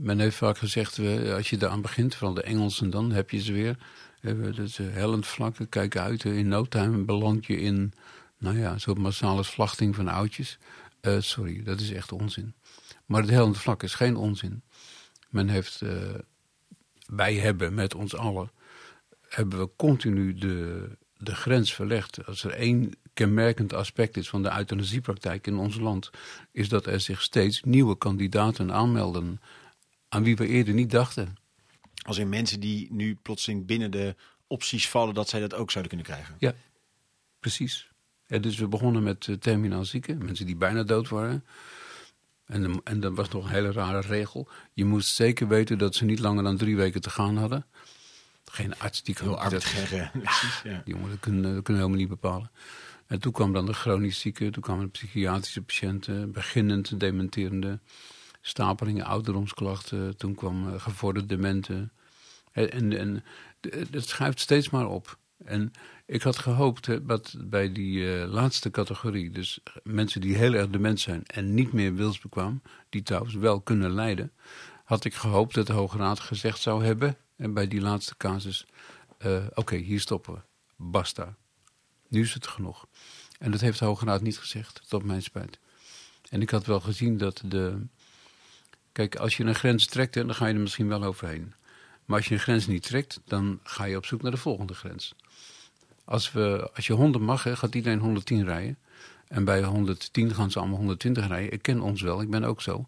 men 0.02 0.20
heeft 0.20 0.36
vaak 0.36 0.58
gezegd, 0.58 1.00
als 1.34 1.50
je 1.50 1.58
daaraan 1.58 1.82
begint, 1.82 2.16
vooral 2.16 2.34
de 2.36 2.42
Engelsen 2.44 2.90
dan, 2.90 3.12
heb 3.12 3.30
je 3.30 3.42
ze 3.42 3.54
weer. 3.54 3.78
Dat 4.22 4.58
is 4.58 4.80
eh, 4.80 4.86
hellend 4.90 5.28
vlak, 5.28 5.56
kijk 5.70 5.98
uit. 5.98 6.26
eh, 6.26 6.38
In 6.38 6.48
no 6.48 6.66
time 6.66 6.98
beland 7.04 7.46
je 7.46 7.58
in, 7.60 7.94
nou 8.38 8.58
ja, 8.58 8.78
zo'n 8.78 9.02
massale 9.02 9.44
slachting 9.44 9.96
van 9.96 10.08
oudjes. 10.08 10.58
Eh, 11.02 11.16
sorry, 11.20 11.64
dat 11.64 11.80
is 11.80 11.92
echt 11.92 12.12
onzin. 12.12 12.54
Maar 13.06 13.22
het 13.22 13.30
hellend 13.30 13.58
vlak 13.58 13.84
is 13.84 13.94
geen 13.94 14.16
onzin. 14.16 14.62
Men 15.30 15.48
heeft, 15.48 15.82
wij 17.06 17.36
hebben 17.36 17.74
met 17.74 17.96
ons 17.96 18.16
allen, 18.16 18.52
hebben 19.30 19.60
we 19.60 19.70
continu 19.76 20.34
de, 20.34 20.88
de 21.18 21.36
grens 21.36 21.74
verlegd. 21.74 22.26
Als 22.26 22.44
er 22.44 22.52
één 22.52 22.92
kenmerkend 23.14 23.74
aspect 23.74 24.18
is 24.18 24.30
van 24.30 24.44
de 24.44 24.52
euthanasiepraktijk 24.58 25.48
in 25.48 25.58
ons 25.58 25.78
land, 25.80 26.10
is 26.52 26.70
dat 26.70 26.86
er 26.86 27.00
zich 27.00 27.22
steeds 27.22 27.64
nieuwe 27.64 27.98
kandidaten 27.98 28.74
aanmelden. 28.74 29.40
Aan 30.10 30.24
wie 30.24 30.36
we 30.36 30.48
eerder 30.48 30.74
niet 30.74 30.92
dachten. 30.92 31.36
Als 32.06 32.18
in 32.18 32.30
mensen 32.30 32.60
die 32.60 32.88
nu 32.94 33.16
plotseling 33.22 33.66
binnen 33.66 33.92
de 33.92 34.16
opties 34.48 34.90
vallen, 34.90 35.14
dat 35.14 35.30
zij 35.30 35.40
dat 35.40 35.54
ook 35.54 35.72
zouden 35.72 35.96
kunnen 35.96 36.14
krijgen. 36.14 36.36
Ja, 36.40 36.54
precies. 37.40 37.92
Ja, 38.28 38.38
dus 38.38 38.58
we 38.58 38.68
begonnen 38.68 39.04
met 39.04 39.28
eh, 39.28 39.36
terminaal 39.36 39.86
zieken, 39.86 40.26
mensen 40.26 40.46
die 40.46 40.56
bijna 40.56 40.84
dood 40.84 41.10
waren. 41.10 41.46
En, 42.46 42.82
en 42.84 43.00
dat 43.00 43.14
was 43.16 43.30
nog 43.30 43.44
een 43.44 43.50
hele 43.52 43.72
rare 43.72 44.00
regel. 44.08 44.48
Je 44.74 44.86
moest 44.86 45.16
zeker 45.16 45.48
weten 45.48 45.78
dat 45.78 45.96
ze 45.96 46.06
niet 46.06 46.20
langer 46.20 46.44
dan 46.44 46.58
drie 46.58 46.76
weken 46.76 47.02
te 47.02 47.10
gaan 47.10 47.38
hadden. 47.38 47.66
Geen 48.46 48.80
arts 48.80 49.04
die 49.04 49.16
kan 49.16 49.26
Heel 49.28 49.36
dat- 49.36 49.44
arbitraire. 49.44 50.10
Precies, 50.24 50.62
ja. 50.64 50.82
Die 50.86 50.94
jongen, 50.94 51.10
dat 51.10 51.20
kunnen, 51.20 51.42
dat 51.42 51.64
kunnen 51.64 51.64
we 51.66 51.88
helemaal 51.88 51.98
niet 51.98 52.08
bepalen. 52.22 52.52
En 53.08 53.20
toen 53.20 53.32
kwam 53.32 53.54
dan 53.54 53.66
de 53.66 53.74
chronisch 53.74 54.20
zieken, 54.20 54.52
toen 54.52 54.62
kwamen 54.64 54.84
de 54.86 54.92
psychiatrische 54.92 55.62
patiënten, 55.62 56.32
beginnend 56.32 57.00
dementerende, 57.00 57.80
stapelingen 58.42 59.06
ouderdomsklachten, 59.06 60.18
toen 60.18 60.36
kwam 60.36 60.68
uh, 60.68 60.82
gevorderd 60.82 61.30
dementen. 61.30 61.92
En, 62.52 62.98
en, 62.98 63.24
het 63.92 64.08
schuift 64.08 64.40
steeds 64.40 64.70
maar 64.70 64.88
op. 64.88 65.18
En 65.46 65.72
ik 66.06 66.22
had 66.22 66.38
gehoopt 66.38 67.08
dat 67.08 67.36
bij 67.38 67.72
die 67.72 68.14
eh, 68.14 68.32
laatste 68.32 68.72
categorie, 68.72 69.32
dus 69.32 69.60
mensen 69.84 70.22
die 70.22 70.36
heel 70.36 70.54
erg 70.54 70.70
dement 70.70 71.00
zijn 71.00 71.26
en 71.26 71.54
niet 71.54 71.74
meer 71.74 71.96
wilsbekwaam, 71.96 72.62
die 72.90 73.04
trouwens 73.04 73.34
wel 73.36 73.62
kunnen 73.62 73.92
lijden, 73.92 74.32
had 74.84 75.06
ik 75.06 75.14
gehoopt 75.14 75.54
dat 75.54 75.68
de 75.68 75.74
Hoge 75.74 75.98
Raad 75.98 76.20
gezegd 76.20 76.60
zou 76.60 76.86
hebben, 76.86 77.18
en 77.36 77.54
bij 77.54 77.68
die 77.68 77.82
laatste 77.82 78.18
casus, 78.18 78.66
eh, 79.18 79.46
oké, 79.54 79.76
hier 79.76 80.00
stoppen 80.00 80.34
we. 80.34 80.40
Basta. 80.76 81.36
Nu 82.08 82.22
is 82.22 82.34
het 82.34 82.48
genoeg. 82.48 82.88
En 83.40 83.52
dat 83.52 83.62
heeft 83.62 83.80
de 83.80 83.86
Hoge 83.86 84.06
Raad 84.06 84.22
niet 84.22 84.38
gezegd, 84.38 84.82
tot 84.88 85.04
mijn 85.04 85.22
spijt. 85.22 85.60
En 86.30 86.42
ik 86.42 86.50
had 86.50 86.66
wel 86.66 86.80
gezien 86.80 87.18
dat 87.18 87.42
de. 87.46 87.88
Kijk, 88.92 89.16
als 89.16 89.38
je 89.38 89.44
een 89.44 89.56
grens 89.56 89.86
trekt, 89.86 90.14
dan 90.14 90.36
ga 90.36 90.48
je 90.48 90.54
er 90.54 90.60
misschien 90.60 90.88
wel 90.88 91.04
overheen. 91.04 91.54
Maar 92.06 92.18
als 92.18 92.28
je 92.28 92.34
een 92.34 92.40
grens 92.40 92.68
niet 92.68 92.84
trekt, 92.84 93.22
dan 93.26 93.60
ga 93.64 93.84
je 93.84 93.98
op 93.98 94.06
zoek 94.06 94.22
naar 94.22 94.32
de 94.32 94.38
volgende 94.38 94.74
grens. 94.74 95.16
Als, 96.06 96.32
we, 96.32 96.70
als 96.76 96.88
je 96.88 96.94
100 96.94 97.24
mag, 97.24 97.44
hè, 97.44 97.56
gaat 97.56 97.76
iedereen 97.76 98.00
110 98.00 98.44
rijden. 98.46 98.78
En 99.28 99.44
bij 99.44 99.64
110 99.64 100.34
gaan 100.34 100.52
ze 100.52 100.60
allemaal 100.60 100.78
120 100.78 101.28
rijden. 101.28 101.52
Ik 101.52 101.62
ken 101.62 101.82
ons 101.82 102.02
wel, 102.02 102.22
ik 102.22 102.30
ben 102.30 102.44
ook 102.44 102.62
zo. 102.62 102.88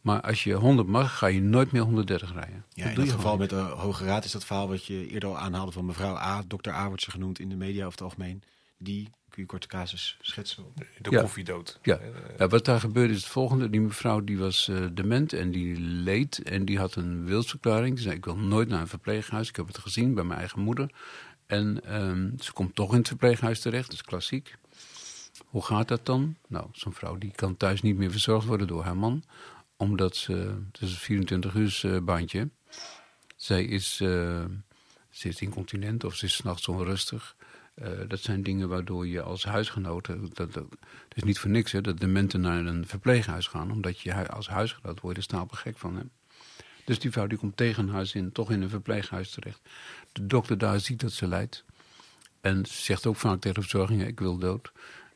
Maar 0.00 0.20
als 0.20 0.44
je 0.44 0.54
100 0.54 0.88
mag, 0.88 1.18
ga 1.18 1.26
je 1.26 1.40
nooit 1.40 1.72
meer 1.72 1.82
130 1.82 2.32
rijden. 2.32 2.64
Ja, 2.72 2.88
Dat 2.88 2.98
in 2.98 3.04
je 3.04 3.10
geval 3.10 3.36
met 3.36 3.50
de 3.50 3.56
Hoge 3.56 4.04
Raad 4.04 4.24
is 4.24 4.32
dat 4.32 4.44
verhaal 4.44 4.68
wat 4.68 4.84
je 4.84 5.08
eerder 5.08 5.28
al 5.28 5.38
aanhaalde 5.38 5.72
van 5.72 5.84
mevrouw 5.84 6.16
A, 6.16 6.42
dokter 6.46 6.72
A 6.72 6.86
wordt 6.86 7.02
ze 7.02 7.10
genoemd 7.10 7.38
in 7.38 7.48
de 7.48 7.56
media 7.56 7.80
over 7.86 7.92
het 7.92 8.02
algemeen. 8.02 8.42
Die, 8.78 9.10
kun 9.30 9.42
je 9.42 9.48
korte 9.48 9.66
casus 9.66 10.18
schetsen? 10.20 10.64
De 10.98 11.10
Ja. 11.10 11.20
koffiedood. 11.20 11.78
Ja. 11.82 11.96
Eh, 11.96 12.08
Ja, 12.38 12.48
wat 12.48 12.64
daar 12.64 12.80
gebeurde 12.80 13.12
is 13.12 13.22
het 13.22 13.32
volgende. 13.32 13.70
Die 13.70 13.80
mevrouw 13.80 14.20
die 14.24 14.38
was 14.38 14.68
eh, 14.68 14.86
dement 14.92 15.32
en 15.32 15.50
die 15.50 15.80
leed 15.80 16.42
en 16.42 16.64
die 16.64 16.78
had 16.78 16.94
een 16.94 17.24
wilsverklaring. 17.24 17.96
Ze 17.98 18.02
zei, 18.02 18.16
ik 18.16 18.24
wil 18.24 18.36
nooit 18.36 18.68
naar 18.68 18.80
een 18.80 18.88
verpleeghuis. 18.88 19.48
Ik 19.48 19.56
heb 19.56 19.66
het 19.66 19.78
gezien 19.78 20.14
bij 20.14 20.24
mijn 20.24 20.38
eigen 20.38 20.60
moeder. 20.60 20.90
En 21.46 21.84
ehm, 21.84 22.30
ze 22.38 22.52
komt 22.52 22.74
toch 22.74 22.90
in 22.92 22.98
het 22.98 23.08
verpleeghuis 23.08 23.60
terecht, 23.60 23.84
dat 23.86 23.94
is 23.94 24.02
klassiek. 24.02 24.56
Hoe 25.46 25.64
gaat 25.64 25.88
dat 25.88 26.06
dan? 26.06 26.36
Nou, 26.48 26.66
zo'n 26.72 26.92
vrouw 26.94 27.16
die 27.18 27.32
kan 27.34 27.56
thuis 27.56 27.82
niet 27.82 27.96
meer 27.96 28.10
verzorgd 28.10 28.46
worden 28.46 28.66
door 28.66 28.82
haar 28.84 28.96
man. 28.96 29.24
Omdat 29.76 30.16
ze, 30.16 30.32
het 30.72 30.80
is 30.82 30.90
een 30.90 30.96
24 30.98 31.54
uur 31.54 31.80
eh, 31.82 32.00
baantje. 32.02 32.48
Zij 33.36 33.64
is, 33.64 34.00
eh, 34.00 34.44
ze 35.10 35.28
is 35.28 35.40
incontinent 35.40 36.04
of 36.04 36.14
ze 36.14 36.24
is 36.26 36.34
s'nachts 36.34 36.68
onrustig. 36.68 37.36
Eh, 37.80 37.90
dat 38.08 38.20
zijn 38.20 38.42
dingen 38.42 38.68
waardoor 38.68 39.06
je 39.06 39.22
als 39.22 39.44
huisgenoten, 39.44 40.20
dat, 40.32 40.52
dat, 40.52 40.64
het 41.08 41.16
is 41.16 41.22
niet 41.22 41.38
voor 41.38 41.50
niks 41.50 41.72
hè, 41.72 41.80
dat 41.80 41.98
dementen 41.98 42.40
naar 42.40 42.66
een 42.66 42.86
verpleeghuis 42.86 43.46
gaan, 43.46 43.70
omdat 43.70 44.00
je 44.00 44.28
als 44.28 44.48
huisgenoot 44.48 45.00
word 45.00 45.14
je 45.14 45.20
er 45.20 45.28
stapelgek 45.28 45.78
van. 45.78 45.96
Hè. 45.96 46.02
Dus 46.84 46.98
die 46.98 47.10
vrouw 47.10 47.26
die 47.26 47.38
komt 47.38 47.56
tegen 47.56 47.88
huis 47.88 48.14
in, 48.14 48.32
toch 48.32 48.50
in 48.50 48.62
een 48.62 48.68
verpleeghuis 48.68 49.30
terecht. 49.30 49.60
De 50.12 50.26
dokter 50.26 50.58
daar 50.58 50.80
ziet 50.80 51.00
dat 51.00 51.12
ze 51.12 51.26
lijdt. 51.28 51.64
En 52.40 52.66
ze 52.66 52.82
zegt 52.82 53.06
ook 53.06 53.16
vaak 53.16 53.40
tegen 53.40 53.60
de 53.60 53.68
verzorging, 53.68 54.06
ik 54.06 54.20
wil 54.20 54.38
dood. 54.38 54.72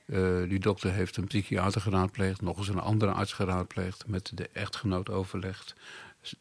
Eh, 0.06 0.42
die 0.48 0.58
dokter 0.58 0.92
heeft 0.92 1.16
een 1.16 1.26
psychiater 1.26 1.80
geraadpleegd, 1.80 2.40
nog 2.40 2.58
eens 2.58 2.68
een 2.68 2.80
andere 2.80 3.12
arts 3.12 3.32
geraadpleegd, 3.32 4.06
met 4.06 4.30
de 4.34 4.48
echtgenoot 4.52 5.10
overlegd, 5.10 5.74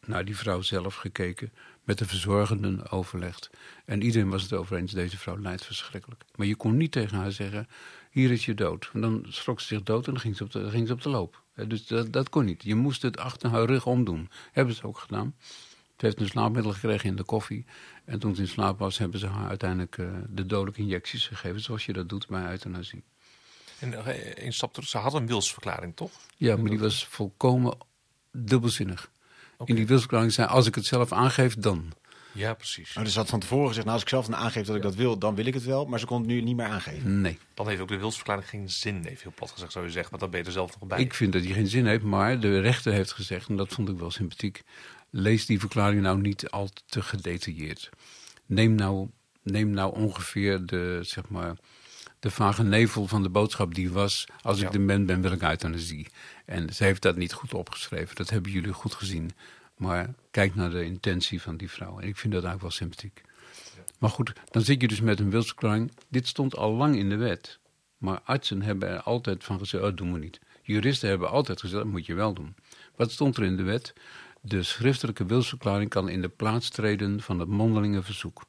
naar 0.06 0.24
die 0.24 0.36
vrouw 0.36 0.62
zelf 0.62 0.94
gekeken, 0.94 1.52
met 1.84 1.98
de 1.98 2.06
verzorgenden 2.06 2.90
overlegd. 2.90 3.50
En 3.84 4.02
iedereen 4.02 4.30
was 4.30 4.42
het 4.42 4.52
over 4.52 4.76
eens, 4.76 4.92
deze 4.92 5.18
vrouw 5.18 5.38
lijdt 5.38 5.64
verschrikkelijk. 5.64 6.24
Maar 6.34 6.46
je 6.46 6.56
kon 6.56 6.76
niet 6.76 6.92
tegen 6.92 7.18
haar 7.18 7.32
zeggen, 7.32 7.68
hier 8.10 8.30
is 8.30 8.44
je 8.44 8.54
dood. 8.54 8.90
Want 8.92 9.04
dan 9.04 9.32
schrok 9.32 9.60
ze 9.60 9.66
zich 9.66 9.82
dood 9.82 10.06
en 10.06 10.12
dan 10.12 10.20
ging 10.20 10.36
ze 10.36 10.44
op 10.44 10.52
de, 10.52 10.70
ging 10.70 10.86
ze 10.86 10.92
op 10.92 11.02
de 11.02 11.08
loop. 11.08 11.42
Eh, 11.54 11.68
Dus 11.68 11.86
dat, 11.86 12.12
dat 12.12 12.28
kon 12.28 12.44
niet. 12.44 12.62
Je 12.62 12.74
moest 12.74 13.02
het 13.02 13.18
achter 13.18 13.50
haar 13.50 13.64
rug 13.64 13.86
omdoen. 13.86 14.30
Hebben 14.52 14.74
ze 14.74 14.86
ook 14.86 14.98
gedaan. 14.98 15.34
Ze 15.96 16.06
heeft 16.06 16.20
een 16.20 16.28
slaapmiddel 16.28 16.72
gekregen 16.72 17.08
in 17.08 17.16
de 17.16 17.24
koffie. 17.24 17.64
En 18.04 18.18
toen 18.18 18.34
ze 18.34 18.40
in 18.40 18.48
slaap 18.48 18.78
was, 18.78 18.98
hebben 18.98 19.20
ze 19.20 19.26
haar 19.26 19.48
uiteindelijk 19.48 19.98
eh, 19.98 20.06
de 20.28 20.46
dodelijke 20.46 20.80
injecties 20.80 21.26
gegeven. 21.26 21.60
Zoals 21.60 21.86
je 21.86 21.92
dat 21.92 22.08
doet 22.08 22.26
bij 22.28 22.50
euthanasie. 22.50 23.04
En 24.36 24.52
stap 24.52 24.72
terug. 24.72 24.88
Ze 24.88 24.98
had 24.98 25.14
een 25.14 25.26
wilsverklaring, 25.26 25.96
toch? 25.96 26.12
Ja, 26.36 26.56
maar 26.56 26.70
die 26.70 26.78
was 26.78 27.06
volkomen 27.06 27.76
dubbelzinnig. 28.32 29.10
In 29.64 29.74
die 29.74 29.86
wilsverklaring 29.86 30.32
zei, 30.32 30.48
als 30.48 30.66
ik 30.66 30.74
het 30.74 30.86
zelf 30.86 31.12
aangeef, 31.12 31.54
dan. 31.54 31.92
Ja, 32.32 32.54
precies. 32.54 32.96
Oh, 32.96 33.02
dus 33.02 33.12
ze 33.12 33.18
had 33.18 33.28
van 33.28 33.40
tevoren 33.40 33.66
gezegd, 33.66 33.84
nou, 33.84 33.96
als 33.96 34.04
ik 34.04 34.10
zelf 34.10 34.26
dan 34.26 34.36
aangeef 34.36 34.66
dat 34.66 34.76
ik 34.76 34.82
dat 34.82 34.94
wil, 34.94 35.18
dan 35.18 35.34
wil 35.34 35.46
ik 35.46 35.54
het 35.54 35.64
wel. 35.64 35.86
Maar 35.86 35.98
ze 35.98 36.06
kon 36.06 36.18
het 36.18 36.26
nu 36.26 36.40
niet 36.40 36.56
meer 36.56 36.66
aangeven. 36.66 37.20
Nee. 37.20 37.38
Dan 37.54 37.68
heeft 37.68 37.80
ook 37.80 37.88
de 37.88 37.98
wilsverklaring 37.98 38.48
geen 38.48 38.70
zin, 38.70 39.04
even 39.04 39.22
heel 39.22 39.32
plat 39.34 39.50
gezegd 39.50 39.72
zou 39.72 39.84
je 39.84 39.90
zeggen. 39.90 40.10
Want 40.10 40.22
dan 40.22 40.30
ben 40.30 40.40
je 40.40 40.46
er 40.46 40.52
zelf 40.52 40.80
nog 40.80 40.88
bij. 40.88 41.00
Ik 41.00 41.14
vind 41.14 41.32
dat 41.32 41.44
hij 41.44 41.52
geen 41.52 41.66
zin 41.66 41.86
heeft, 41.86 42.02
maar 42.02 42.40
de 42.40 42.60
rechter 42.60 42.92
heeft 42.92 43.12
gezegd, 43.12 43.48
en 43.48 43.56
dat 43.56 43.72
vond 43.72 43.88
ik 43.88 43.98
wel 43.98 44.10
sympathiek, 44.10 44.62
lees 45.10 45.46
die 45.46 45.60
verklaring 45.60 46.02
nou 46.02 46.20
niet 46.20 46.50
al 46.50 46.68
te 46.86 47.02
gedetailleerd. 47.02 47.90
Neem 48.46 48.74
nou, 48.74 49.08
neem 49.42 49.70
nou 49.70 49.94
ongeveer 49.94 50.66
de, 50.66 50.98
zeg 51.02 51.28
maar, 51.28 51.56
de 52.24 52.30
vage 52.30 52.62
nevel 52.62 53.06
van 53.06 53.22
de 53.22 53.28
boodschap 53.28 53.74
die 53.74 53.90
was, 53.90 54.26
als 54.42 54.60
Ja. 54.60 54.66
ik 54.66 54.72
de 54.72 54.78
mens 54.78 55.04
ben, 55.06 55.20
wil 55.20 55.32
ik 55.32 55.42
euthanasie. 55.42 56.06
En 56.44 56.74
ze 56.74 56.84
heeft 56.84 57.02
dat 57.02 57.16
niet 57.16 57.32
goed 57.32 57.54
opgeschreven, 57.54 58.16
dat 58.16 58.30
hebben 58.30 58.52
jullie 58.52 58.72
goed 58.72 58.94
gezien. 58.94 59.30
Maar 59.76 60.14
kijk 60.30 60.54
naar 60.54 60.70
de 60.70 60.84
intentie 60.84 61.42
van 61.42 61.56
die 61.56 61.70
vrouw. 61.70 61.98
En 62.00 62.08
ik 62.08 62.16
vind 62.16 62.32
dat 62.32 62.44
eigenlijk 62.44 62.60
wel 62.62 62.70
sympathiek. 62.70 63.22
Maar 63.98 64.10
goed, 64.10 64.32
dan 64.50 64.62
zit 64.62 64.80
je 64.80 64.88
dus 64.88 65.00
met 65.00 65.20
een 65.20 65.30
wilsverklaring. 65.30 65.92
Dit 66.08 66.26
stond 66.26 66.56
al 66.56 66.72
lang 66.72 66.96
in 66.96 67.08
de 67.08 67.16
wet. 67.16 67.58
Maar 67.98 68.20
artsen 68.24 68.62
hebben 68.62 68.88
er 68.88 69.00
altijd 69.02 69.44
van 69.44 69.58
gezegd, 69.58 69.82
oh, 69.82 69.88
dat 69.88 69.98
doen 69.98 70.12
we 70.12 70.18
niet. 70.18 70.40
Juristen 70.62 71.08
hebben 71.08 71.30
altijd 71.30 71.60
gezegd, 71.60 71.82
dat 71.82 71.92
moet 71.92 72.06
je 72.06 72.14
wel 72.14 72.34
doen. 72.34 72.54
Wat 72.96 73.10
stond 73.10 73.36
er 73.36 73.44
in 73.44 73.56
de 73.56 73.62
wet? 73.62 73.92
De 74.40 74.62
schriftelijke 74.62 75.24
wilsverklaring 75.26 75.90
kan 75.90 76.08
in 76.08 76.20
de 76.20 76.28
plaats 76.28 76.68
treden 76.68 77.20
van 77.20 77.38
het 77.38 77.48
mondelinge 77.48 78.02
verzoek. 78.02 78.42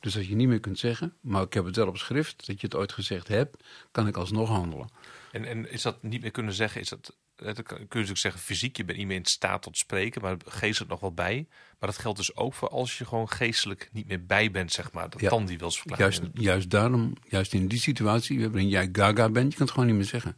Dus 0.00 0.16
als 0.16 0.26
je 0.26 0.34
niet 0.34 0.48
meer 0.48 0.60
kunt 0.60 0.78
zeggen, 0.78 1.14
maar 1.20 1.42
ik 1.42 1.52
heb 1.52 1.64
het 1.64 1.76
wel 1.76 1.86
op 1.88 1.96
schrift, 1.98 2.46
dat 2.46 2.60
je 2.60 2.66
het 2.66 2.76
ooit 2.76 2.92
gezegd 2.92 3.28
hebt, 3.28 3.64
kan 3.90 4.06
ik 4.06 4.16
alsnog 4.16 4.48
handelen. 4.48 4.88
En, 5.32 5.44
en 5.44 5.70
is 5.70 5.82
dat 5.82 6.02
niet 6.02 6.20
meer 6.22 6.30
kunnen 6.30 6.54
zeggen? 6.54 6.80
Is 6.80 6.88
dat, 6.88 7.16
eh, 7.36 7.46
dat 7.46 7.62
kun 7.62 7.76
je 7.76 7.84
natuurlijk 7.84 8.18
zeggen, 8.18 8.40
fysiek, 8.40 8.76
je 8.76 8.84
bent 8.84 8.98
niet 8.98 9.06
meer 9.06 9.16
in 9.16 9.24
staat 9.24 9.62
tot 9.62 9.78
spreken, 9.78 10.22
maar 10.22 10.36
geestelijk 10.46 10.90
nog 10.90 11.00
wel 11.00 11.12
bij. 11.12 11.46
Maar 11.78 11.88
dat 11.90 11.98
geldt 11.98 12.18
dus 12.18 12.36
ook 12.36 12.54
voor 12.54 12.68
als 12.68 12.98
je 12.98 13.04
gewoon 13.04 13.28
geestelijk 13.28 13.88
niet 13.92 14.06
meer 14.08 14.26
bij 14.26 14.50
bent, 14.50 14.72
zeg 14.72 14.92
maar. 14.92 15.10
Dat 15.10 15.20
Ja. 15.20 15.28
dan 15.28 15.46
die 15.46 15.58
wilsverklaring. 15.58 16.14
Juist, 16.14 16.38
juist 16.38 16.70
daarom, 16.70 17.12
juist 17.28 17.54
in 17.54 17.68
die 17.68 17.80
situatie 17.80 18.40
waarin 18.40 18.68
jij 18.68 18.88
gaga 18.92 19.28
bent, 19.28 19.50
je 19.50 19.56
kan 19.58 19.66
het 19.66 19.74
gewoon 19.74 19.88
niet 19.88 19.98
meer 19.98 20.06
zeggen. 20.08 20.36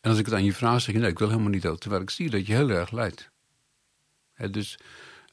En 0.00 0.10
als 0.10 0.18
ik 0.18 0.24
het 0.24 0.34
aan 0.34 0.44
je 0.44 0.52
vraag, 0.52 0.80
zeg 0.80 0.94
je 0.94 1.00
nee, 1.00 1.10
ik 1.10 1.18
wil 1.18 1.28
helemaal 1.28 1.50
niet 1.50 1.62
dood. 1.62 1.80
Terwijl 1.80 2.02
ik 2.02 2.10
zie 2.10 2.30
dat 2.30 2.46
je 2.46 2.54
heel 2.54 2.70
erg 2.70 2.90
lijdt. 2.90 3.30
Dus, 4.50 4.78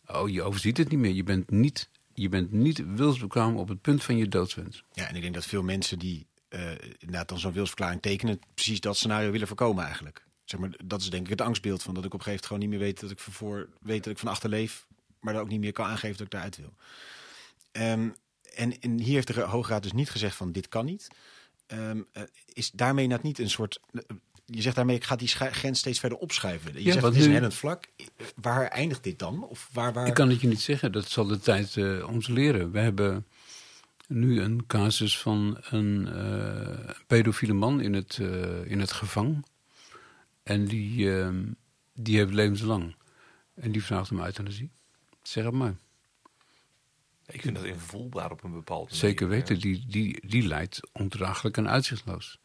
oh, 0.07 0.29
je 0.29 0.41
overziet 0.43 0.77
het 0.77 0.89
niet 0.89 0.99
meer. 0.99 1.13
Je 1.13 1.23
bent 1.23 1.49
niet, 1.51 1.89
je 2.19 2.29
bent 2.29 2.51
niet 2.51 2.95
wilsbekwaam 2.95 3.57
op 3.57 3.67
het 3.67 3.81
punt 3.81 4.03
van 4.03 4.17
je 4.17 4.27
doodswens. 4.27 4.83
Ja, 4.91 5.07
en 5.07 5.15
ik 5.15 5.21
denk 5.21 5.33
dat 5.33 5.45
veel 5.45 5.63
mensen 5.63 5.99
die 5.99 6.27
eh 6.49 6.71
inderdaad 6.97 7.29
dan 7.29 7.39
zo'n 7.39 7.51
wilsverklaring 7.51 8.01
tekenen, 8.01 8.39
precies 8.53 8.79
dat 8.79 8.97
scenario 8.97 9.31
willen 9.31 9.47
voorkomen 9.47 9.83
eigenlijk. 9.83 10.25
Zeg 10.43 10.59
maar, 10.59 10.69
dat 10.85 11.01
is 11.01 11.09
denk 11.09 11.23
ik 11.23 11.29
het 11.29 11.41
angstbeeld 11.41 11.83
van 11.83 11.93
dat 11.93 12.05
ik 12.05 12.13
op 12.13 12.19
een 12.19 12.25
gegeven 12.25 12.47
moment 12.49 12.61
gewoon 12.61 12.61
niet 12.61 12.69
meer 12.69 12.87
weet 12.87 12.99
dat 12.99 13.11
ik 13.11 13.19
van 13.19 13.33
voor 13.33 13.69
weet 13.81 14.03
dat 14.03 14.13
ik 14.13 14.19
van 14.19 14.27
achter 14.27 14.49
leef, 14.49 14.87
maar 15.19 15.33
dat 15.33 15.41
ook 15.41 15.49
niet 15.49 15.59
meer 15.59 15.71
kan 15.71 15.85
aangeven 15.85 16.17
dat 16.17 16.25
ik 16.25 16.31
daaruit 16.31 16.57
wil. 16.57 16.73
Ehm, 17.71 18.09
en, 18.55 18.99
hier 18.99 19.13
heeft 19.13 19.27
de 19.27 19.41
Hoge 19.41 19.71
Raad 19.71 19.83
dus 19.83 19.91
niet 19.91 20.09
gezegd 20.09 20.35
van 20.35 20.51
dit 20.51 20.67
kan 20.67 20.85
niet. 20.85 21.07
Ehm, 21.65 22.01
eh, 22.11 22.23
is 22.45 22.71
daarmee 22.71 23.07
net 23.07 23.23
niet 23.23 23.39
een 23.39 23.49
soort. 23.49 23.79
Je 24.51 24.61
zegt 24.61 24.75
daarmee, 24.75 24.95
ik 24.95 25.03
ga 25.03 25.15
die 25.15 25.27
grens 25.27 25.79
steeds 25.79 25.99
verder 25.99 26.17
opschuiven. 26.17 26.73
Je 26.73 26.83
Ja, 26.83 26.91
zegt, 26.91 27.05
het 27.05 27.15
is 27.15 27.21
een 27.23 27.27
nu- 27.27 27.33
hellend 27.33 27.53
vlak. 27.53 27.87
Waar 28.35 28.67
eindigt 28.67 29.03
dit 29.03 29.19
dan? 29.19 29.43
Of 29.43 29.69
waar, 29.73 29.93
waar... 29.93 30.07
Ik 30.07 30.13
kan 30.13 30.29
het 30.29 30.41
je 30.41 30.47
niet 30.47 30.61
zeggen, 30.61 30.91
dat 30.91 31.09
zal 31.09 31.25
de 31.27 31.39
tijd 31.39 31.77
eh, 31.77 32.07
ons 32.09 32.27
leren. 32.27 32.71
We 32.71 32.79
hebben 32.79 33.25
nu 34.07 34.41
een 34.41 34.65
casus 34.67 35.17
van 35.19 35.57
een 35.69 36.07
eh, 36.07 36.89
pedofiele 37.07 37.53
man 37.53 37.81
in 37.81 37.93
het, 37.93 38.17
eh, 38.21 38.71
in 38.71 38.79
het 38.79 38.91
gevang. 38.91 39.45
En 40.43 40.65
die, 40.65 41.19
eh, 41.21 41.29
die 41.93 42.17
heeft 42.17 42.33
levenslang. 42.33 42.95
En 43.55 43.71
die 43.71 43.83
vraagt 43.83 44.11
om 44.11 44.19
euthanasie. 44.19 44.71
Zeg 45.21 45.43
het 45.43 45.53
maar. 45.53 45.75
Ik 47.27 47.41
vind 47.41 47.55
dat 47.55 47.65
invoelbaar 47.65 48.31
op 48.31 48.43
een 48.43 48.51
bepaalde 48.53 48.95
Zeker 48.95 49.27
manier. 49.27 49.41
weten, 49.41 49.59
die, 49.59 49.85
die, 49.87 50.27
die 50.27 50.47
leidt 50.47 50.79
ondraaglijk 50.91 51.57
en 51.57 51.69
uitzichtloos. 51.69 52.39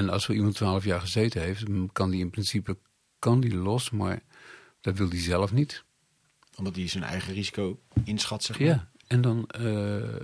En 0.00 0.08
als 0.08 0.24
zo 0.24 0.32
iemand 0.32 0.54
twaalf 0.54 0.84
jaar 0.84 1.00
gezeten 1.00 1.40
heeft, 1.42 1.64
kan 1.92 2.10
die 2.10 2.20
in 2.20 2.30
principe 2.30 2.78
kan 3.18 3.40
die 3.40 3.54
los, 3.54 3.90
maar 3.90 4.22
dat 4.80 4.96
wil 4.98 5.08
die 5.08 5.20
zelf 5.20 5.52
niet. 5.52 5.84
Omdat 6.56 6.76
hij 6.76 6.88
zijn 6.88 7.04
eigen 7.04 7.34
risico 7.34 7.80
inschat, 8.04 8.42
zeg 8.42 8.58
maar. 8.58 8.68
Ja, 8.68 8.90
en 9.06 9.20
dan 9.20 9.46
eh, 9.46 10.20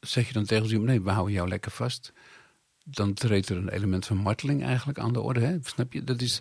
zeg 0.00 0.26
je 0.26 0.32
dan 0.32 0.44
tegen 0.44 0.68
ze, 0.68 0.78
nee, 0.78 1.00
we 1.00 1.10
houden 1.10 1.34
jou 1.34 1.48
lekker 1.48 1.70
vast. 1.70 2.12
Dan 2.84 3.14
treedt 3.14 3.48
er 3.48 3.56
een 3.56 3.68
element 3.68 4.06
van 4.06 4.16
marteling 4.16 4.64
eigenlijk 4.64 4.98
aan 4.98 5.12
de 5.12 5.20
orde. 5.20 5.40
Hè? 5.40 5.58
Snap 5.62 5.92
je? 5.92 6.04
Dat 6.04 6.20
is, 6.20 6.40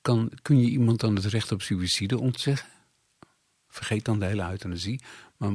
kan, 0.00 0.30
kun 0.42 0.60
je 0.60 0.68
iemand 0.70 1.00
dan 1.00 1.14
het 1.14 1.24
recht 1.24 1.52
op 1.52 1.62
suïcide 1.62 2.18
ontzeggen? 2.18 2.68
Vergeet 3.68 4.04
dan 4.04 4.18
de 4.18 4.26
hele 4.26 4.50
euthanasie. 4.50 5.00
Maar 5.36 5.52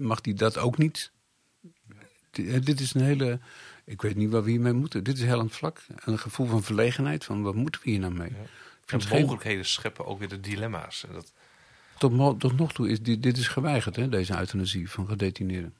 mag 0.00 0.20
die 0.20 0.34
dat 0.34 0.58
ook 0.58 0.78
niet? 0.78 1.12
Eh, 2.30 2.62
Dit 2.62 2.80
is 2.80 2.94
een 2.94 3.02
hele... 3.02 3.40
Ik 3.84 4.02
weet 4.02 4.16
niet 4.16 4.30
waar 4.30 4.42
we 4.44 4.50
hiermee 4.50 4.72
moeten. 4.72 5.04
Dit 5.04 5.16
is 5.18 5.24
heel 5.24 5.38
aan 5.38 5.46
het 5.46 5.54
vlak. 5.54 5.82
Een 6.04 6.18
gevoel 6.18 6.46
van 6.46 6.62
verlegenheid. 6.62 7.24
Van 7.24 7.42
wat 7.42 7.54
moeten 7.54 7.80
we 7.84 7.90
hier 7.90 7.98
nou 7.98 8.12
mee? 8.12 8.28
Ik 8.28 8.92
En 8.92 9.02
geen- 9.02 9.20
mogelijkheden 9.20 9.64
scheppen 9.66 10.06
ook 10.06 10.18
weer 10.18 10.28
de 10.28 10.40
dilemma's. 10.40 11.04
En 11.08 11.12
dat, 11.12 11.32
tot, 12.38 12.56
nog 12.58 12.72
toe 12.72 12.88
is 12.90 13.00
dit, 13.02 13.22
dit 13.22 13.36
is 13.36 13.48
geweigerd, 13.48 13.96
hè, 13.96 14.08
deze 14.08 14.38
euthanasie 14.38 14.90
van 14.90 15.06
gedetineerden. 15.06 15.74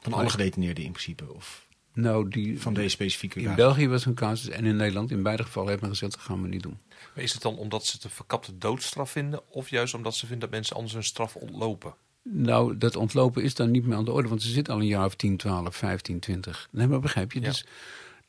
Van 0.00 0.12
alle 0.12 0.30
gedetineerden 0.30 0.84
in 0.84 0.90
principe. 0.92 1.32
Of 1.34 1.66
Nou, 1.92 2.28
die, 2.28 2.60
van 2.60 2.74
deze 2.74 2.88
specifieke 2.88 3.40
in. 3.40 3.54
België 3.54 3.88
was 3.88 4.04
een 4.04 4.14
casus 4.14 4.48
en 4.48 4.64
in 4.64 4.76
Nederland. 4.76 5.10
In 5.10 5.22
beide 5.22 5.42
gevallen 5.42 5.68
heeft 5.68 5.80
men 5.80 5.90
gezegd, 5.90 6.12
dat 6.12 6.20
gaan 6.20 6.42
we 6.42 6.48
niet 6.48 6.62
doen. 6.62 6.78
maar 7.14 7.24
is 7.24 7.32
het 7.32 7.42
dan 7.42 7.56
omdat 7.56 7.86
ze 7.86 7.92
het 7.96 8.04
een 8.04 8.10
verkapte 8.10 8.58
doodstraf 8.58 9.10
vinden? 9.10 9.50
Of 9.50 9.68
juist 9.70 9.94
omdat 9.94 10.14
ze 10.14 10.20
vinden 10.26 10.40
dat 10.40 10.50
mensen 10.50 10.76
anders 10.76 10.94
hun 10.94 11.04
straf 11.04 11.36
ontlopen? 11.36 11.94
Nou, 12.22 12.78
dat 12.78 12.96
ontlopen 12.96 13.42
is 13.42 13.54
dan 13.54 13.70
niet 13.70 13.84
meer 13.86 13.96
aan 13.96 14.04
de 14.04 14.12
orde, 14.12 14.28
want 14.28 14.42
ze 14.42 14.48
zitten 14.50 14.74
al 14.74 14.80
een 14.80 14.86
jaar 14.86 15.04
of 15.04 15.14
10, 15.14 15.36
12, 15.36 15.76
15, 15.76 16.20
20. 16.20 16.68
Nee, 16.70 16.86
maar 16.86 17.00
begrijp 17.00 17.32
je? 17.32 17.40
Ja. 17.40 17.46
Dus 17.46 17.64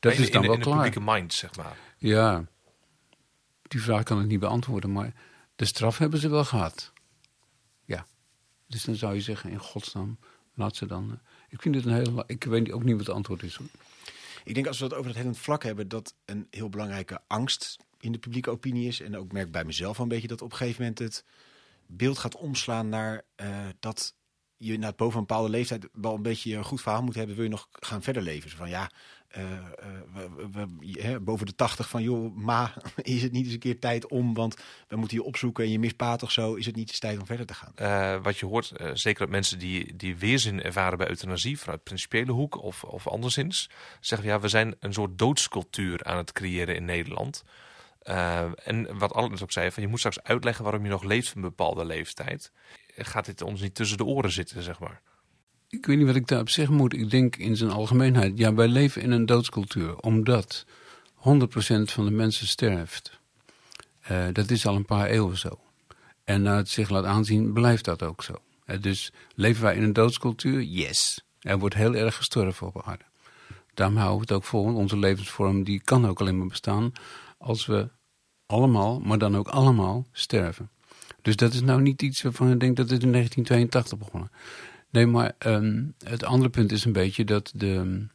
dat 0.00 0.12
in, 0.12 0.18
is 0.20 0.26
in 0.26 0.32
dan 0.32 0.40
de- 0.42 0.46
wel 0.48 0.56
in 0.56 0.62
de 0.62 0.68
klaar. 0.68 0.82
publieke 0.84 1.12
mind, 1.12 1.32
zeg 1.32 1.56
maar. 1.56 1.76
Ja, 1.98 2.44
die 3.62 3.82
vraag 3.82 4.02
kan 4.02 4.20
ik 4.20 4.26
niet 4.26 4.40
beantwoorden, 4.40 4.92
maar 4.92 5.14
de 5.56 5.64
straf 5.64 5.98
hebben 5.98 6.18
ze 6.20 6.28
wel 6.28 6.44
gehad. 6.44 6.92
Ja. 7.84 8.06
Dus 8.66 8.84
dan 8.84 8.94
zou 8.94 9.14
je 9.14 9.20
zeggen, 9.20 9.50
in 9.50 9.58
godsnaam, 9.58 10.18
laat 10.54 10.76
ze 10.76 10.86
dan... 10.86 11.10
eh, 11.10 11.16
Ik 11.48 11.62
vind 11.62 11.74
het 11.74 11.84
een 11.84 11.94
heel... 11.94 12.24
Ik 12.26 12.44
weet 12.44 12.70
ook 12.72 12.82
niet 12.84 12.96
wat 12.96 13.06
het 13.06 13.14
antwoord 13.16 13.42
is. 13.42 13.54
Hoor. 13.54 13.66
Ik 14.44 14.54
denk 14.54 14.66
als 14.66 14.78
we 14.78 14.84
het 14.84 14.94
over 14.94 15.06
het 15.06 15.16
hellend 15.16 15.38
vlak 15.38 15.62
hebben, 15.62 15.88
dat 15.88 16.14
een 16.24 16.46
heel 16.50 16.68
belangrijke 16.68 17.20
angst 17.26 17.76
in 18.00 18.12
de 18.12 18.18
publieke 18.18 18.50
opinie 18.50 18.86
is. 18.88 19.00
En 19.00 19.16
ook 19.16 19.32
merk 19.32 19.46
ik 19.46 19.52
bij 19.52 19.64
mezelf 19.64 19.96
wel 19.96 20.06
een 20.06 20.12
beetje 20.12 20.28
dat 20.28 20.42
op 20.42 20.50
een 20.50 20.56
gegeven 20.56 20.80
moment 20.82 20.98
het 20.98 21.24
beeld 21.96 22.18
gaat 22.18 22.36
omslaan 22.36 22.88
naar 22.88 23.22
eh, 23.34 23.48
dat 23.80 24.14
je 24.56 24.78
na 24.78 24.92
boven 24.92 25.18
een 25.18 25.26
bepaalde 25.26 25.48
leeftijd 25.48 25.88
wel 25.92 26.14
een 26.14 26.22
beetje 26.22 26.56
een 26.56 26.64
goed 26.64 26.82
verhaal 26.82 27.02
moet 27.02 27.14
hebben. 27.14 27.34
Wil 27.34 27.44
je 27.44 27.50
nog 27.50 27.68
gaan 27.70 28.02
verder 28.02 28.22
leven? 28.22 28.50
Van 28.50 28.68
ja, 28.68 28.90
eh, 29.28 29.56
eh, 29.56 29.62
we, 30.52 31.20
boven 31.20 31.46
de 31.46 31.54
tachtig 31.54 31.88
van 31.88 32.02
joh, 32.02 32.36
ma, 32.36 32.74
is 33.02 33.22
het 33.22 33.32
niet 33.32 33.44
eens 33.44 33.52
een 33.52 33.58
keer 33.58 33.78
tijd 33.78 34.08
om? 34.08 34.34
Want 34.34 34.56
we 34.88 34.96
moeten 34.96 35.16
je 35.16 35.22
opzoeken 35.22 35.64
en 35.64 35.70
je 35.70 35.78
mist 35.78 35.96
pa 35.96 36.16
toch 36.16 36.32
zo. 36.32 36.54
Is 36.54 36.66
het 36.66 36.76
niet 36.76 36.88
eens 36.88 36.98
tijd 36.98 37.18
om 37.18 37.26
verder 37.26 37.46
te 37.46 37.54
gaan? 37.54 38.22
Wat 38.22 38.38
je 38.38 38.46
hoort, 38.46 38.72
zeker 38.92 39.20
dat 39.20 39.28
mensen 39.28 39.58
die, 39.58 39.96
die 39.96 40.16
weerzin 40.16 40.62
ervaren 40.62 40.98
bij 40.98 41.08
euthanasie, 41.08 41.58
vanuit 41.58 41.82
principiële 41.82 42.32
hoek 42.32 42.62
of, 42.62 42.84
of 42.84 43.08
anderszins, 43.08 43.70
zeggen 44.00 44.28
ja, 44.28 44.40
we 44.40 44.48
zijn 44.48 44.74
een 44.80 44.92
soort 44.92 45.18
doodscultuur 45.18 46.04
aan 46.04 46.16
het 46.16 46.32
creëren 46.32 46.76
in 46.76 46.84
Nederland. 46.84 47.44
Eh, 48.04 48.44
en 48.64 48.98
wat 48.98 49.12
Allen 49.12 49.42
ook 49.42 49.52
zei, 49.52 49.70
van 49.70 49.82
je 49.82 49.88
moet 49.88 49.98
straks 49.98 50.22
uitleggen 50.22 50.64
waarom 50.64 50.84
je 50.84 50.90
nog 50.90 51.02
leeft 51.02 51.28
van 51.28 51.42
een 51.42 51.48
bepaalde 51.48 51.84
leeftijd. 51.84 52.52
Gaat 52.96 53.24
dit 53.24 53.42
ons 53.42 53.60
niet 53.60 53.74
tussen 53.74 53.96
de 53.96 54.04
oren 54.04 54.32
zitten, 54.32 54.62
zeg 54.62 54.78
maar? 54.78 55.00
Ik 55.68 55.86
weet 55.86 55.96
niet 55.96 56.06
wat 56.06 56.16
ik 56.16 56.26
daarop 56.26 56.48
zeggen 56.48 56.74
moet. 56.74 56.92
Ik 56.92 57.10
denk 57.10 57.36
in 57.36 57.56
zijn 57.56 57.70
algemeenheid. 57.70 58.38
Ja, 58.38 58.54
wij 58.54 58.68
leven 58.68 59.02
in 59.02 59.10
een 59.10 59.26
doodscultuur. 59.26 59.96
Omdat 59.96 60.66
100% 61.14 61.92
van 61.92 62.04
de 62.04 62.10
mensen 62.10 62.46
sterft. 62.46 63.18
Eh, 64.00 64.26
dat 64.32 64.50
is 64.50 64.66
al 64.66 64.74
een 64.74 64.84
paar 64.84 65.06
eeuwen 65.06 65.38
zo. 65.38 65.60
En 66.24 66.42
naar 66.42 66.56
het 66.56 66.68
zich 66.68 66.88
laat 66.88 67.04
aanzien, 67.04 67.52
blijft 67.52 67.84
dat 67.84 68.02
ook 68.02 68.22
zo. 68.22 68.34
Eh, 68.64 68.80
dus 68.80 69.12
leven 69.34 69.62
wij 69.62 69.76
in 69.76 69.82
een 69.82 69.92
doodscultuur? 69.92 70.62
Yes. 70.62 71.24
Er 71.40 71.58
wordt 71.58 71.74
heel 71.74 71.94
erg 71.94 72.16
gestorven 72.16 72.66
op 72.66 72.82
aarde. 72.86 73.04
Daarom 73.74 73.96
houden 73.96 74.18
we 74.18 74.24
het 74.24 74.32
ook 74.32 74.44
vol. 74.44 74.74
Onze 74.74 74.98
levensvorm 74.98 75.64
die 75.64 75.80
kan 75.84 76.06
ook 76.06 76.20
alleen 76.20 76.38
maar 76.38 76.46
bestaan 76.46 76.92
als 77.44 77.66
we 77.66 77.88
allemaal, 78.46 79.00
maar 79.00 79.18
dan 79.18 79.36
ook 79.36 79.48
allemaal 79.48 80.06
sterven. 80.12 80.70
Dus 81.22 81.36
dat 81.36 81.52
is 81.52 81.60
nou 81.60 81.80
niet 81.80 82.02
iets 82.02 82.22
waarvan 82.22 82.52
ik 82.52 82.60
denk 82.60 82.76
dat 82.76 82.90
het 82.90 83.02
in 83.02 83.12
1982 83.12 83.98
begonnen. 83.98 84.30
Nee, 84.90 85.06
maar 85.06 85.34
ehm, 85.38 85.84
het 86.04 86.24
andere 86.24 86.50
punt 86.50 86.72
is 86.72 86.84
een 86.84 86.92
beetje 86.92 87.24
dat 87.24 87.52
de, 87.54 88.06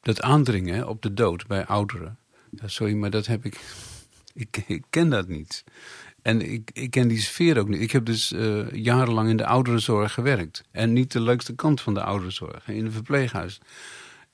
dat 0.00 0.22
aandringen 0.22 0.88
op 0.88 1.02
de 1.02 1.14
dood 1.14 1.46
bij 1.46 1.66
ouderen. 1.66 2.18
Sorry, 2.64 2.94
maar 2.94 3.10
dat 3.10 3.26
heb 3.26 3.44
ik. 3.44 3.60
Ik, 4.36 4.64
ik 4.66 4.84
ken 4.90 5.10
dat 5.10 5.28
niet. 5.28 5.64
En 6.22 6.52
ik, 6.52 6.70
ik 6.72 6.90
ken 6.90 7.08
die 7.08 7.20
sfeer 7.20 7.58
ook 7.58 7.68
niet. 7.68 7.80
Ik 7.80 7.90
heb 7.90 8.04
dus 8.04 8.32
eh, 8.32 8.70
jarenlang 8.70 9.28
in 9.28 9.36
de 9.36 9.46
ouderenzorg 9.46 10.12
gewerkt. 10.12 10.64
En 10.70 10.92
niet 10.92 11.12
de 11.12 11.20
leukste 11.20 11.54
kant 11.54 11.80
van 11.80 11.94
de 11.94 12.02
ouderenzorg, 12.02 12.68
in 12.68 12.84
een 12.84 12.92
verpleeghuis. 12.92 13.60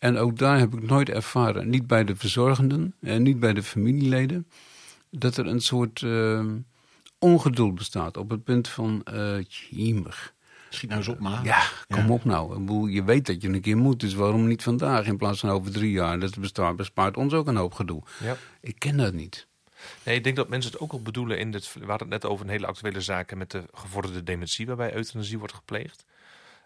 En 0.01 0.17
ook 0.17 0.39
daar 0.39 0.59
heb 0.59 0.75
ik 0.75 0.83
nooit 0.83 1.09
ervaren, 1.09 1.69
niet 1.71 1.87
bij 1.87 2.05
de 2.05 2.17
verzorgenden 2.17 2.95
en 3.01 3.23
niet 3.23 3.41
bij 3.41 3.53
de 3.53 3.63
familieleden, 3.63 4.47
dat 5.11 5.37
er 5.37 5.47
een 5.47 5.61
soort 5.61 6.03
ehm, 6.03 6.57
ongeduld 7.19 7.75
bestaat. 7.75 8.17
Op 8.17 8.31
het 8.31 8.45
punt 8.45 8.69
van, 8.69 9.05
uh, 9.15 9.37
jemig. 9.71 10.35
Schiet 10.69 10.89
nou 10.89 11.01
eens 11.01 11.11
op, 11.11 11.19
ma. 11.19 11.41
Ja, 11.45 11.63
kom 11.89 12.07
Ja. 12.07 12.09
op 12.13 12.25
nou. 12.25 12.53
Ik 12.53 12.59
bedoel, 12.59 12.87
je 12.87 13.05
weet 13.05 13.27
dat 13.27 13.43
je 13.43 13.49
een 13.49 13.61
keer 13.61 13.77
moet, 13.77 14.01
dus 14.01 14.15
waarom 14.15 14.47
niet 14.47 14.63
vandaag 14.63 15.07
in 15.07 15.17
plaats 15.17 15.41
van 15.41 15.51
over 15.51 15.73
drie 15.73 15.91
jaar? 15.91 16.21
Dat 16.21 16.39
bestaat, 16.39 16.77
bespaart 16.77 17.17
ons 17.17 17.33
ook 17.33 17.47
een 17.47 17.57
hoop 17.57 17.75
gedoe. 17.75 18.03
Ja. 18.23 18.37
Ik 18.61 18.79
ken 18.79 18.97
dat 18.97 19.13
niet. 19.13 19.47
Nee, 20.05 20.17
ik 20.17 20.25
denk 20.25 20.37
dat 20.37 20.49
mensen 20.49 20.73
het 20.73 20.81
ook 20.81 20.93
al 20.93 21.03
bedoelen 21.03 21.39
in 21.39 21.51
dit. 21.51 21.73
We 21.73 21.79
hadden 21.87 21.99
het 22.11 22.23
net 22.23 22.25
over 22.33 22.45
een 22.45 22.51
hele 22.51 22.67
actuele 22.67 23.01
zaak 23.01 23.35
met 23.35 23.51
de 23.51 23.63
gevorderde 23.73 24.23
dementie, 24.23 24.67
waarbij 24.67 24.95
euthanasie 24.95 25.39
wordt 25.39 25.55
gepleegd. 25.55 26.05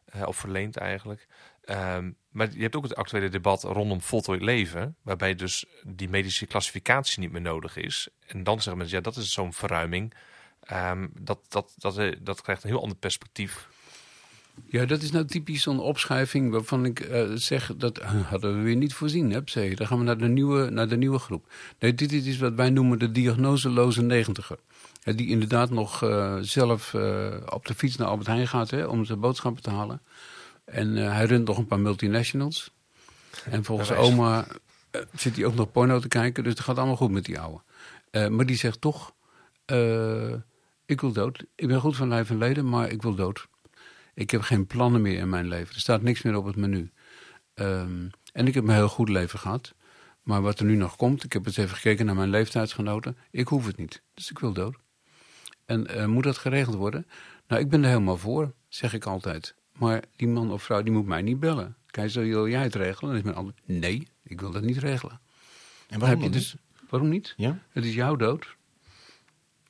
Eh, 0.05 0.26
of 0.26 0.37
verleend 0.37 0.76
eigenlijk. 0.76 1.26
Ehm, 1.65 2.11
maar 2.31 2.49
je 2.53 2.62
hebt 2.62 2.77
ook 2.77 2.83
het 2.83 2.97
actuele 2.97 3.29
debat 3.29 3.62
rondom 3.62 4.01
voltooid 4.01 4.43
leven, 4.43 4.97
waarbij 5.03 5.35
dus 5.35 5.65
die 5.83 6.09
medische 6.09 6.47
klassificatie 6.47 7.21
niet 7.21 7.33
meer 7.33 7.41
nodig 7.41 7.77
is. 7.77 8.09
En 8.27 8.45
dan 8.45 8.57
zeggen 8.57 8.77
mensen, 8.77 8.97
ja, 8.97 9.03
dat 9.03 9.17
is 9.17 9.33
zo'n 9.33 9.53
verruiming. 9.53 10.15
Ehm, 10.61 11.07
dat, 11.21 11.39
dat, 11.49 11.75
dat, 11.77 11.99
eh, 11.99 12.17
dat 12.21 12.41
krijgt 12.43 12.65
een 12.65 12.71
heel 12.71 12.83
ander 12.83 12.97
perspectief. 12.97 13.69
Ja, 14.67 14.85
dat 14.85 15.03
is 15.03 15.11
nou 15.11 15.25
typisch 15.25 15.62
zo'n 15.62 15.81
opschuiving 15.81 16.51
waarvan 16.51 16.85
ik 16.85 17.01
eh, 17.01 17.31
zeg 17.35 17.73
dat 17.77 17.99
eh, 17.99 18.31
hadden 18.31 18.57
we 18.57 18.62
weer 18.62 18.77
niet 18.77 18.95
voorzien. 18.95 19.31
Hè. 19.31 19.75
Dan 19.75 19.87
gaan 19.87 19.99
we 19.99 20.05
naar 20.05 20.19
de, 20.19 20.29
nieuwe, 20.29 20.71
naar 20.71 20.89
de 20.89 20.97
nieuwe 20.97 21.19
groep. 21.19 21.53
Nee, 21.79 21.95
dit 21.95 22.12
is 22.12 22.39
wat 22.39 22.55
wij 22.55 22.71
noemen 22.71 22.99
de 22.99 23.11
diagnoseloze 23.11 24.03
negentiger. 24.03 24.59
Die 25.05 25.29
inderdaad 25.29 25.71
nog 25.71 25.99
zelf 26.41 26.95
op 27.49 27.67
de 27.67 27.75
fiets 27.77 27.97
naar 27.97 28.09
Albert 28.09 28.27
Heijn 28.27 28.49
gaat 28.49 28.71
hè, 28.71 28.85
om 28.85 29.05
zijn 29.05 29.21
boodschappen 29.21 29.62
te 29.62 29.71
halen. 29.71 30.01
En 30.65 30.97
eh, 30.97 31.12
hij 31.12 31.25
runt 31.25 31.47
nog 31.47 31.59
een 31.59 31.67
paar 31.67 31.81
multinationals. 31.81 32.73
En 33.45 33.65
volgens 33.65 33.91
oma 33.93 34.47
eh, 34.91 35.01
zit 35.17 35.37
hij 35.37 35.45
ook 35.45 35.55
nog 35.55 35.73
porno 35.73 35.99
te 35.99 36.09
kijken. 36.09 36.45
Dus 36.45 36.53
het 36.53 36.62
gaat 36.62 36.77
allemaal 36.77 36.97
goed 36.97 37.11
met 37.11 37.25
die 37.25 37.41
ouwe. 37.41 37.61
Eh, 38.11 38.29
maar 38.29 38.47
die 38.47 38.57
zegt 38.57 38.81
toch, 38.81 39.15
ik 40.87 41.01
wil 41.01 41.12
dood. 41.12 41.45
Ik 41.55 41.69
ben 41.69 41.81
goed 41.81 41.97
van 41.97 42.09
lijf 42.09 42.31
en 42.31 42.39
leden, 42.39 42.69
maar 42.69 42.91
ik 42.91 43.03
wil 43.03 43.15
dood. 43.15 43.49
Ik 44.15 44.31
heb 44.31 44.41
geen 44.41 44.67
plannen 44.67 45.03
meer 45.03 45.19
in 45.19 45.29
mijn 45.29 45.49
leven. 45.49 45.75
Er 45.75 45.81
staat 45.81 46.03
niks 46.03 46.23
meer 46.23 46.37
op 46.37 46.45
het 46.45 46.57
menu. 46.57 46.91
Ehm, 47.55 48.09
en 48.33 48.47
ik 48.47 48.55
heb 48.55 48.65
een 48.65 48.75
heel 48.75 48.89
goed 48.89 49.09
leven 49.09 49.39
gehad. 49.39 49.75
Maar 50.23 50.43
wat 50.43 50.59
er 50.59 50.65
nu 50.65 50.77
nog 50.77 50.97
komt, 50.97 51.25
ik 51.25 51.33
heb 51.33 51.47
eens 51.47 51.57
even 51.57 51.77
gekeken 51.77 52.07
naar 52.07 52.15
mijn 52.15 52.31
leeftijdsgenoten. 52.31 53.17
Ik 53.31 53.49
hoef 53.49 53.67
het 53.67 53.77
niet. 53.77 54.03
Dus 54.15 54.31
ik 54.31 54.39
wil 54.39 54.53
dood. 54.53 54.77
En 55.65 56.11
moet 56.11 56.25
dat 56.25 56.39
geregeld 56.39 56.77
worden? 56.77 57.07
Nou, 57.49 57.61
ik 57.61 57.69
ben 57.69 57.83
er 57.83 57.89
helemaal 57.89 58.17
voor, 58.17 58.53
zeg 58.69 58.93
ik 58.93 59.05
altijd. 59.05 59.55
Maar 59.79 60.03
die 60.16 60.29
man 60.29 60.53
of 60.53 60.62
vrouw, 60.62 60.83
die 60.83 60.93
moet 60.93 61.07
mij 61.07 61.22
niet 61.22 61.41
bellen. 61.41 61.77
Kijk, 61.87 62.11
zo 62.11 62.20
wil 62.20 62.49
jij 62.49 62.62
het 62.62 62.75
regelen? 62.75 63.11
Dan 63.11 63.18
is 63.18 63.25
mijn 63.25 63.37
antwoord, 63.37 63.61
nee, 63.64 64.09
ik 64.22 64.41
wil 64.41 64.51
dat 64.51 64.62
niet 64.62 64.79
regelen. 64.79 65.20
En 65.89 65.99
waarom 65.99 66.22
heb 66.22 66.33
je 66.33 66.39
dus, 66.39 66.55
waarom 66.89 67.09
niet? 67.09 67.35
niet? 67.37 67.47
Ja? 67.47 67.59
Het 67.68 67.85
is 67.85 67.95
jouw 67.95 68.16
dood. 68.16 68.57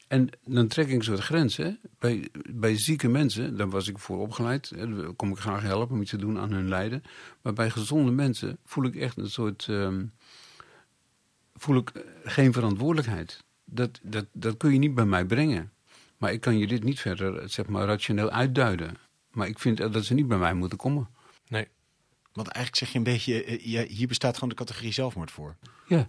En 0.08 0.28
dan 0.44 0.66
trek 0.66 0.88
ik 0.88 0.94
een 0.94 1.04
soort 1.04 1.20
grens. 1.20 1.56
Hè? 1.56 1.70
Bij, 1.98 2.28
bij 2.50 2.76
zieke 2.76 3.08
mensen, 3.08 3.56
daar 3.56 3.70
was 3.70 3.88
ik 3.88 3.98
voor 3.98 4.18
opgeleid. 4.18 4.72
Hè, 4.76 4.96
daar 4.96 5.12
kom 5.12 5.30
ik 5.30 5.38
graag 5.38 5.62
helpen 5.62 5.94
om 5.94 6.00
iets 6.02 6.10
te 6.10 6.16
doen 6.16 6.38
aan 6.38 6.52
hun 6.52 6.68
lijden. 6.68 7.02
Maar 7.42 7.52
bij 7.52 7.70
gezonde 7.70 8.10
mensen 8.10 8.58
voel 8.64 8.84
ik 8.84 8.96
echt 8.96 9.16
een 9.16 9.30
soort. 9.30 9.66
ehm, 9.68 10.04
voel 11.54 11.76
ik 11.76 11.90
eh, 11.90 12.02
geen 12.24 12.52
verantwoordelijkheid. 12.52 13.44
Dat, 13.64 14.00
dat, 14.02 14.26
dat 14.32 14.56
kun 14.56 14.72
je 14.72 14.78
niet 14.78 14.94
bij 14.94 15.04
mij 15.04 15.24
brengen. 15.24 15.72
Maar 16.16 16.32
ik 16.32 16.40
kan 16.40 16.58
je 16.58 16.66
dit 16.66 16.84
niet 16.84 17.00
verder 17.00 17.38
eh, 17.38 17.48
zeg 17.48 17.66
maar, 17.66 17.86
rationeel 17.86 18.30
uitduiden. 18.30 18.96
Maar 19.34 19.48
ik 19.48 19.58
vind 19.58 19.80
eh, 19.80 19.92
dat 19.92 20.04
ze 20.04 20.14
niet 20.14 20.28
bij 20.28 20.38
mij 20.38 20.54
moeten 20.54 20.78
komen. 20.78 21.08
Nee. 21.48 21.68
Want 22.32 22.48
eigenlijk 22.48 22.76
zeg 22.84 22.92
je 22.92 22.98
een 22.98 23.04
beetje, 23.04 23.44
eh, 23.44 23.88
hier 23.90 24.08
bestaat 24.08 24.34
gewoon 24.34 24.48
de 24.48 24.54
categorie 24.54 24.92
zelfmoord 24.92 25.30
voor. 25.30 25.56
Ja, 25.86 26.08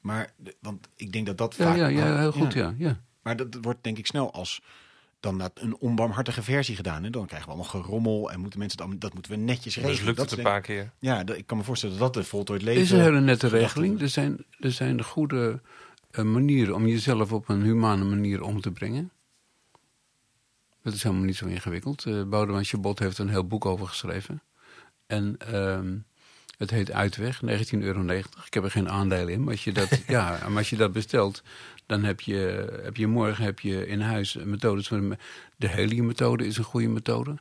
Maar, 0.00 0.32
want 0.60 0.88
ik 0.96 1.12
denk 1.12 1.26
dat 1.26 1.38
dat 1.38 1.54
ja, 1.56 1.64
vaak... 1.64 1.76
ja, 1.76 1.86
ja 1.86 2.18
heel 2.18 2.32
goed, 2.32 2.52
ja. 2.52 2.74
ja. 2.78 3.00
Maar 3.22 3.36
dat 3.36 3.58
wordt 3.60 3.82
denk 3.82 3.98
ik 3.98 4.06
snel 4.06 4.32
als 4.32 4.62
dan 5.20 5.36
na- 5.36 5.50
een 5.54 5.76
onbarmhartige 5.76 6.42
versie 6.42 6.76
gedaan. 6.76 7.04
En 7.04 7.12
dan 7.12 7.26
krijgen 7.26 7.48
we 7.48 7.54
allemaal 7.54 7.70
gerommel 7.82 8.30
en 8.32 8.40
moeten 8.40 8.58
mensen 8.58 8.98
dat 8.98 9.14
moeten 9.14 9.32
we 9.32 9.38
netjes 9.38 9.74
regelen. 9.76 9.96
Dus 9.96 10.04
lukt 10.04 10.16
dat 10.16 10.30
het 10.30 10.38
een 10.38 10.44
paar 10.44 10.60
keer. 10.60 10.92
Ja, 10.98 11.24
dat- 11.24 11.36
ik 11.36 11.46
kan 11.46 11.56
me 11.58 11.64
voorstellen 11.64 11.98
dat 11.98 12.14
dat 12.14 12.22
de 12.22 12.28
voltooid 12.28 12.62
leven... 12.62 12.80
Het 12.82 12.90
is 12.90 12.96
een 12.98 13.04
hele 13.04 13.20
nette 13.20 13.48
regeling. 13.48 14.00
Er 14.00 14.08
zijn, 14.08 14.44
er 14.60 14.72
zijn 14.72 15.02
goede 15.04 15.60
eh, 16.10 16.24
manieren 16.24 16.74
om 16.74 16.86
jezelf 16.86 17.32
op 17.32 17.48
een 17.48 17.62
humane 17.62 18.04
manier 18.04 18.42
om 18.42 18.60
te 18.60 18.70
brengen. 18.70 19.10
Dat 20.84 20.92
is 20.94 21.02
helemaal 21.02 21.24
niet 21.24 21.36
zo 21.36 21.46
ingewikkeld. 21.46 22.04
Uh, 22.06 22.22
Boudewijn 22.24 22.64
Chabot 22.64 22.98
heeft 22.98 23.18
een 23.18 23.28
heel 23.28 23.46
boek 23.46 23.64
over 23.66 23.86
geschreven. 23.86 24.42
En 25.06 25.36
ehm, 25.38 25.96
het 26.58 26.70
heet 26.70 26.92
Uitweg, 26.92 27.40
19,90 27.44 27.78
euro. 27.78 28.02
Ik 28.46 28.54
heb 28.54 28.64
er 28.64 28.70
geen 28.70 28.88
aandelen 28.90 29.32
in. 29.32 29.40
Maar 29.42 29.52
als 29.52 29.64
je 29.64 29.72
dat, 29.72 30.02
ja, 30.06 30.38
maar 30.48 30.56
als 30.56 30.70
je 30.70 30.76
dat 30.76 30.92
bestelt, 30.92 31.42
dan 31.86 32.02
heb 32.04 32.20
je, 32.20 32.36
heb 32.82 32.96
je 32.96 33.06
morgen 33.06 33.44
heb 33.44 33.60
je 33.60 33.86
in 33.86 34.00
huis 34.00 34.34
methodes. 34.44 34.88
van- 34.88 35.16
De 35.56 35.68
heliummethode 35.68 36.46
is 36.46 36.56
een 36.56 36.64
goede 36.64 36.88
methode. 36.88 37.38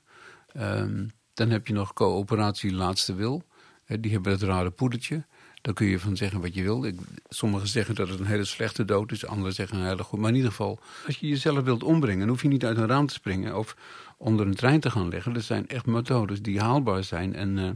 Ehm, 0.53 1.07
dan 1.33 1.49
heb 1.49 1.67
je 1.67 1.73
nog 1.73 1.93
coöperatie 1.93 2.73
Laatste 2.73 3.13
Wil. 3.15 3.43
Hè, 3.85 3.99
die 3.99 4.11
hebben 4.11 4.31
het 4.31 4.41
rare 4.41 4.69
poedertje. 4.71 5.25
Daar 5.63 5.73
kun 5.73 5.87
je 5.87 5.99
van 5.99 6.17
zeggen 6.17 6.41
wat 6.41 6.55
je 6.55 6.63
wil. 6.63 6.85
Ik, 6.85 6.99
sommigen 7.29 7.67
zeggen 7.67 7.95
dat 7.95 8.09
het 8.09 8.19
een 8.19 8.25
hele 8.25 8.45
slechte 8.45 8.85
dood 8.85 9.11
is, 9.11 9.25
anderen 9.25 9.53
zeggen 9.53 9.77
een 9.77 9.87
hele 9.87 10.03
goede. 10.03 10.21
Maar 10.21 10.29
in 10.29 10.35
ieder 10.35 10.51
geval, 10.51 10.79
als 11.05 11.17
je 11.17 11.27
jezelf 11.27 11.63
wilt 11.63 11.83
ombrengen, 11.83 12.27
hoef 12.27 12.41
je 12.41 12.47
niet 12.47 12.65
uit 12.65 12.77
een 12.77 12.87
raam 12.87 13.07
te 13.07 13.13
springen 13.13 13.57
of 13.57 13.75
onder 14.17 14.47
een 14.47 14.55
trein 14.55 14.79
te 14.79 14.91
gaan 14.91 15.07
liggen. 15.07 15.35
Er 15.35 15.41
zijn 15.41 15.67
echt 15.67 15.85
methodes 15.85 16.41
die 16.41 16.59
haalbaar 16.59 17.03
zijn. 17.03 17.35
En 17.35 17.57
eh, 17.57 17.69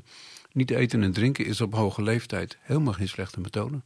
niet 0.52 0.72
eten 0.72 1.04
en 1.04 1.12
drinken 1.12 1.46
is 1.46 1.62
op 1.62 1.74
hoge 1.74 2.04
leeftijd 2.04 2.58
helemaal 2.62 2.94
geen 2.94 3.08
slechte 3.08 3.40
methode. 3.40 3.82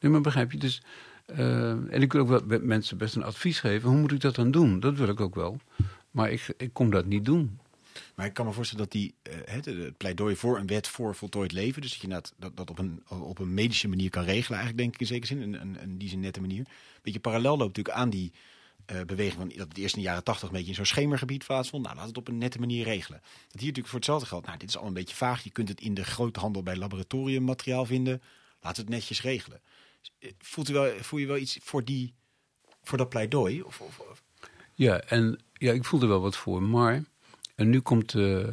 Nee, 0.00 0.12
maar 0.12 0.20
begrijp 0.20 0.52
je? 0.52 0.58
Dus, 0.58 0.82
eh, 1.26 1.70
en 1.70 2.02
ik 2.02 2.12
wil 2.12 2.20
ook 2.20 2.46
wel 2.46 2.60
mensen 2.60 2.98
best 2.98 3.16
een 3.16 3.24
advies 3.24 3.60
geven. 3.60 3.88
Hoe 3.88 3.98
moet 3.98 4.12
ik 4.12 4.20
dat 4.20 4.34
dan 4.34 4.50
doen? 4.50 4.80
Dat 4.80 4.96
wil 4.96 5.08
ik 5.08 5.20
ook 5.20 5.34
wel. 5.34 5.60
Maar 6.10 6.30
ik, 6.30 6.54
ik 6.56 6.72
kom 6.72 6.90
dat 6.90 7.06
niet 7.06 7.24
doen. 7.24 7.58
Maar 8.14 8.26
ik 8.26 8.34
kan 8.34 8.46
me 8.46 8.52
voorstellen 8.52 8.84
dat 8.84 8.92
die, 8.92 9.14
eh, 9.22 9.34
het, 9.44 9.64
het 9.64 9.96
pleidooi 9.96 10.36
voor 10.36 10.58
een 10.58 10.66
wet 10.66 10.88
voor 10.88 11.14
voltooid 11.14 11.52
leven, 11.52 11.82
dus 11.82 11.90
dat 11.90 12.00
je 12.00 12.08
dat, 12.08 12.32
dat 12.54 12.70
op, 12.70 12.78
een, 12.78 13.02
op 13.08 13.38
een 13.38 13.54
medische 13.54 13.88
manier 13.88 14.10
kan 14.10 14.24
regelen, 14.24 14.58
eigenlijk 14.58 14.78
denk 14.78 14.94
ik 14.94 15.00
in 15.00 15.06
zekere 15.06 15.26
zin, 15.26 15.42
een, 15.42 15.60
een, 15.60 15.82
een 15.82 15.98
die 15.98 16.16
nette 16.16 16.40
manier. 16.40 16.66
Beetje 17.02 17.20
parallel 17.20 17.56
loopt 17.56 17.76
natuurlijk 17.76 17.96
aan 17.96 18.10
die 18.10 18.32
eh, 18.90 19.00
beweging 19.06 19.34
van 19.34 19.48
dat 19.48 19.68
het 19.68 19.78
eerst 19.78 19.94
in 19.94 20.02
de 20.02 20.06
jaren 20.06 20.24
tachtig 20.24 20.48
een 20.48 20.54
beetje 20.54 20.68
in 20.68 20.74
zo'n 20.74 20.84
schemergebied 20.84 21.46
plaatsvond. 21.46 21.84
Nou, 21.84 21.96
laat 21.96 22.06
het 22.06 22.16
op 22.16 22.28
een 22.28 22.38
nette 22.38 22.58
manier 22.58 22.84
regelen. 22.84 23.20
Dat 23.20 23.60
hier 23.60 23.60
natuurlijk 23.60 23.86
voor 23.86 23.98
hetzelfde 23.98 24.26
geldt. 24.26 24.46
Nou, 24.46 24.58
dit 24.58 24.68
is 24.68 24.76
al 24.76 24.86
een 24.86 24.92
beetje 24.92 25.16
vaag. 25.16 25.44
Je 25.44 25.50
kunt 25.50 25.68
het 25.68 25.80
in 25.80 25.94
de 25.94 26.04
groothandel 26.04 26.62
bij 26.62 26.76
laboratoriummateriaal 26.76 27.86
vinden. 27.86 28.22
Laat 28.60 28.76
het 28.76 28.88
netjes 28.88 29.22
regelen. 29.22 29.60
Eh, 30.18 30.30
Voelt 30.38 30.68
u 30.68 30.72
wel, 30.72 30.92
voel 31.00 31.20
je 31.20 31.26
wel 31.26 31.36
iets 31.36 31.58
voor, 31.62 31.84
die, 31.84 32.14
voor 32.82 32.98
dat 32.98 33.08
pleidooi? 33.08 33.62
Of, 33.62 33.80
of, 33.80 34.22
Ja, 34.74 35.00
en 35.00 35.38
ja, 35.52 35.72
ik 35.72 35.84
voel 35.84 36.00
er 36.00 36.08
wel 36.08 36.20
wat 36.20 36.36
voor. 36.36 36.62
Maar, 36.62 37.04
en 37.60 37.70
nu 37.70 37.80
komt 37.80 38.14
eh, 38.14 38.44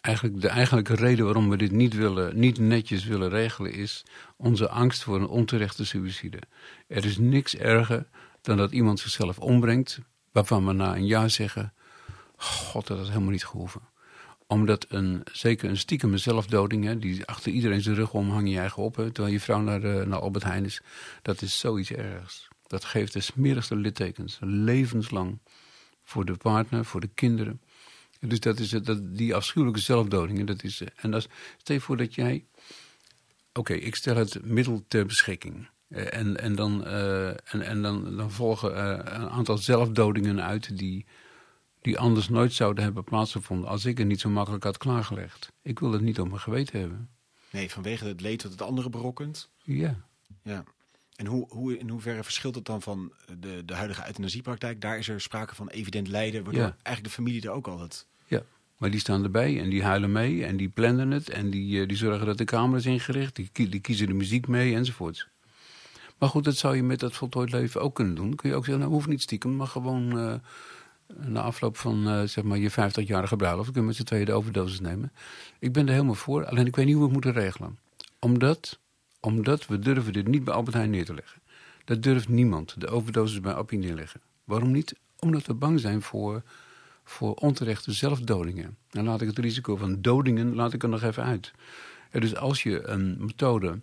eigenlijk 0.00 0.40
de 0.40 0.48
eigenlijke 0.48 0.94
reden 0.94 1.24
waarom 1.24 1.48
we 1.48 1.56
dit 1.56 1.70
niet, 1.70 1.94
willen, 1.94 2.38
niet 2.38 2.58
netjes 2.58 3.04
willen 3.04 3.28
regelen, 3.28 3.72
is 3.72 4.04
onze 4.36 4.68
angst 4.68 5.02
voor 5.02 5.16
een 5.16 5.26
onterechte 5.26 5.84
suïcide. 5.84 6.38
Er 6.86 7.04
is 7.04 7.18
niks 7.18 7.56
erger 7.56 8.06
dan 8.40 8.56
dat 8.56 8.72
iemand 8.72 9.00
zichzelf 9.00 9.38
ombrengt, 9.38 9.98
waarvan 10.32 10.66
we 10.66 10.72
na 10.72 10.96
een 10.96 11.06
jaar 11.06 11.30
zeggen: 11.30 11.72
God, 12.36 12.86
dat 12.86 12.98
had 12.98 13.08
helemaal 13.08 13.30
niet 13.30 13.44
gehoeven. 13.44 13.80
Omdat 14.46 14.86
een, 14.88 15.22
zeker 15.32 15.68
een 15.68 15.76
stiekeme 15.76 16.18
zelfdoding, 16.18 16.84
hè, 16.84 16.98
die 16.98 17.26
achter 17.26 17.52
iedereen 17.52 17.82
zijn 17.82 17.96
rug 17.96 18.12
om 18.12 18.30
hang 18.30 18.50
je 18.50 18.58
eigen 18.58 18.82
op, 18.82 18.94
terwijl 18.94 19.32
je 19.32 19.40
vrouw 19.40 19.60
naar, 19.60 19.82
eh, 19.82 20.06
naar 20.06 20.20
Albert 20.20 20.44
Heijn 20.44 20.64
is, 20.64 20.82
dat 21.22 21.42
is 21.42 21.58
zoiets 21.58 21.90
ergs. 21.90 22.48
Dat 22.66 22.84
geeft 22.84 23.12
de 23.12 23.20
smerigste 23.20 23.76
littekens, 23.76 24.38
levenslang 24.40 25.38
voor 26.02 26.24
de 26.24 26.36
partner, 26.36 26.84
voor 26.84 27.00
de 27.00 27.10
kinderen. 27.14 27.60
Dus 28.28 28.40
dat 28.40 28.58
is 28.58 28.72
het, 28.72 28.86
dat, 28.86 29.16
die 29.16 29.34
afschuwelijke 29.34 29.80
zelfdodingen. 29.80 30.46
Dat 30.46 30.62
is, 30.62 30.80
eh, 30.80 30.88
en 30.96 31.14
als, 31.14 31.28
stel 31.56 31.74
je 31.74 31.80
voor 31.80 31.96
dat 31.96 32.14
jij. 32.14 32.44
Oké, 33.52 33.72
ik 33.72 33.94
stel 33.94 34.16
het 34.16 34.44
middel 34.44 34.84
ter 34.88 35.06
beschikking. 35.06 35.68
Eh, 35.88 36.14
En, 36.18 36.36
en, 36.36 36.54
dan, 36.54 36.84
eh, 36.84 37.28
en, 37.28 37.62
en 37.62 37.82
dan, 37.82 38.16
dan 38.16 38.30
volgen 38.30 38.76
eh, 38.76 39.12
een 39.20 39.28
aantal 39.28 39.58
zelfdodingen 39.58 40.42
uit 40.42 40.78
die, 40.78 41.06
die 41.82 41.98
anders 41.98 42.28
nooit 42.28 42.52
zouden 42.52 42.84
hebben 42.84 43.04
plaatsgevonden 43.04 43.68
als 43.68 43.84
ik 43.84 43.98
het 43.98 44.06
niet 44.06 44.20
zo 44.20 44.30
makkelijk 44.30 44.64
had 44.64 44.78
klaargelegd. 44.78 45.52
Ik 45.62 45.78
wil 45.78 45.92
het 45.92 46.02
niet 46.02 46.20
op 46.20 46.28
mijn 46.28 46.40
geweten 46.40 46.80
hebben. 46.80 47.08
nee, 47.50 47.70
vanwege 47.70 48.04
het 48.06 48.20
leed 48.20 48.42
dat 48.42 48.50
het 48.50 48.62
andere 48.62 48.90
berokkent. 48.90 49.48
Ja. 49.62 49.96
Ja. 50.42 50.64
En 51.16 51.26
hoe, 51.26 51.46
hoe, 51.48 51.78
in 51.78 51.88
hoeverre 51.88 52.24
verschilt 52.24 52.54
het 52.54 52.64
dan 52.64 52.82
van 52.82 53.12
de, 53.38 53.62
de 53.64 53.74
huidige 53.74 54.06
euthanasiepraktijk? 54.06 54.80
Daar 54.80 54.98
is 54.98 55.08
er 55.08 55.20
sprake 55.20 55.54
van 55.54 55.68
evident 55.68 56.08
lijden, 56.08 56.44
waardoor 56.44 56.62
Ja. 56.62 56.76
eigenlijk 56.82 57.04
de 57.04 57.22
familie 57.22 57.42
er 57.42 57.50
ook 57.50 57.66
altijd... 57.66 58.06
Maar 58.82 58.90
die 58.90 59.00
staan 59.00 59.24
erbij 59.24 59.60
en 59.60 59.68
die 59.68 59.82
huilen 59.82 60.12
mee 60.12 60.44
en 60.44 60.56
die 60.56 60.68
plannen 60.68 61.10
het 61.10 61.28
en 61.28 61.50
die, 61.50 61.80
eh, 61.80 61.88
die 61.88 61.96
zorgen 61.96 62.26
dat 62.26 62.38
de 62.38 62.44
kamer 62.44 62.78
is 62.78 62.86
ingericht, 62.86 63.36
die, 63.36 63.68
die 63.68 63.80
kiezen 63.80 64.06
de 64.06 64.12
muziek 64.12 64.48
mee 64.48 64.74
enzovoort. 64.74 65.28
Maar 66.18 66.28
goed, 66.28 66.44
dat 66.44 66.56
zou 66.56 66.76
je 66.76 66.82
met 66.82 67.00
dat 67.00 67.12
voltooid 67.12 67.52
leven 67.52 67.80
ook 67.80 67.94
kunnen 67.94 68.14
doen. 68.14 68.34
Kun 68.34 68.50
je 68.50 68.54
ook 68.54 68.64
zeggen, 68.64 68.82
nou 68.82 68.94
hoeft 68.94 69.08
niet 69.08 69.22
stiekem, 69.22 69.56
maar 69.56 69.66
gewoon 69.66 70.18
eh, 70.18 70.34
na 71.16 71.40
afloop 71.40 71.76
van 71.76 72.08
eh, 72.08 72.22
zeg 72.22 72.44
maar 72.44 72.58
je 72.58 72.70
50-jarige 72.70 73.36
bruiloft 73.36 73.72
kun 73.72 73.80
je 73.80 73.86
met 73.86 73.96
z'n 73.96 74.02
tweeën 74.02 74.24
de 74.24 74.32
overdosis 74.32 74.80
nemen. 74.80 75.12
Ik 75.58 75.72
ben 75.72 75.86
er 75.86 75.92
helemaal 75.92 76.14
voor, 76.14 76.46
alleen 76.46 76.66
ik 76.66 76.76
weet 76.76 76.86
niet 76.86 76.94
hoe 76.94 77.08
we 77.08 77.14
het 77.14 77.24
moeten 77.24 77.42
regelen. 77.42 77.78
Omdat, 78.18 78.78
omdat 79.20 79.66
we 79.66 79.78
durven 79.78 80.12
dit 80.12 80.26
niet 80.26 80.44
bij 80.44 80.54
Albert 80.54 80.76
Heijn 80.76 80.90
neer 80.90 81.04
te 81.04 81.14
leggen. 81.14 81.40
Dat 81.84 82.02
durft 82.02 82.28
niemand, 82.28 82.80
de 82.80 82.88
overdosis 82.88 83.40
bij 83.40 83.52
Appie 83.52 83.78
neerleggen. 83.78 84.20
Waarom 84.44 84.70
niet? 84.70 84.94
Omdat 85.18 85.46
we 85.46 85.54
bang 85.54 85.80
zijn 85.80 86.02
voor, 86.02 86.42
voor 87.04 87.34
onterechte 87.34 87.92
zelfdodingen. 87.92 88.76
Dan 88.90 89.04
laat 89.04 89.20
ik 89.20 89.28
het 89.28 89.38
risico 89.38 89.76
van 89.76 90.02
dodingen 90.02 90.54
laat 90.54 90.72
ik 90.72 90.82
er 90.82 90.88
nog 90.88 91.02
even 91.02 91.24
uit. 91.24 91.52
Dus 92.10 92.36
als 92.36 92.62
je 92.62 92.86
een 92.86 93.16
methode 93.18 93.78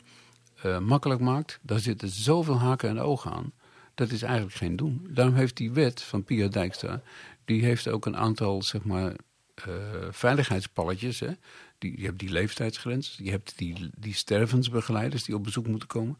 eh, 0.62 0.80
makkelijk 0.80 1.22
maakt, 1.22 1.60
dan 1.62 1.80
zitten 1.80 2.10
zoveel 2.10 2.60
haken 2.60 2.90
en 2.90 3.00
ogen 3.00 3.32
aan. 3.32 3.52
Dat 3.96 4.12
is 4.12 4.22
eigenlijk 4.22 4.56
geen 4.56 4.76
doen. 4.76 5.08
Daarom 5.10 5.36
heeft 5.36 5.58
die 5.58 5.72
wet 5.72 6.02
van 6.02 6.24
Pia 6.24 6.48
Dijkstra, 6.48 7.02
die 7.46 7.64
heeft 7.64 7.88
ook 7.88 8.06
een 8.06 8.18
aantal, 8.18 8.64
zeg 8.64 8.84
maar, 8.84 9.16
eh, 9.56 9.74
veiligheidspalletjes. 10.12 11.20
Hè? 11.20 11.32
Die, 11.78 12.00
je 12.00 12.06
hebt 12.06 12.20
die 12.20 12.30
leeftijdsgrens, 12.30 13.20
je 13.24 13.32
hebt 13.32 13.58
die, 13.58 13.90
die 13.98 14.14
stervensbegeleiders 14.14 15.24
die 15.24 15.36
op 15.36 15.44
bezoek 15.44 15.68
moeten 15.68 15.88
komen. 15.88 16.18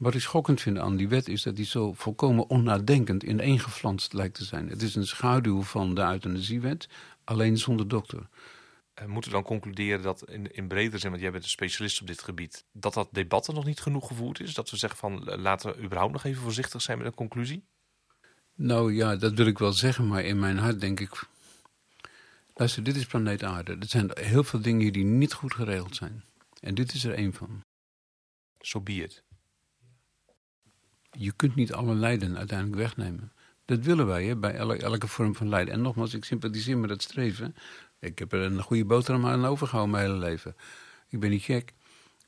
Wat 0.00 0.14
ik 0.14 0.20
schokkend 0.20 0.60
vind 0.60 0.78
aan 0.78 0.96
die 0.96 1.08
wet 1.08 1.28
is 1.28 1.42
dat 1.42 1.56
die 1.56 1.64
zo 1.64 1.92
volkomen 1.92 2.48
onnadenkend 2.48 3.22
ineengeflanst 3.22 4.12
lijkt 4.12 4.34
te 4.34 4.44
zijn. 4.44 4.68
Het 4.68 4.82
is 4.82 4.94
een 4.94 5.06
schaduw 5.06 5.62
van 5.62 5.94
de 5.94 6.00
euthanasiewet, 6.00 6.88
alleen 7.24 7.58
zonder 7.58 7.88
dokter. 7.88 8.28
Uh, 8.98 9.06
moeten 9.06 9.30
we 9.30 9.36
dan 9.36 9.46
concluderen 9.46 10.02
dat 10.02 10.30
in, 10.30 10.54
in 10.54 10.68
bredere 10.68 10.98
zin, 10.98 11.10
want 11.10 11.22
jij 11.22 11.30
bent 11.30 11.42
een 11.42 11.50
specialist 11.50 12.00
op 12.00 12.06
dit 12.06 12.22
gebied, 12.22 12.64
dat 12.72 12.94
dat 12.94 13.08
debat 13.12 13.46
er 13.46 13.54
nog 13.54 13.64
niet 13.64 13.80
genoeg 13.80 14.06
gevoerd 14.06 14.40
is? 14.40 14.54
Dat 14.54 14.70
we 14.70 14.76
zeggen 14.76 14.98
van 14.98 15.24
laten 15.24 15.70
we 15.70 15.82
überhaupt 15.82 16.12
nog 16.12 16.24
even 16.24 16.42
voorzichtig 16.42 16.82
zijn 16.82 16.98
met 16.98 17.06
een 17.06 17.14
conclusie? 17.14 17.64
Nou 18.54 18.94
ja, 18.94 19.16
dat 19.16 19.32
wil 19.32 19.46
ik 19.46 19.58
wel 19.58 19.72
zeggen, 19.72 20.06
maar 20.06 20.24
in 20.24 20.38
mijn 20.38 20.58
hart 20.58 20.80
denk 20.80 21.00
ik. 21.00 21.28
Luister, 22.54 22.82
dit 22.82 22.96
is 22.96 23.06
planeet 23.06 23.42
Aarde. 23.42 23.76
Er 23.80 23.88
zijn 23.88 24.10
heel 24.14 24.44
veel 24.44 24.60
dingen 24.60 24.80
hier 24.80 24.92
die 24.92 25.04
niet 25.04 25.32
goed 25.32 25.54
geregeld 25.54 25.96
zijn. 25.96 26.24
En 26.60 26.74
dit 26.74 26.94
is 26.94 27.04
er 27.04 27.14
één 27.14 27.32
van. 27.32 27.48
Zo 28.58 28.78
so 28.78 28.80
be 28.80 28.92
it. 28.92 29.22
Je 31.10 31.32
kunt 31.32 31.54
niet 31.54 31.72
alle 31.72 31.94
lijden 31.94 32.36
uiteindelijk 32.36 32.78
wegnemen. 32.78 33.32
Dat 33.64 33.78
willen 33.78 34.06
wij 34.06 34.24
hè, 34.24 34.36
bij 34.36 34.54
elke, 34.54 35.06
vorm 35.06 35.34
van 35.34 35.48
lijden. 35.48 35.74
En 35.74 35.82
nogmaals, 35.82 36.14
ik 36.14 36.24
sympathiseer 36.24 36.78
met 36.78 36.88
dat 36.88 37.02
streven. 37.02 37.54
Ik 37.98 38.18
heb 38.18 38.32
er 38.32 38.40
een 38.40 38.62
goede 38.62 38.84
boterham 38.84 39.26
aan 39.26 39.44
overgehouden 39.44 39.94
mijn 39.96 40.06
hele 40.06 40.18
leven. 40.18 40.56
Ik 41.08 41.20
ben 41.20 41.30
niet 41.30 41.42
gek. 41.42 41.74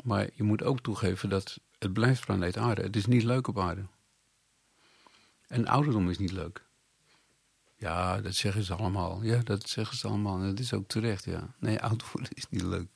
Maar 0.05 0.29
je 0.35 0.43
moet 0.43 0.63
ook 0.63 0.81
toegeven 0.81 1.29
dat 1.29 1.59
het 1.79 1.93
blijft 1.93 2.25
planeet 2.27 2.57
aarde. 2.57 2.83
Het 2.83 2.97
is 2.97 3.07
niet 3.07 3.23
leuk 3.23 3.49
op 3.49 3.59
aarde. 3.59 3.87
En 5.47 5.67
ouderdom 5.67 6.11
is 6.11 6.19
niet 6.19 6.33
leuk. 6.33 6.65
Ja, 7.77 8.21
dat 8.21 8.35
zeggen 8.35 8.63
ze 8.63 8.75
allemaal. 8.75 9.23
Ja, 9.23 9.41
dat 9.43 9.69
zeggen 9.69 9.97
ze 9.97 10.09
allemaal. 10.09 10.39
En 10.39 10.47
dat 10.47 10.59
is 10.59 10.73
ook 10.73 10.89
terecht, 10.89 11.25
ja. 11.25 11.55
Nee, 11.59 11.81
oud 11.81 12.11
worden 12.13 12.31
is 12.35 12.49
niet 12.49 12.63
leuk. 12.63 12.89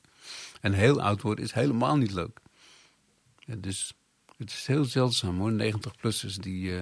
En 0.61 0.73
heel 0.73 1.01
oud 1.01 1.21
worden 1.21 1.45
is 1.45 1.51
helemaal 1.51 1.97
niet 1.97 2.11
leuk. 2.11 2.39
Ja, 3.39 3.55
dus 3.55 3.96
het 4.37 4.49
is 4.49 4.65
heel 4.67 4.85
zeldzaam 4.85 5.39
hoor, 5.39 5.51
90-plussers 5.51 6.35
die, 6.39 6.71
uh, 6.71 6.81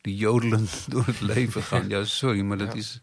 die 0.00 0.16
jodelen 0.16 0.66
door 0.88 1.06
het 1.06 1.20
leven 1.20 1.62
gaan. 1.62 1.88
Ja, 1.88 2.04
sorry, 2.04 2.40
maar 2.40 2.58
dat, 2.58 2.74
is, 2.74 3.00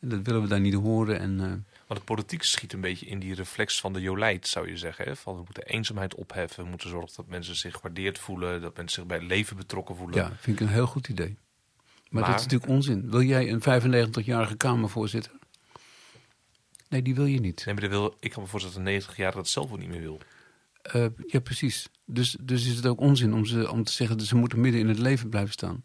dat 0.00 0.22
willen 0.22 0.42
we 0.42 0.48
daar 0.48 0.60
niet 0.60 0.74
horen. 0.74 1.18
En, 1.18 1.30
uh, 1.32 1.46
maar 1.88 1.98
de 1.98 2.04
politiek 2.04 2.42
schiet 2.42 2.72
een 2.72 2.80
beetje 2.80 3.06
in 3.06 3.18
die 3.18 3.34
reflex 3.34 3.80
van 3.80 3.92
de 3.92 4.00
jolijt, 4.00 4.48
zou 4.48 4.68
je 4.68 4.76
zeggen. 4.76 5.04
Hè? 5.04 5.16
Van 5.16 5.34
we 5.34 5.42
moeten 5.44 5.64
eenzaamheid 5.66 6.14
opheffen, 6.14 6.62
we 6.64 6.68
moeten 6.68 6.88
zorgen 6.88 7.12
dat 7.16 7.26
mensen 7.26 7.56
zich 7.56 7.74
gewaardeerd 7.74 8.18
voelen, 8.18 8.60
dat 8.60 8.76
mensen 8.76 8.96
zich 8.96 9.06
bij 9.06 9.18
het 9.18 9.26
leven 9.26 9.56
betrokken 9.56 9.96
voelen. 9.96 10.16
Ja, 10.16 10.32
vind 10.38 10.60
ik 10.60 10.66
een 10.66 10.72
heel 10.72 10.86
goed 10.86 11.08
idee. 11.08 11.36
Maar, 12.10 12.22
maar 12.22 12.30
dat 12.30 12.40
is 12.40 12.46
natuurlijk 12.46 12.72
onzin. 12.72 13.10
Wil 13.10 13.22
jij 13.22 13.50
een 13.50 13.60
95-jarige 13.60 14.56
Kamervoorzitter? 14.56 15.32
Nee, 16.88 17.02
die 17.02 17.14
wil 17.14 17.24
je 17.24 17.40
niet. 17.40 17.64
Nee, 17.64 17.74
maar 17.74 17.88
wil, 17.88 18.16
ik 18.20 18.30
kan 18.30 18.42
me 18.42 18.48
voorstellen 18.48 18.84
dat 18.84 18.94
een 18.94 19.02
90-jarige 19.02 19.36
dat 19.36 19.48
zelf 19.48 19.72
ook 19.72 19.78
niet 19.78 19.88
meer 19.88 20.00
wil. 20.00 20.20
Uh, 20.92 21.06
ja, 21.26 21.40
precies. 21.40 21.88
Dus, 22.04 22.36
dus 22.40 22.66
is 22.66 22.76
het 22.76 22.86
ook 22.86 23.00
onzin 23.00 23.34
om, 23.34 23.44
ze, 23.44 23.70
om 23.70 23.84
te 23.84 23.92
zeggen 23.92 24.18
dat 24.18 24.26
ze 24.26 24.36
moeten 24.36 24.60
midden 24.60 24.80
in 24.80 24.88
het 24.88 24.98
leven 24.98 25.28
blijven 25.28 25.52
staan. 25.52 25.84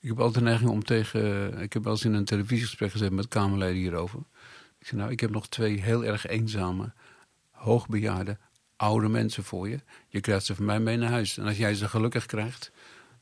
Ik 0.00 0.08
heb 0.08 0.20
altijd 0.20 0.44
de 0.44 0.50
neiging 0.50 0.70
om 0.70 0.84
tegen. 0.84 1.52
Ik 1.58 1.72
heb 1.72 1.84
wel 1.84 1.92
eens 1.92 2.04
in 2.04 2.12
een 2.12 2.24
televisiegesprek 2.24 2.90
gezet 2.90 3.12
met 3.12 3.28
Kamerleden 3.28 3.76
hierover. 3.76 4.20
Ik 4.78 4.86
zei, 4.86 5.00
nou, 5.00 5.12
ik 5.12 5.20
heb 5.20 5.30
nog 5.30 5.48
twee 5.48 5.80
heel 5.80 6.04
erg 6.04 6.26
eenzame, 6.26 6.92
hoogbejaarde, 7.50 8.38
oude 8.76 9.08
mensen 9.08 9.44
voor 9.44 9.68
je. 9.68 9.80
Je 10.08 10.20
krijgt 10.20 10.44
ze 10.44 10.54
van 10.54 10.64
mij 10.64 10.80
mee 10.80 10.96
naar 10.96 11.10
huis. 11.10 11.38
En 11.38 11.46
als 11.46 11.56
jij 11.56 11.74
ze 11.74 11.88
gelukkig 11.88 12.26
krijgt, 12.26 12.72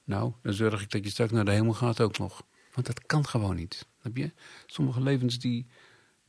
nou, 0.04 0.32
dan 0.42 0.52
zorg 0.52 0.82
ik 0.82 0.90
dat 0.90 1.04
je 1.04 1.10
straks 1.10 1.32
naar 1.32 1.44
de 1.44 1.50
hemel 1.50 1.72
gaat 1.72 2.00
ook 2.00 2.18
nog. 2.18 2.42
Want 2.74 2.86
dat 2.86 3.06
kan 3.06 3.26
gewoon 3.26 3.56
niet. 3.56 3.86
Heb 4.00 4.16
je? 4.16 4.32
Sommige 4.66 5.02
levens 5.02 5.38
die, 5.38 5.66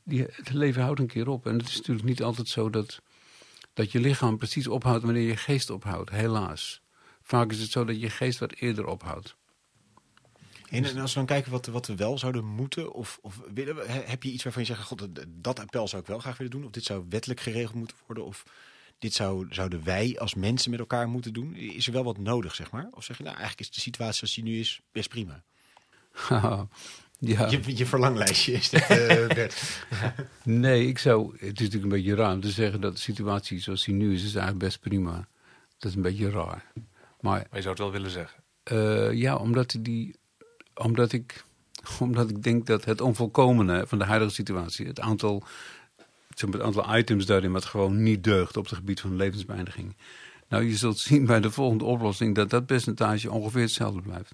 die. 0.03 0.21
Het 0.21 0.53
leven 0.53 0.81
houdt 0.81 0.99
een 0.99 1.07
keer 1.07 1.27
op. 1.27 1.47
En 1.47 1.57
het 1.57 1.67
is 1.67 1.77
natuurlijk 1.77 2.07
niet 2.07 2.23
altijd 2.23 2.47
zo 2.47 2.69
dat 2.69 3.01
dat 3.75 3.91
je 3.91 3.99
lichaam 3.99 4.37
precies 4.37 4.67
ophoudt 4.67 5.03
wanneer 5.03 5.27
je 5.27 5.37
geest 5.37 5.69
ophoudt, 5.69 6.09
helaas. 6.09 6.81
Vaak 7.21 7.51
is 7.51 7.59
het 7.59 7.71
zo 7.71 7.85
dat 7.85 8.01
je 8.01 8.09
geest 8.09 8.39
wat 8.39 8.51
eerder 8.53 8.85
ophoudt. 8.85 9.35
En, 10.69 10.97
als 10.97 11.13
we 11.13 11.17
dan 11.17 11.25
kijken 11.25 11.51
wat, 11.51 11.65
wat 11.65 11.87
we 11.87 11.95
wel 11.95 12.17
zouden 12.17 12.45
moeten, 12.45 12.93
of, 12.93 13.19
of 13.21 13.41
heb 14.05 14.23
je 14.23 14.31
iets 14.31 14.43
waarvan 14.43 14.61
je 14.61 14.67
zegt, 14.67 14.81
god, 14.81 15.07
dat 15.27 15.59
appel 15.59 15.87
zou 15.87 16.01
ik 16.01 16.07
wel 16.07 16.19
graag 16.19 16.37
willen 16.37 16.51
doen, 16.51 16.65
of 16.65 16.71
dit 16.71 16.83
zou 16.83 17.05
wettelijk 17.09 17.39
geregeld 17.39 17.73
moeten 17.75 17.97
worden, 18.05 18.25
of 18.25 18.43
dit 18.99 19.13
zou, 19.13 19.47
zouden 19.49 19.83
wij 19.83 20.19
als 20.19 20.33
mensen 20.33 20.71
met 20.71 20.79
elkaar 20.79 21.07
moeten 21.09 21.33
doen? 21.33 21.55
Is 21.55 21.87
er 21.87 21.93
wel 21.93 22.03
wat 22.03 22.17
nodig, 22.17 22.55
zeg 22.55 22.71
maar? 22.71 22.87
Of 22.91 23.03
zeg 23.03 23.17
je, 23.17 23.23
nou, 23.23 23.35
eigenlijk 23.35 23.69
is 23.69 23.75
de 23.75 23.81
situatie 23.81 24.17
zoals 24.17 24.33
die 24.33 24.43
nu 24.43 24.59
is 24.59 24.81
best 24.91 25.09
prima? 25.09 25.43
Ja. 27.19 27.49
Je, 27.49 27.77
je 27.77 27.85
verlanglijstje 27.85 28.51
is 28.51 28.69
dit, 28.69 28.81
uh, 28.81 29.27
Bert. 29.35 29.81
nee, 30.43 30.87
ik 30.87 30.97
zou... 30.97 31.31
Het 31.31 31.41
is 31.41 31.49
natuurlijk 31.49 31.83
een 31.83 31.89
beetje 31.89 32.15
raar 32.15 32.33
om 32.33 32.41
te 32.41 32.49
zeggen 32.49 32.81
dat 32.81 32.93
de 32.93 33.01
situatie 33.01 33.59
zoals 33.59 33.83
die 33.83 33.93
nu 33.93 34.13
is, 34.13 34.23
is 34.23 34.35
eigenlijk 34.35 34.65
best 34.65 34.79
prima. 34.79 35.27
Dat 35.77 35.89
is 35.89 35.95
een 35.95 36.01
beetje 36.01 36.29
raar. 36.29 36.71
Maar, 36.73 36.81
maar 37.21 37.47
je 37.51 37.61
zou 37.61 37.69
het 37.69 37.79
wel 37.79 37.91
willen 37.91 38.11
zeggen? 38.11 38.43
Uh, 38.71 39.13
ja, 39.13 39.35
omdat, 39.35 39.77
die, 39.79 40.15
omdat, 40.73 41.11
ik, 41.11 41.43
omdat 41.99 42.29
ik 42.29 42.43
denk 42.43 42.65
dat 42.65 42.85
het 42.85 43.01
onvolkomene 43.01 43.87
van 43.87 43.97
de 43.97 44.05
huidige 44.05 44.33
situatie, 44.33 44.87
het 44.87 44.99
aantal, 44.99 45.43
het 46.27 46.61
aantal 46.61 46.97
items 46.97 47.25
daarin 47.25 47.51
wat 47.51 47.65
gewoon 47.65 48.03
niet 48.03 48.23
deugt 48.23 48.57
op 48.57 48.65
het 48.65 48.75
gebied 48.75 49.01
van 49.01 49.15
levensbeëindiging. 49.15 49.95
Nou, 50.49 50.63
je 50.63 50.75
zult 50.75 50.97
zien 50.97 51.25
bij 51.25 51.39
de 51.39 51.51
volgende 51.51 51.83
oplossing 51.83 52.35
dat 52.35 52.49
dat 52.49 52.65
percentage 52.65 53.31
ongeveer 53.31 53.61
hetzelfde 53.61 54.01
blijft. 54.01 54.33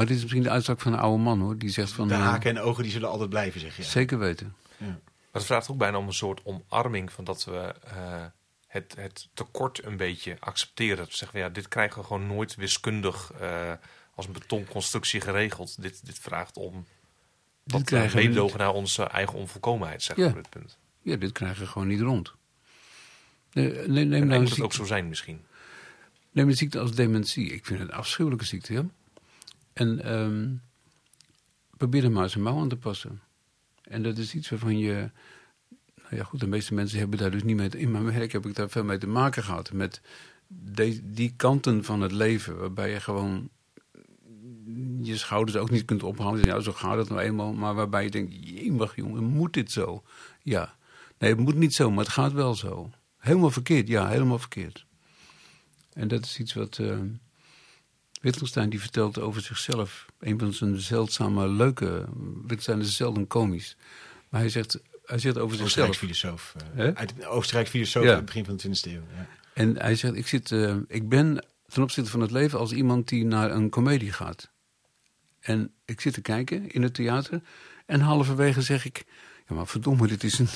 Maar 0.00 0.08
dit 0.08 0.18
is 0.18 0.22
misschien 0.22 0.42
de 0.42 0.50
uitspraak 0.50 0.80
van 0.80 0.92
een 0.92 0.98
oude 0.98 1.22
man 1.22 1.40
hoor. 1.40 1.58
Die 1.58 1.70
zegt 1.70 1.92
van. 1.92 2.08
De 2.08 2.14
haken 2.14 2.50
en 2.50 2.62
ogen 2.62 2.82
die 2.82 2.92
zullen 2.92 3.08
altijd 3.08 3.28
blijven, 3.28 3.60
zeg 3.60 3.76
je. 3.76 3.82
Zeker 3.82 4.18
weten. 4.18 4.54
Ja. 4.76 4.86
Maar 4.86 4.98
het 5.32 5.44
vraagt 5.44 5.70
ook 5.70 5.76
bijna 5.76 5.98
om 5.98 6.06
een 6.06 6.12
soort 6.12 6.40
omarming 6.44 7.12
van 7.12 7.24
dat 7.24 7.44
we 7.44 7.74
uh, 7.84 8.24
het, 8.66 8.94
het 8.96 9.28
tekort 9.34 9.84
een 9.84 9.96
beetje 9.96 10.36
accepteren. 10.38 10.96
Dat 10.96 11.08
we 11.08 11.16
zeggen, 11.16 11.38
ja, 11.38 11.48
dit 11.48 11.68
krijgen 11.68 12.00
we 12.00 12.06
gewoon 12.06 12.26
nooit 12.26 12.54
wiskundig 12.54 13.32
uh, 13.40 13.72
als 14.14 14.26
een 14.26 14.32
betonconstructie 14.32 15.20
geregeld. 15.20 15.82
Dit, 15.82 16.06
dit 16.06 16.18
vraagt 16.18 16.56
om 16.56 16.86
wat 17.64 17.90
meedogen 17.90 18.58
naar 18.58 18.72
onze 18.72 19.02
eigen 19.02 19.38
onvolkomenheid, 19.38 20.02
zeg 20.02 20.16
ja. 20.16 20.26
op 20.26 20.34
dit 20.34 20.50
punt. 20.50 20.78
Ja, 21.02 21.16
dit 21.16 21.32
krijgen 21.32 21.62
we 21.62 21.66
gewoon 21.66 21.88
niet 21.88 22.00
rond. 22.00 22.34
Nee, 23.52 23.72
neem, 23.72 24.08
neem 24.08 24.22
en 24.22 24.28
nou 24.28 24.40
moet 24.40 24.50
het 24.50 24.60
ook 24.60 24.72
zo 24.72 24.84
zijn 24.84 25.08
misschien. 25.08 25.40
Neem 26.30 26.48
een 26.48 26.56
ziekte 26.56 26.78
als 26.78 26.94
dementie. 26.94 27.52
Ik 27.52 27.66
vind 27.66 27.80
het 27.80 27.88
een 27.88 27.94
afschuwelijke 27.94 28.44
ziekte, 28.44 28.72
ja. 28.72 28.84
En 29.72 30.12
um, 30.14 30.62
probeer 31.76 32.04
er 32.04 32.10
maar 32.10 32.32
een 32.34 32.42
mouw 32.42 32.58
aan 32.58 32.68
te 32.68 32.76
passen. 32.76 33.20
En 33.82 34.02
dat 34.02 34.18
is 34.18 34.34
iets 34.34 34.50
waarvan 34.50 34.78
je. 34.78 35.10
Nou 35.96 36.16
ja, 36.16 36.24
goed, 36.24 36.40
de 36.40 36.46
meeste 36.46 36.74
mensen 36.74 36.98
hebben 36.98 37.18
daar 37.18 37.30
dus 37.30 37.42
niet 37.42 37.56
mee. 37.56 37.68
In 37.68 37.90
mijn 37.90 38.04
werk 38.04 38.32
heb 38.32 38.46
ik 38.46 38.54
daar 38.54 38.70
veel 38.70 38.84
mee 38.84 38.98
te 38.98 39.06
maken 39.06 39.42
gehad. 39.42 39.72
Met 39.72 40.00
die 41.02 41.34
kanten 41.36 41.84
van 41.84 42.00
het 42.00 42.12
leven, 42.12 42.58
waarbij 42.58 42.90
je 42.90 43.00
gewoon 43.00 43.50
je 45.02 45.16
schouders 45.16 45.56
ook 45.56 45.70
niet 45.70 45.84
kunt 45.84 46.02
ophalen. 46.02 46.44
Ja, 46.44 46.60
zo 46.60 46.72
gaat 46.72 46.96
het 46.96 47.08
nou 47.08 47.20
eenmaal. 47.20 47.52
Maar 47.52 47.74
waarbij 47.74 48.04
je 48.04 48.10
denkt: 48.10 48.34
jemig 48.40 48.96
jongen, 48.96 49.24
moet 49.24 49.52
dit 49.52 49.72
zo? 49.72 50.02
Ja. 50.42 50.76
Nee, 51.18 51.30
het 51.30 51.40
moet 51.40 51.54
niet 51.54 51.74
zo, 51.74 51.90
maar 51.90 52.04
het 52.04 52.12
gaat 52.12 52.32
wel 52.32 52.54
zo. 52.54 52.90
Helemaal 53.18 53.50
verkeerd, 53.50 53.88
ja, 53.88 54.08
helemaal 54.08 54.38
verkeerd. 54.38 54.86
En 55.92 56.08
dat 56.08 56.24
is 56.24 56.38
iets 56.38 56.54
wat. 56.54 56.78
Uh, 56.78 56.98
Wittgenstein 58.20 58.70
die 58.70 58.80
vertelt 58.80 59.18
over 59.18 59.42
zichzelf. 59.42 60.06
Een 60.18 60.38
van 60.38 60.52
zijn 60.52 60.80
zeldzame 60.80 61.48
leuke. 61.48 62.06
Wittgenstein 62.34 62.80
is 62.80 62.96
zelden 62.96 63.26
komisch. 63.26 63.76
Maar 64.28 64.40
hij 64.40 64.50
zegt, 64.50 64.80
hij 65.04 65.18
zegt 65.18 65.38
over 65.38 65.56
zichzelf. 65.56 65.96
Filosoof. 65.96 66.54
Uh, 66.76 66.88
uit 66.94 67.26
Oostenrijks 67.26 67.70
filosoof 67.70 68.04
ja. 68.04 68.14
het 68.14 68.24
begin 68.24 68.44
van 68.44 68.56
de 68.56 68.68
20e 68.68 68.92
eeuw. 68.92 69.02
Ja. 69.14 69.26
En 69.54 69.76
hij 69.76 69.94
zegt: 69.94 70.14
ik, 70.14 70.26
zit, 70.26 70.50
uh, 70.50 70.76
ik 70.88 71.08
ben 71.08 71.44
ten 71.66 71.82
opzichte 71.82 72.10
van 72.10 72.20
het 72.20 72.30
leven 72.30 72.58
als 72.58 72.72
iemand 72.72 73.08
die 73.08 73.24
naar 73.24 73.50
een 73.50 73.68
komedie 73.68 74.12
gaat. 74.12 74.50
En 75.40 75.72
ik 75.84 76.00
zit 76.00 76.14
te 76.14 76.20
kijken 76.20 76.70
in 76.70 76.82
het 76.82 76.94
theater. 76.94 77.42
En 77.86 78.00
halverwege 78.00 78.62
zeg 78.62 78.84
ik: 78.84 79.04
ja, 79.50 79.56
maar 79.56 79.66
verdomme, 79.66 80.06
dit 80.06 80.24
is, 80.24 80.38
een, 80.38 80.48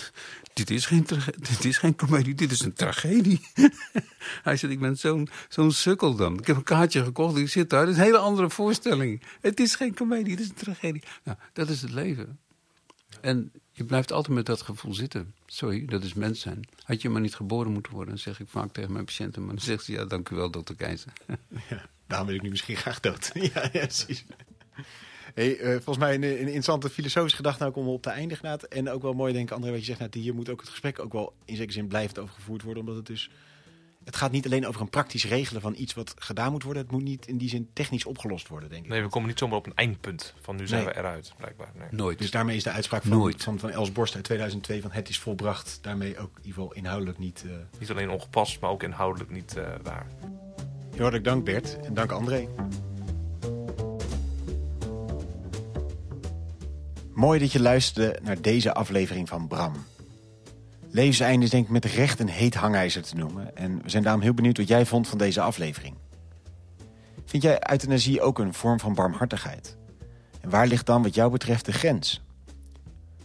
dit 0.52 0.70
is, 0.70 0.86
geen, 0.86 1.06
dit 1.36 1.64
is 1.64 1.78
geen 1.78 1.96
comedie, 1.96 2.34
dit 2.34 2.50
is 2.50 2.60
een 2.60 2.72
tragedie. 2.72 3.40
Hij 4.42 4.56
zegt, 4.56 4.72
ik 4.72 4.80
ben 4.80 4.96
zo'n 4.96 5.28
zo'n 5.48 5.72
sukkel 5.72 6.14
dan. 6.14 6.38
Ik 6.38 6.46
heb 6.46 6.56
een 6.56 6.62
kaartje 6.62 7.04
gekocht, 7.04 7.36
ik 7.36 7.48
zit 7.48 7.70
daar. 7.70 7.80
Het 7.80 7.90
is 7.90 7.96
een 7.96 8.02
hele 8.02 8.18
andere 8.18 8.50
voorstelling. 8.50 9.22
Het 9.40 9.60
is 9.60 9.74
geen 9.74 9.94
comedie, 9.94 10.32
het 10.32 10.40
is 10.40 10.48
een 10.48 10.54
tragedie. 10.54 11.02
Nou, 11.24 11.38
dat 11.52 11.68
is 11.68 11.82
het 11.82 11.92
leven. 11.92 12.38
En 13.20 13.52
je 13.72 13.84
blijft 13.84 14.12
altijd 14.12 14.34
met 14.34 14.46
dat 14.46 14.62
gevoel 14.62 14.94
zitten. 14.94 15.34
Sorry, 15.46 15.84
dat 15.84 16.02
is 16.02 16.14
mens 16.14 16.40
zijn. 16.40 16.68
Had 16.82 17.02
je 17.02 17.08
maar 17.08 17.20
niet 17.20 17.34
geboren 17.34 17.72
moeten 17.72 17.92
worden, 17.92 18.18
zeg 18.18 18.40
ik 18.40 18.48
vaak 18.48 18.72
tegen 18.72 18.92
mijn 18.92 19.04
patiënten. 19.04 19.44
Maar 19.44 19.54
dan 19.54 19.64
zegt 19.64 19.84
ze, 19.84 19.92
ja, 19.92 20.04
dank 20.04 20.28
u 20.28 20.36
wel, 20.36 20.50
dokter 20.50 20.74
Keizer. 20.74 21.12
Ja. 21.68 21.88
Daarom 22.06 22.26
wil 22.26 22.36
ik 22.36 22.42
nu 22.42 22.50
misschien 22.50 22.76
graag 22.76 23.00
dood. 23.00 23.30
ja, 23.54 23.62
ja, 23.62 23.68
precies. 23.70 24.24
Hey, 25.34 25.58
eh, 25.58 25.70
volgens 25.72 25.98
mij 25.98 26.14
een, 26.14 26.22
een 26.22 26.38
interessante 26.38 26.90
filosofische 26.90 27.36
gedachte 27.36 27.64
ook 27.64 27.76
om 27.76 27.88
op 27.88 28.02
te 28.02 28.10
eindigen. 28.10 28.44
Naat. 28.44 28.62
En 28.62 28.90
ook 28.90 29.02
wel 29.02 29.12
mooi, 29.12 29.32
denk 29.32 29.48
ik, 29.48 29.54
André, 29.54 29.70
wat 29.70 29.78
je 29.78 29.84
zegt. 29.84 29.98
Naat, 30.00 30.14
hier 30.14 30.34
moet 30.34 30.48
ook 30.50 30.60
het 30.60 30.68
gesprek 30.70 30.98
ook 30.98 31.12
wel 31.12 31.32
in 31.44 31.56
zekere 31.56 31.72
zin 31.72 31.86
blijvend 31.88 32.18
over 32.18 32.34
gevoerd 32.34 32.62
worden. 32.62 32.80
Omdat 32.82 32.96
het 32.96 33.06
dus... 33.06 33.30
Het 34.04 34.16
gaat 34.16 34.30
niet 34.32 34.44
alleen 34.44 34.66
over 34.66 34.80
een 34.80 34.88
praktisch 34.90 35.24
regelen 35.26 35.62
van 35.62 35.74
iets 35.76 35.94
wat 35.94 36.14
gedaan 36.18 36.52
moet 36.52 36.62
worden. 36.62 36.82
Het 36.82 36.90
moet 36.92 37.02
niet 37.02 37.26
in 37.26 37.38
die 37.38 37.48
zin 37.48 37.68
technisch 37.72 38.04
opgelost 38.04 38.48
worden, 38.48 38.68
denk 38.68 38.84
ik. 38.84 38.90
Nee, 38.90 39.02
we 39.02 39.08
komen 39.08 39.28
niet 39.28 39.38
zomaar 39.38 39.56
op 39.56 39.66
een 39.66 39.74
eindpunt 39.74 40.34
van 40.40 40.56
nu 40.56 40.66
zijn 40.66 40.84
Nee. 40.84 40.92
we 40.92 40.98
eruit, 40.98 41.32
blijkbaar. 41.36 41.72
Nee. 41.78 41.88
Nooit. 41.90 42.18
Dus 42.18 42.30
daarmee 42.30 42.56
is 42.56 42.62
de 42.62 42.70
uitspraak 42.70 43.02
van, 43.02 43.18
Nooit. 43.18 43.42
van, 43.42 43.58
van 43.58 43.70
Els 43.70 43.92
Borst 43.92 44.14
uit 44.14 44.24
2002 44.24 44.80
van 44.82 44.90
het 44.90 45.08
is 45.08 45.18
volbracht. 45.18 45.78
Daarmee 45.82 46.18
ook 46.18 46.30
in 46.30 46.44
ieder 46.44 46.52
geval 46.52 46.72
inhoudelijk 46.72 47.18
niet... 47.18 47.44
eh 47.46 47.52
Niet 47.80 47.90
alleen 47.90 48.10
ongepast, 48.10 48.60
maar 48.60 48.70
ook 48.70 48.82
inhoudelijk 48.82 49.30
niet 49.30 49.56
eh, 49.56 49.64
waar. 49.82 50.06
Heel 50.90 51.00
hartelijk 51.00 51.24
dank 51.24 51.44
Bert 51.44 51.78
en 51.80 51.94
dank 51.94 52.10
André. 52.12 52.48
Mooi 57.14 57.38
dat 57.38 57.52
je 57.52 57.60
luisterde 57.60 58.18
naar 58.22 58.40
deze 58.40 58.74
aflevering 58.74 59.28
van 59.28 59.48
Bram. 59.48 59.72
Levenseinde 60.90 61.44
is 61.44 61.50
denk 61.50 61.64
ik 61.64 61.70
met 61.70 61.84
recht 61.84 62.20
een 62.20 62.28
heet 62.28 62.54
hangijzer 62.54 63.02
te 63.02 63.16
noemen. 63.16 63.56
En 63.56 63.82
we 63.82 63.90
zijn 63.90 64.02
daarom 64.02 64.22
heel 64.22 64.34
benieuwd 64.34 64.56
wat 64.56 64.68
jij 64.68 64.86
vond 64.86 65.08
van 65.08 65.18
deze 65.18 65.40
aflevering. 65.40 65.96
Vind 67.24 67.42
jij 67.42 67.70
euthanasie 67.70 68.20
ook 68.20 68.38
een 68.38 68.54
vorm 68.54 68.80
van 68.80 68.94
barmhartigheid? 68.94 69.76
En 70.40 70.50
waar 70.50 70.66
ligt 70.66 70.86
dan 70.86 71.02
wat 71.02 71.14
jou 71.14 71.30
betreft 71.30 71.64
de 71.64 71.72
grens? 71.72 72.22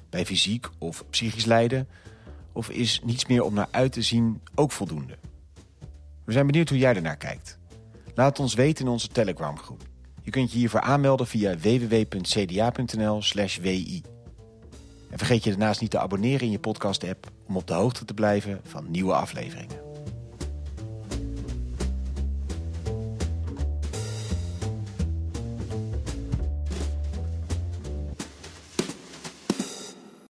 Bij 0.10 0.26
fysiek 0.26 0.70
of 0.78 1.06
psychisch 1.10 1.46
lijden? 1.46 1.88
Of 2.52 2.70
is 2.70 3.02
niets 3.04 3.26
meer 3.26 3.44
om 3.44 3.54
naar 3.54 3.68
uit 3.72 3.92
te 3.92 4.02
zien 4.02 4.42
ook 4.56 4.72
voldoende? 4.72 5.18
We 6.26 6.32
zijn 6.32 6.46
benieuwd 6.46 6.70
hoe 6.70 6.78
jij 6.78 6.96
ernaar 6.96 7.18
kijkt. 7.18 7.58
Laat 8.16 8.40
ons 8.40 8.54
weten 8.54 8.86
in 8.86 8.92
onze 8.92 9.08
Telegram 9.08 9.58
groep. 9.58 9.89
Je 10.30 10.36
kunt 10.36 10.52
je 10.52 10.58
hiervoor 10.58 10.82
aanmelden 10.82 11.28
via 11.28 11.58
www.cda.nl 11.58 13.22
wi. 13.62 14.02
En 15.10 15.18
vergeet 15.18 15.44
je 15.44 15.50
daarnaast 15.50 15.82
niet 15.82 15.92
te 15.92 16.00
abonneren 16.00 16.42
in 16.42 16.52
je 16.52 16.60
podcast 16.60 17.04
app 17.04 17.32
om 17.48 17.58
op 17.58 17.68
de 17.68 17.74
hoogte 17.74 18.06
te 18.06 18.14
blijven 18.14 18.62
van 18.64 18.92
nieuwe 18.92 19.14
afleveringen. 19.14 19.89